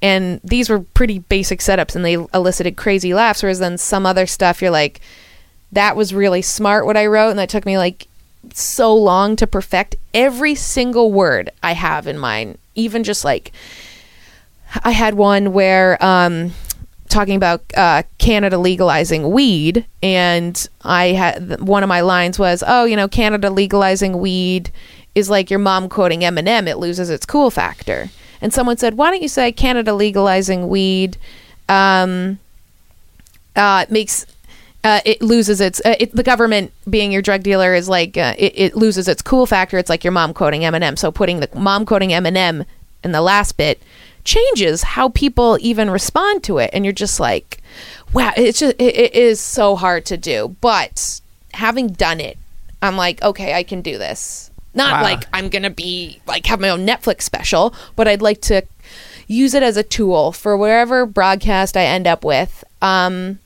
And 0.00 0.40
these 0.44 0.68
were 0.68 0.80
pretty 0.80 1.18
basic 1.18 1.60
setups, 1.60 1.96
and 1.96 2.04
they 2.04 2.14
elicited 2.34 2.76
crazy 2.76 3.14
laughs. 3.14 3.42
Whereas 3.42 3.58
then 3.58 3.78
some 3.78 4.06
other 4.06 4.26
stuff, 4.26 4.62
you're 4.62 4.70
like, 4.70 5.00
that 5.72 5.96
was 5.96 6.14
really 6.14 6.42
smart 6.42 6.86
what 6.86 6.96
I 6.96 7.06
wrote, 7.06 7.30
and 7.30 7.38
that 7.38 7.48
took 7.48 7.66
me 7.66 7.78
like 7.78 8.06
so 8.56 8.94
long 8.94 9.36
to 9.36 9.46
perfect 9.46 9.96
every 10.14 10.54
single 10.54 11.12
word 11.12 11.50
I 11.62 11.72
have 11.72 12.06
in 12.06 12.18
mine. 12.18 12.58
Even 12.74 13.04
just 13.04 13.24
like 13.24 13.52
I 14.84 14.90
had 14.90 15.14
one 15.14 15.52
where 15.52 16.02
um, 16.04 16.52
talking 17.08 17.36
about 17.36 17.62
uh, 17.76 18.02
Canada 18.18 18.58
legalizing 18.58 19.30
weed, 19.30 19.86
and 20.02 20.68
I 20.82 21.08
had 21.08 21.60
one 21.60 21.82
of 21.82 21.88
my 21.88 22.02
lines 22.02 22.38
was, 22.38 22.62
"Oh, 22.66 22.84
you 22.84 22.96
know, 22.96 23.08
Canada 23.08 23.50
legalizing 23.50 24.18
weed 24.18 24.70
is 25.14 25.30
like 25.30 25.50
your 25.50 25.58
mom 25.58 25.88
quoting 25.88 26.20
Eminem; 26.20 26.68
it 26.68 26.76
loses 26.76 27.10
its 27.10 27.26
cool 27.26 27.50
factor." 27.50 28.10
And 28.40 28.52
someone 28.52 28.76
said, 28.76 28.94
"Why 28.94 29.10
don't 29.10 29.22
you 29.22 29.28
say 29.28 29.50
Canada 29.52 29.94
legalizing 29.94 30.68
weed 30.68 31.16
um, 31.68 32.38
uh, 33.56 33.86
makes 33.90 34.26
uh, 34.88 35.00
it 35.04 35.20
loses 35.22 35.60
its 35.60 35.80
uh, 35.84 35.94
it, 36.00 36.12
the 36.14 36.22
government 36.22 36.72
being 36.88 37.12
your 37.12 37.22
drug 37.22 37.42
dealer 37.42 37.74
is 37.74 37.88
like 37.88 38.16
uh, 38.16 38.34
it, 38.38 38.52
it 38.56 38.76
loses 38.76 39.06
its 39.08 39.20
cool 39.22 39.44
factor. 39.46 39.76
It's 39.78 39.90
like 39.90 40.02
your 40.04 40.12
mom 40.12 40.32
quoting 40.32 40.62
Eminem. 40.62 40.98
So 40.98 41.12
putting 41.12 41.40
the 41.40 41.48
mom 41.54 41.84
quoting 41.84 42.10
Eminem 42.10 42.64
in 43.04 43.12
the 43.12 43.20
last 43.20 43.56
bit 43.56 43.82
changes 44.24 44.82
how 44.82 45.08
people 45.10 45.58
even 45.60 45.90
respond 45.90 46.42
to 46.44 46.58
it, 46.58 46.70
and 46.72 46.84
you're 46.84 46.92
just 47.06 47.20
like, 47.20 47.58
wow, 48.12 48.32
it's 48.36 48.60
just 48.60 48.76
it, 48.78 48.94
it 48.96 49.14
is 49.14 49.40
so 49.40 49.76
hard 49.76 50.06
to 50.06 50.16
do. 50.16 50.56
But 50.60 51.20
having 51.52 51.88
done 51.88 52.20
it, 52.20 52.38
I'm 52.80 52.96
like, 52.96 53.22
okay, 53.22 53.54
I 53.54 53.62
can 53.62 53.82
do 53.82 53.98
this. 53.98 54.50
Not 54.74 54.92
Wow. 54.92 55.02
like 55.02 55.24
I'm 55.32 55.48
gonna 55.48 55.70
be 55.70 56.20
like 56.26 56.46
have 56.46 56.60
my 56.60 56.70
own 56.70 56.86
Netflix 56.86 57.22
special, 57.22 57.74
but 57.96 58.06
I'd 58.08 58.22
like 58.22 58.40
to 58.42 58.62
use 59.26 59.52
it 59.54 59.62
as 59.62 59.76
a 59.76 59.82
tool 59.82 60.32
for 60.32 60.56
wherever 60.56 61.04
broadcast 61.04 61.76
I 61.76 61.84
end 61.84 62.06
up 62.06 62.24
with. 62.24 62.64
Um, 62.80 63.38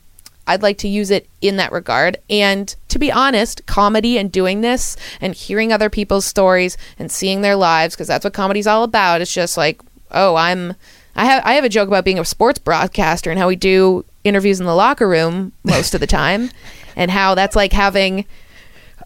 I'd 0.45 0.61
like 0.61 0.77
to 0.79 0.87
use 0.87 1.09
it 1.09 1.29
in 1.41 1.55
that 1.57 1.71
regard. 1.71 2.17
And 2.29 2.75
to 2.89 2.99
be 2.99 3.11
honest, 3.11 3.65
comedy 3.65 4.17
and 4.17 4.31
doing 4.31 4.61
this 4.61 4.97
and 5.21 5.33
hearing 5.33 5.71
other 5.71 5.89
people's 5.89 6.25
stories 6.25 6.77
and 6.99 7.11
seeing 7.11 7.41
their 7.41 7.55
lives, 7.55 7.95
because 7.95 8.07
that's 8.07 8.23
what 8.23 8.33
comedy's 8.33 8.67
all 8.67 8.83
about. 8.83 9.21
It's 9.21 9.33
just 9.33 9.57
like, 9.57 9.81
oh, 10.11 10.35
I'm. 10.35 10.75
I 11.15 11.25
have 11.25 11.43
I 11.45 11.53
have 11.53 11.63
a 11.63 11.69
joke 11.69 11.87
about 11.87 12.05
being 12.05 12.17
a 12.17 12.25
sports 12.25 12.57
broadcaster 12.57 13.29
and 13.29 13.39
how 13.39 13.47
we 13.47 13.55
do 13.55 14.03
interviews 14.23 14.59
in 14.59 14.65
the 14.65 14.73
locker 14.73 15.07
room 15.07 15.51
most 15.63 15.93
of 15.93 15.99
the 15.99 16.07
time, 16.07 16.49
and 16.95 17.11
how 17.11 17.35
that's 17.35 17.55
like 17.55 17.71
having 17.71 18.25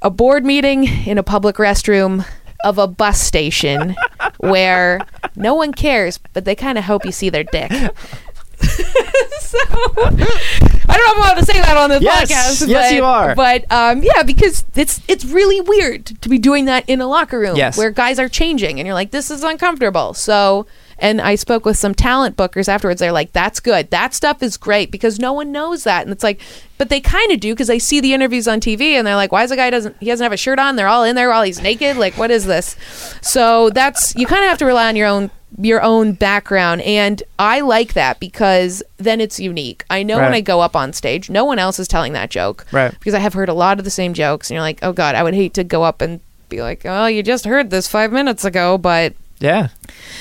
a 0.02 0.10
board 0.10 0.46
meeting 0.46 0.86
in 1.06 1.18
a 1.18 1.24
public 1.24 1.58
restroom 1.58 2.26
of 2.64 2.78
a 2.78 2.88
bus 2.88 3.20
station 3.20 3.96
where 4.38 5.02
no 5.36 5.54
one 5.54 5.74
cares, 5.74 6.18
but 6.34 6.46
they 6.46 6.56
kind 6.56 6.78
of 6.78 6.86
hope 6.86 7.06
you 7.06 7.12
see 7.12 7.30
their 7.30 7.44
dick. 7.44 7.72
so 9.52 9.58
I 9.70 10.10
don't 10.10 10.18
know 10.18 10.94
if 10.94 11.08
I'm 11.10 11.18
allowed 11.18 11.34
to 11.36 11.46
say 11.46 11.60
that 11.62 11.78
on 11.78 11.90
this 11.90 12.02
Yes. 12.02 12.32
podcast. 12.32 12.68
Yes, 12.68 12.90
but, 12.92 12.96
you 12.96 13.04
are. 13.04 13.36
But 13.36 13.72
um, 13.72 14.04
yeah, 14.04 14.24
because 14.24 14.66
it's 14.76 15.02
it's 15.08 15.26
really 15.26 15.62
weird 15.62 16.06
to 16.22 16.30
be 16.30 16.38
doing 16.38 16.66
that 16.66 16.88
in 16.88 17.02
a 17.02 17.08
locker 17.08 17.40
room 17.40 17.56
Yes. 17.56 17.78
where 17.78 17.92
guys 17.92 18.20
are 18.20 18.30
changing, 18.30 18.80
and 18.80 18.86
you're 18.86 18.94
like, 18.94 19.12
this 19.12 19.32
is 19.32 19.44
uncomfortable. 19.44 20.14
So. 20.14 20.66
And 21.00 21.22
I 21.22 21.36
spoke 21.36 21.64
with 21.64 21.78
some 21.78 21.94
talent 21.94 22.36
bookers 22.38 22.68
afterwards. 22.68 23.00
They're 23.00 23.12
like, 23.12 23.32
"That's 23.32 23.60
good. 23.60 23.92
That 23.92 24.16
stuff 24.16 24.42
is 24.42 24.58
great 24.58 24.90
because 24.90 25.20
no 25.20 25.32
one 25.32 25.52
knows 25.52 25.84
that." 25.84 26.02
And 26.02 26.12
it's 26.12 26.24
like, 26.24 26.42
but 26.80 26.90
they 26.90 27.00
kind 27.00 27.32
of 27.32 27.40
do 27.40 27.54
because 27.54 27.68
they 27.68 27.78
see 27.78 28.00
the 28.02 28.16
interviews 28.16 28.48
on 28.48 28.60
TV 28.60 28.94
and 28.94 29.06
they're 29.06 29.16
like, 29.16 29.32
"Why 29.32 29.44
is 29.44 29.52
the 29.52 29.56
guy 29.56 29.70
doesn't 29.70 29.96
he 30.00 30.08
doesn't 30.08 30.24
have 30.24 30.34
a 30.34 30.38
shirt 30.38 30.58
on? 30.58 30.76
They're 30.76 30.88
all 30.88 31.04
in 31.04 31.16
there 31.16 31.30
while 31.30 31.44
he's 31.44 31.62
naked. 31.62 31.98
Like, 31.98 32.18
what 32.18 32.32
is 32.32 32.48
this?" 32.48 32.76
So 33.22 33.70
that's 33.70 34.16
you 34.16 34.26
kind 34.26 34.44
of 34.44 34.50
have 34.50 34.58
to 34.58 34.66
rely 34.66 34.88
on 34.88 34.96
your 34.96 35.06
own 35.06 35.30
your 35.62 35.82
own 35.82 36.14
background, 36.14 36.82
and 36.82 37.24
I 37.40 37.62
like 37.62 37.94
that 37.94 38.20
because 38.20 38.84
then 38.98 39.22
it's 39.22 39.40
unique. 39.40 39.86
I 39.90 40.04
know 40.04 40.18
when 40.18 40.34
I 40.34 40.42
go 40.42 40.60
up 40.62 40.76
on 40.76 40.92
stage, 40.94 41.30
no 41.30 41.46
one 41.46 41.58
else 41.58 41.80
is 41.80 41.88
telling 41.88 42.14
that 42.14 42.30
joke, 42.30 42.66
Right. 42.72 42.92
Because 42.92 43.14
I 43.14 43.20
have 43.20 43.34
heard 43.34 43.50
a 43.50 43.54
lot 43.54 43.80
of 43.80 43.86
the 43.86 43.92
same 43.92 44.14
jokes, 44.14 44.50
and 44.50 44.56
you're 44.56 44.62
like, 44.62 44.80
"Oh 44.84 44.92
God, 44.94 45.16
I 45.16 45.24
would 45.24 45.34
hate 45.34 45.54
to 45.56 45.64
go 45.64 45.84
up 45.84 46.02
and 46.02 46.20
be 46.50 46.62
like, 46.62 46.82
oh, 46.86 47.08
you 47.08 47.24
just 47.24 47.46
heard 47.46 47.70
this 47.70 47.88
five 47.88 48.12
minutes 48.12 48.44
ago," 48.46 48.78
but 48.78 49.14
Yeah. 49.40 49.70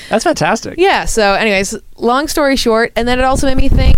That's 0.09 0.23
fantastic. 0.23 0.75
yeah. 0.77 1.05
So, 1.05 1.33
anyways, 1.33 1.75
long 1.97 2.27
story 2.27 2.55
short, 2.55 2.91
and 2.95 3.07
then 3.07 3.19
it 3.19 3.25
also 3.25 3.47
made 3.47 3.57
me 3.57 3.69
think. 3.69 3.97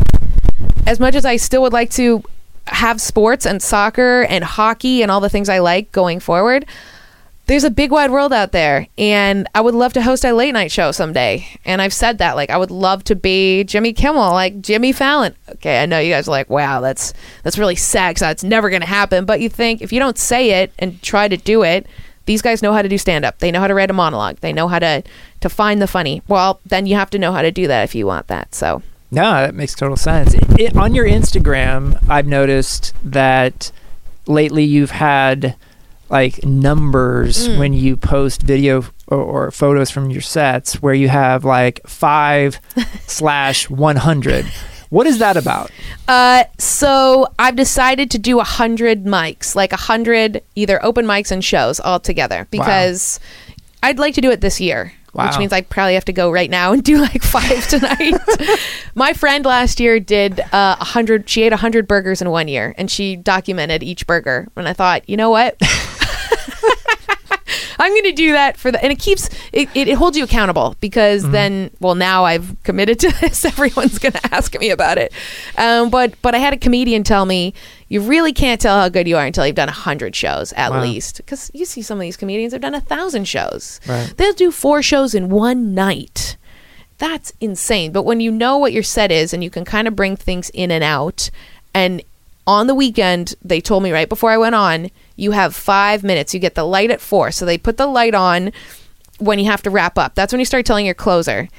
As 0.87 0.99
much 0.99 1.13
as 1.15 1.25
I 1.25 1.35
still 1.37 1.61
would 1.61 1.73
like 1.73 1.91
to 1.91 2.23
have 2.67 2.99
sports 2.99 3.45
and 3.45 3.61
soccer 3.61 4.23
and 4.23 4.43
hockey 4.43 5.01
and 5.03 5.11
all 5.11 5.19
the 5.19 5.29
things 5.29 5.47
I 5.49 5.59
like 5.59 5.91
going 5.91 6.19
forward, 6.19 6.65
there's 7.49 7.63
a 7.63 7.71
big 7.71 7.91
wide 7.91 8.11
world 8.11 8.31
out 8.31 8.51
there, 8.51 8.85
and 8.95 9.47
I 9.55 9.61
would 9.61 9.73
love 9.73 9.91
to 9.93 10.03
host 10.03 10.23
a 10.23 10.31
late 10.33 10.51
night 10.51 10.71
show 10.71 10.91
someday. 10.91 11.47
And 11.65 11.81
I've 11.81 11.93
said 11.93 12.19
that, 12.19 12.35
like, 12.35 12.51
I 12.51 12.57
would 12.57 12.69
love 12.69 13.03
to 13.05 13.15
be 13.15 13.63
Jimmy 13.63 13.91
Kimmel, 13.91 14.31
like 14.33 14.61
Jimmy 14.61 14.91
Fallon. 14.91 15.33
Okay, 15.53 15.81
I 15.81 15.87
know 15.87 15.97
you 15.97 16.13
guys 16.13 16.27
are 16.27 16.31
like, 16.31 16.47
wow, 16.47 16.79
that's 16.79 17.11
that's 17.41 17.57
really 17.57 17.75
sad 17.75 18.15
'cause 18.15 18.19
that's 18.19 18.43
never 18.43 18.69
to 18.69 18.85
happen. 18.85 19.25
But 19.25 19.41
you 19.41 19.49
think 19.49 19.81
if 19.81 19.91
you 19.91 19.99
don't 19.99 20.17
say 20.19 20.61
it 20.61 20.71
and 20.77 21.01
try 21.01 21.27
to 21.27 21.37
do 21.37 21.63
it, 21.63 21.87
these 22.27 22.43
guys 22.43 22.61
know 22.61 22.71
how 22.71 22.83
to 22.83 22.87
do 22.87 22.99
stand 22.99 23.25
up. 23.25 23.39
They 23.39 23.49
know 23.49 23.59
how 23.59 23.67
to 23.67 23.73
write 23.73 23.89
a 23.89 23.93
monologue. 23.93 24.37
They 24.41 24.53
know 24.53 24.67
how 24.67 24.77
to 24.77 25.01
to 25.41 25.49
find 25.49 25.81
the 25.81 25.87
funny. 25.87 26.21
Well, 26.27 26.59
then 26.67 26.85
you 26.85 26.95
have 26.97 27.09
to 27.09 27.17
know 27.17 27.31
how 27.31 27.41
to 27.41 27.51
do 27.51 27.65
that 27.65 27.83
if 27.83 27.95
you 27.95 28.05
want 28.05 28.27
that. 28.27 28.53
So 28.53 28.83
No, 29.09 29.23
that 29.41 29.55
makes 29.55 29.73
total 29.73 29.97
sense. 29.97 30.35
It, 30.35 30.77
on 30.77 30.93
your 30.93 31.05
Instagram, 31.05 31.97
I've 32.07 32.27
noticed 32.27 32.93
that 33.03 33.71
lately 34.27 34.63
you've 34.63 34.91
had 34.91 35.55
like 36.09 36.43
numbers 36.45 37.47
Mm. 37.47 37.57
when 37.59 37.73
you 37.73 37.95
post 37.97 38.41
video 38.41 38.83
or, 39.07 39.17
or 39.17 39.51
photos 39.51 39.89
from 39.91 40.09
your 40.09 40.21
sets 40.21 40.81
where 40.81 40.93
you 40.93 41.07
have 41.09 41.45
like 41.45 41.81
five 41.87 42.59
slash 43.07 43.69
100. 43.69 44.45
What 44.89 45.05
is 45.05 45.19
that 45.19 45.37
about? 45.37 45.69
Uh, 46.07 46.45
so 46.57 47.27
I've 47.37 47.55
decided 47.55 48.09
to 48.11 48.17
do 48.17 48.39
a 48.39 48.43
hundred 48.43 49.05
mics, 49.05 49.55
like 49.55 49.71
a 49.71 49.77
hundred 49.77 50.41
either 50.55 50.83
open 50.83 51.05
mics 51.05 51.31
and 51.31 51.45
shows 51.45 51.79
all 51.79 51.99
together 51.99 52.47
because 52.49 53.19
I'd 53.83 53.99
like 53.99 54.15
to 54.15 54.21
do 54.21 54.31
it 54.31 54.41
this 54.41 54.59
year. 54.59 54.93
Which 55.11 55.39
means 55.39 55.51
I 55.51 55.61
probably 55.61 55.95
have 55.95 56.05
to 56.05 56.13
go 56.13 56.29
right 56.31 56.49
now 56.51 56.71
and 56.71 56.83
do 56.91 56.97
like 57.01 57.23
five 57.23 57.67
tonight. 57.67 58.13
My 58.95 59.13
friend 59.13 59.43
last 59.43 59.79
year 59.79 59.99
did 59.99 60.39
uh, 60.39 60.77
a 60.79 60.83
hundred. 60.85 61.27
She 61.27 61.41
ate 61.43 61.51
a 61.51 61.57
hundred 61.57 61.87
burgers 61.87 62.21
in 62.21 62.29
one 62.29 62.47
year, 62.47 62.73
and 62.77 62.89
she 62.91 63.15
documented 63.15 63.81
each 63.83 64.05
burger. 64.05 64.47
And 64.55 64.67
I 64.67 64.73
thought, 64.73 65.07
you 65.09 65.17
know 65.17 65.31
what? 65.31 65.57
I'm 67.81 67.91
going 67.93 68.03
to 68.03 68.11
do 68.11 68.33
that 68.33 68.57
for 68.57 68.71
the, 68.71 68.83
and 68.83 68.91
it 68.91 68.99
keeps 68.99 69.29
it, 69.53 69.69
it, 69.73 69.87
it 69.87 69.93
holds 69.95 70.17
you 70.17 70.23
accountable 70.25 70.75
because 70.81 71.27
then, 71.29 71.71
well, 71.79 71.95
now 71.95 72.25
I've 72.25 72.55
committed 72.63 72.99
to 72.99 73.09
this. 73.21 73.45
Everyone's 73.45 73.97
going 73.99 74.11
to 74.13 74.35
ask 74.35 74.57
me 74.59 74.69
about 74.69 74.97
it. 74.97 75.13
Um, 75.57 75.89
but 75.89 76.13
but 76.21 76.35
I 76.35 76.39
had 76.39 76.53
a 76.53 76.57
comedian 76.57 77.03
tell 77.03 77.25
me 77.25 77.53
you 77.87 78.01
really 78.01 78.33
can't 78.33 78.59
tell 78.59 78.79
how 78.81 78.89
good 78.89 79.07
you 79.07 79.15
are 79.17 79.25
until 79.25 79.47
you've 79.47 79.55
done 79.55 79.69
a 79.69 79.73
hundred 79.73 80.15
shows 80.15 80.51
at 80.53 80.71
Wow. 80.71 80.81
least. 80.81 81.17
Because 81.17 81.49
you 81.53 81.63
see 81.65 81.81
some 81.81 81.97
of 81.97 82.01
these 82.01 82.17
comedians 82.17 82.51
have 82.53 82.61
done 82.61 82.75
a 82.75 82.81
thousand 82.81 83.25
shows. 83.25 83.79
Right. 83.87 84.13
They'll 84.17 84.33
do 84.33 84.51
four 84.51 84.83
shows 84.83 85.15
in 85.15 85.29
one 85.29 85.73
night. 85.73 86.35
That's 86.97 87.31
insane. 87.39 87.93
But 87.93 88.03
when 88.03 88.19
you 88.19 88.29
know 88.29 88.57
what 88.57 88.73
your 88.73 88.83
set 88.83 89.09
is 89.09 89.33
and 89.33 89.41
you 89.43 89.49
can 89.49 89.63
kind 89.63 89.87
of 89.87 89.95
bring 89.95 90.17
things 90.17 90.49
in 90.51 90.69
and 90.69 90.83
out, 90.83 91.29
and 91.73 92.03
on 92.45 92.67
the 92.67 92.75
weekend, 92.75 93.35
they 93.41 93.61
told 93.61 93.83
me 93.83 93.91
right 93.91 94.09
before 94.09 94.31
I 94.31 94.37
went 94.37 94.55
on, 94.55 94.89
you 95.19 95.31
have 95.31 95.55
five 95.55 96.03
minutes. 96.03 96.33
You 96.33 96.39
get 96.39 96.55
the 96.55 96.63
light 96.63 96.91
at 96.91 97.01
four. 97.01 97.31
So 97.31 97.45
they 97.45 97.57
put 97.57 97.77
the 97.77 97.87
light 97.87 98.15
on 98.15 98.51
when 99.19 99.37
you 99.39 99.45
have 99.45 99.61
to 99.63 99.69
wrap 99.69 99.97
up. 99.97 100.15
That's 100.15 100.31
when 100.31 100.39
you 100.39 100.45
start 100.45 100.65
telling 100.65 100.85
your 100.85 100.95
closer. 100.95 101.49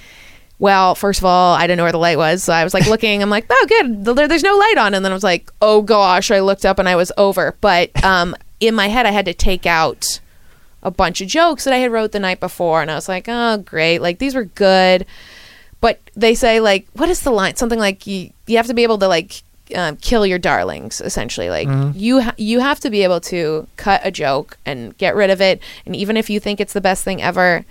Well, 0.59 0.95
first 0.95 1.21
of 1.21 1.25
all, 1.25 1.55
I 1.55 1.63
didn't 1.67 1.79
know 1.79 1.85
where 1.85 1.93
the 1.93 1.99
light 1.99 2.19
was. 2.19 2.43
So 2.45 2.53
I 2.53 2.65
was 2.65 2.75
like 2.75 2.87
looking, 2.87 3.23
I'm 3.23 3.31
like, 3.31 3.47
oh, 3.51 3.67
good. 3.69 4.05
There- 4.05 4.29
There's 4.29 4.43
no 4.43 4.57
light 4.57 4.77
on. 4.79 4.95
And 4.95 5.05
then 5.05 5.13
I 5.13 5.15
was 5.15 5.23
like, 5.25 5.51
oh 5.63 5.83
gosh, 5.83 6.31
I 6.31 6.41
looked 6.41 6.65
up 6.67 6.79
and 6.79 6.89
I 6.89 6.97
was 6.97 7.13
over. 7.17 7.57
But 7.61 8.03
um, 8.05 8.35
in 8.61 8.75
my 8.75 8.89
head, 8.89 9.07
I 9.07 9.11
had 9.11 9.25
to 9.27 9.35
take 9.35 9.65
out 9.67 10.21
a 10.83 10.91
bunch 10.91 11.21
of 11.21 11.29
jokes 11.29 11.65
that 11.65 11.75
I 11.75 11.79
had 11.79 11.93
wrote 11.93 12.13
the 12.13 12.21
night 12.21 12.41
before. 12.41 12.81
And 12.83 12.91
I 12.91 12.95
was 12.95 13.09
like, 13.09 13.27
oh, 13.29 13.59
great. 13.59 14.01
Like 14.01 14.19
these 14.19 14.35
were 14.35 14.45
good. 14.45 15.07
But 15.83 15.99
they 16.15 16.35
say, 16.35 16.61
like, 16.61 16.87
what 16.95 17.09
is 17.09 17.21
the 17.23 17.31
line? 17.31 17.57
Something 17.57 17.79
like 17.79 18.07
you, 18.07 18.31
you 18.47 18.59
have 18.59 18.67
to 18.67 18.75
be 18.75 18.83
able 18.83 18.99
to, 18.99 19.09
like, 19.09 19.43
um, 19.75 19.97
kill 19.97 20.27
your 20.27 20.39
darlings 20.39 21.01
essentially 21.01 21.49
like 21.51 21.69
you 21.95 22.21
ha- 22.21 22.35
you 22.37 22.61
have 22.61 22.81
to 22.81 22.91
be 22.91 23.03
able 23.03 23.21
to 23.21 23.67
cut 23.77 24.01
a 24.05 24.11
joke 24.11 24.57
and 24.67 24.97
get 24.99 25.15
rid 25.15 25.31
of 25.31 25.41
it 25.41 25.61
and 25.87 25.95
even 25.97 26.17
if 26.17 26.29
you 26.31 26.39
think 26.41 26.61
it's 26.61 26.73
the 26.73 26.81
best 26.81 27.05
thing 27.05 27.21
ever 27.23 27.65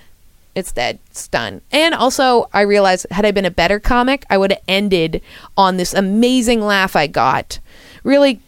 it's 0.56 0.72
dead 0.72 0.98
it's 1.12 1.28
done 1.28 1.62
and 1.72 1.94
also 1.94 2.50
i 2.54 2.62
realized 2.62 3.06
had 3.12 3.26
i 3.26 3.32
been 3.32 3.46
a 3.46 3.52
better 3.52 3.80
comic 3.80 4.26
i 4.30 4.38
would 4.38 4.52
have 4.52 4.62
ended 4.68 5.22
on 5.58 5.78
this 5.78 5.94
amazing 5.94 6.62
laugh 6.62 6.96
i 6.96 7.06
got 7.08 7.60
really 8.04 8.40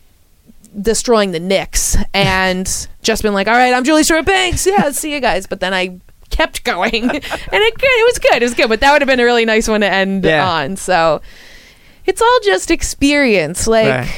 destroying 0.81 1.31
the 1.31 1.39
Knicks 1.39 1.97
and 2.13 2.87
just 3.03 3.23
been 3.23 3.33
like, 3.33 3.47
all 3.49 3.53
right, 3.53 3.73
I'm 3.73 3.83
Julie 3.83 4.03
Stewart 4.03 4.25
Binks. 4.25 4.65
Yeah, 4.65 4.91
see 4.91 5.13
you 5.13 5.19
guys. 5.19 5.45
But 5.45 5.59
then 5.59 5.73
I 5.73 5.99
kept 6.29 6.63
going 6.63 7.09
and 7.09 7.13
it, 7.23 7.73
it 7.77 8.05
was 8.05 8.19
good. 8.19 8.41
It 8.41 8.45
was 8.45 8.53
good. 8.53 8.69
But 8.69 8.79
that 8.79 8.93
would 8.93 9.01
have 9.01 9.07
been 9.07 9.19
a 9.19 9.25
really 9.25 9.43
nice 9.43 9.67
one 9.67 9.81
to 9.81 9.91
end 9.91 10.23
Yeah. 10.23 10.49
on. 10.49 10.77
So 10.77 11.21
it's 12.05 12.21
all 12.21 12.39
just 12.43 12.71
experience. 12.71 13.67
Like, 13.67 13.87
Right. 13.87 14.11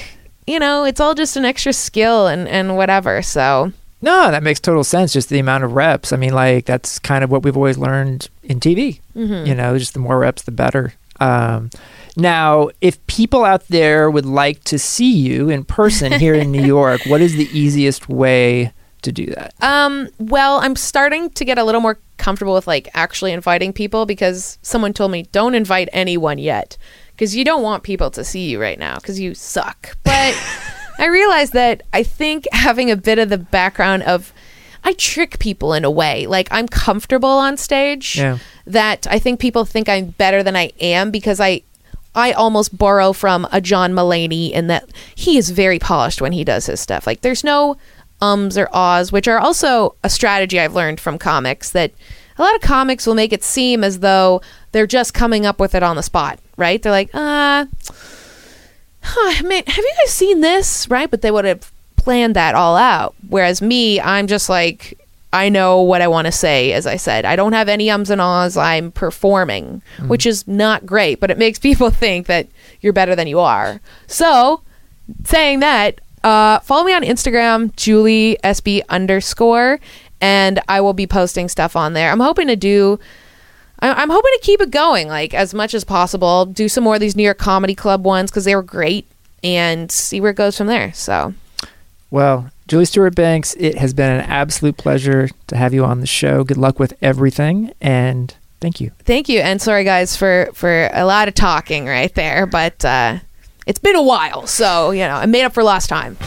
you 0.47 0.59
know, 0.59 0.83
it's 0.83 0.99
all 0.99 1.13
just 1.13 1.35
an 1.37 1.45
extra 1.45 1.73
skill 1.73 2.27
and, 2.27 2.47
and 2.47 2.75
whatever. 2.77 3.21
So 3.21 3.71
No, 4.01 4.31
that 4.31 4.43
makes 4.43 4.59
total 4.59 4.83
sense. 4.83 5.13
Just 5.13 5.29
the 5.29 5.39
amount 5.39 5.63
of 5.63 5.73
reps. 5.73 6.11
I 6.11 6.17
mean, 6.17 6.33
like 6.33 6.65
that's 6.65 6.99
kind 6.99 7.23
of 7.23 7.31
what 7.31 7.43
we've 7.43 7.55
always 7.57 7.77
learned 7.77 8.29
in 8.43 8.59
TV. 8.59 8.99
Mhm. 9.15 9.47
You 9.47 9.55
know, 9.55 9.77
just 9.77 9.93
the 9.93 9.99
more 9.99 10.19
reps, 10.19 10.41
the 10.43 10.51
better. 10.51 10.93
Um, 11.19 11.69
now, 12.17 12.69
if 12.81 13.05
people 13.07 13.45
out 13.45 13.67
there 13.69 14.09
would 14.11 14.25
like 14.25 14.63
to 14.65 14.77
see 14.77 15.11
you 15.11 15.49
in 15.49 15.63
person 15.63 16.11
here 16.19 16.33
in 16.35 16.51
New 16.51 16.63
York, 16.77 17.01
what 17.07 17.21
is 17.21 17.35
the 17.35 17.47
easiest 17.57 18.09
way 18.09 18.71
to 19.03 19.11
do 19.11 19.25
that? 19.27 19.53
Um, 19.61 20.09
well, 20.19 20.57
I'm 20.59 20.75
starting 20.75 21.29
to 21.31 21.45
get 21.45 21.57
a 21.57 21.63
little 21.63 21.81
more 21.81 21.97
comfortable 22.17 22.53
with 22.53 22.67
like 22.67 22.87
actually 22.93 23.31
inviting 23.31 23.73
people 23.73 24.05
because 24.05 24.57
someone 24.61 24.93
told 24.93 25.11
me 25.11 25.23
don't 25.31 25.55
invite 25.55 25.89
anyone 25.93 26.37
yet 26.37 26.77
because 27.15 27.35
you 27.35 27.43
don't 27.45 27.61
want 27.63 27.83
people 27.83 28.09
to 28.11 28.23
see 28.23 28.49
you 28.49 28.61
right 28.61 28.79
now 28.79 28.95
because 28.95 29.19
you 29.19 29.33
suck. 29.33 29.97
But 30.03 30.35
I 30.99 31.07
realized 31.07 31.53
that 31.53 31.81
I 31.91 32.03
think 32.03 32.45
having 32.51 32.91
a 32.91 32.95
bit 32.95 33.17
of 33.19 33.29
the 33.29 33.37
background 33.37 34.03
of 34.03 34.31
I 34.83 34.93
trick 34.93 35.39
people 35.39 35.73
in 35.73 35.85
a 35.85 35.91
way. 35.91 36.27
Like 36.27 36.47
I'm 36.51 36.67
comfortable 36.67 37.29
on 37.29 37.57
stage 37.57 38.17
Yeah. 38.17 38.37
that 38.67 39.07
I 39.09 39.17
think 39.19 39.39
people 39.39 39.65
think 39.65 39.89
I'm 39.89 40.07
better 40.07 40.43
than 40.43 40.55
I 40.55 40.71
am 40.79 41.09
because 41.11 41.39
I 41.39 41.61
I 42.15 42.31
almost 42.33 42.77
borrow 42.77 43.11
from 43.11 43.47
a 43.51 43.59
John 43.59 43.93
Mulaney 43.93 44.51
in 44.51 44.67
that 44.67 44.87
he 45.15 45.37
is 45.37 45.49
very 45.49 45.79
polished 45.79 46.21
when 46.21 46.31
he 46.31 46.43
does 46.43 46.67
his 46.67 46.79
stuff. 46.79 47.07
Like 47.07 47.21
there's 47.21 47.43
no 47.43 47.75
ums 48.21 48.55
or 48.57 48.69
ahs, 48.71 49.11
which 49.11 49.27
are 49.27 49.39
also 49.39 49.95
a 50.03 50.09
strategy 50.09 50.59
I've 50.59 50.75
learned 50.75 50.99
from 50.99 51.17
comics 51.17 51.71
that 51.71 51.91
a 52.37 52.41
lot 52.43 52.53
of 52.55 52.61
comics 52.61 53.07
will 53.07 53.15
make 53.15 53.33
it 53.33 53.43
seem 53.43 53.83
as 53.83 53.99
though 53.99 54.41
they're 54.73 54.87
just 54.87 55.13
coming 55.13 55.45
up 55.45 55.59
with 55.59 55.73
it 55.73 55.83
on 55.83 55.95
the 55.95 56.03
spot, 56.03 56.39
right? 56.57 56.81
They're 56.81 56.91
like, 56.91 57.09
uh, 57.13 57.65
huh, 59.01 59.43
man, 59.43 59.63
have 59.65 59.77
you 59.77 59.93
guys 60.01 60.11
seen 60.11 60.41
this? 60.41 60.89
Right? 60.89 61.09
But 61.09 61.21
they 61.21 61.31
would 61.31 61.45
have 61.45 61.71
planned 61.95 62.35
that 62.35 62.55
all 62.55 62.75
out. 62.75 63.15
Whereas 63.29 63.61
me, 63.61 64.01
I'm 64.01 64.27
just 64.27 64.49
like, 64.49 64.99
I 65.31 65.49
know 65.49 65.81
what 65.81 66.01
I 66.01 66.07
want 66.07 66.25
to 66.25 66.31
say, 66.31 66.73
as 66.73 66.85
I 66.85 66.97
said. 66.97 67.23
I 67.23 67.35
don't 67.35 67.53
have 67.53 67.69
any 67.69 67.89
ums 67.89 68.09
and 68.09 68.19
ahs. 68.19 68.57
I'm 68.57 68.91
performing, 68.91 69.81
which 70.07 70.25
is 70.25 70.47
not 70.47 70.85
great, 70.85 71.19
but 71.19 71.31
it 71.31 71.37
makes 71.37 71.59
people 71.67 71.89
think 71.89 72.27
that 72.27 72.47
you're 72.81 72.93
better 72.93 73.15
than 73.15 73.27
you 73.27 73.39
are. 73.39 73.79
So, 74.07 74.61
saying 75.23 75.59
that, 75.59 76.01
uh, 76.23 76.59
follow 76.59 76.83
me 76.83 76.93
on 76.93 77.03
Instagram, 77.03 77.75
Julie 77.75 78.37
SB 78.43 78.81
underscore, 78.89 79.79
and 80.19 80.59
I 80.67 80.81
will 80.81 80.93
be 80.93 81.07
posting 81.07 81.47
stuff 81.47 81.75
on 81.75 81.93
there. 81.93 82.11
I'm 82.11 82.19
hoping 82.19 82.47
to 82.47 82.55
do. 82.55 82.99
I'm 83.91 84.09
hoping 84.09 84.31
to 84.33 84.39
keep 84.41 84.61
it 84.61 84.71
going, 84.71 85.07
like 85.07 85.33
as 85.33 85.53
much 85.53 85.73
as 85.73 85.83
possible. 85.83 86.45
Do 86.45 86.69
some 86.69 86.83
more 86.83 86.95
of 86.95 87.01
these 87.01 87.15
New 87.15 87.23
York 87.23 87.37
Comedy 87.37 87.75
Club 87.75 88.05
ones 88.05 88.31
because 88.31 88.45
they 88.45 88.55
were 88.55 88.63
great, 88.63 89.05
and 89.43 89.91
see 89.91 90.21
where 90.21 90.31
it 90.31 90.37
goes 90.37 90.57
from 90.57 90.67
there. 90.67 90.93
So, 90.93 91.33
Well, 92.11 92.49
Julie 92.67 92.85
Stewart 92.85 93.15
Binks, 93.15 93.55
it 93.55 93.77
has 93.77 93.93
been 93.93 94.11
an 94.11 94.21
absolute 94.21 94.77
pleasure 94.77 95.29
to 95.47 95.57
have 95.57 95.73
you 95.73 95.83
on 95.83 95.99
the 95.99 96.07
show. 96.07 96.43
Good 96.43 96.57
luck 96.57 96.79
with 96.79 96.93
everything, 97.01 97.73
and 97.81 98.33
thank 98.61 98.79
you. 98.79 98.91
thank 99.03 99.27
you, 99.27 99.39
and 99.41 99.61
sorry 99.61 99.83
guys 99.83 100.15
for 100.15 100.49
for 100.53 100.89
a 100.93 101.05
lot 101.05 101.27
of 101.27 101.33
talking 101.33 101.85
right 101.85 102.13
there, 102.15 102.45
but 102.45 102.85
uh, 102.85 103.19
it's 103.65 103.79
been 103.79 103.95
a 103.95 104.03
while, 104.03 104.47
so 104.47 104.91
you 104.91 105.01
know 105.01 105.15
I 105.15 105.25
made 105.25 105.43
up 105.43 105.53
for 105.53 105.63
lost 105.63 105.89
time. 105.89 106.17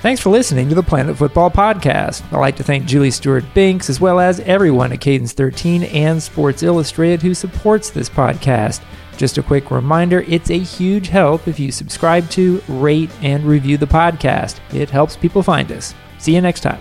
Thanks 0.00 0.22
for 0.22 0.30
listening 0.30 0.70
to 0.70 0.74
the 0.74 0.82
Planet 0.82 1.14
Fútbol 1.14 1.52
Podcast. 1.52 2.24
I'd 2.32 2.38
like 2.38 2.56
to 2.56 2.62
thank 2.62 2.86
Julie 2.86 3.10
Stewart 3.10 3.44
Binks 3.52 3.90
as 3.90 4.00
well 4.00 4.18
as 4.18 4.40
everyone 4.40 4.92
at 4.92 5.02
Cadence 5.02 5.34
13 5.34 5.82
and 5.82 6.22
Sports 6.22 6.62
Illustrated 6.62 7.20
who 7.20 7.34
supports 7.34 7.90
this 7.90 8.08
podcast. 8.08 8.80
Just 9.18 9.36
a 9.36 9.42
quick 9.42 9.70
reminder 9.70 10.24
it's 10.26 10.50
a 10.50 10.58
huge 10.58 11.08
help 11.08 11.46
if 11.46 11.60
you 11.60 11.70
subscribe 11.70 12.30
to, 12.30 12.62
rate, 12.66 13.10
and 13.20 13.44
review 13.44 13.76
the 13.76 13.84
podcast. 13.84 14.58
It 14.72 14.88
helps 14.88 15.18
people 15.18 15.42
find 15.42 15.70
us. 15.70 15.94
See 16.18 16.34
you 16.34 16.40
next 16.40 16.60
time. 16.60 16.80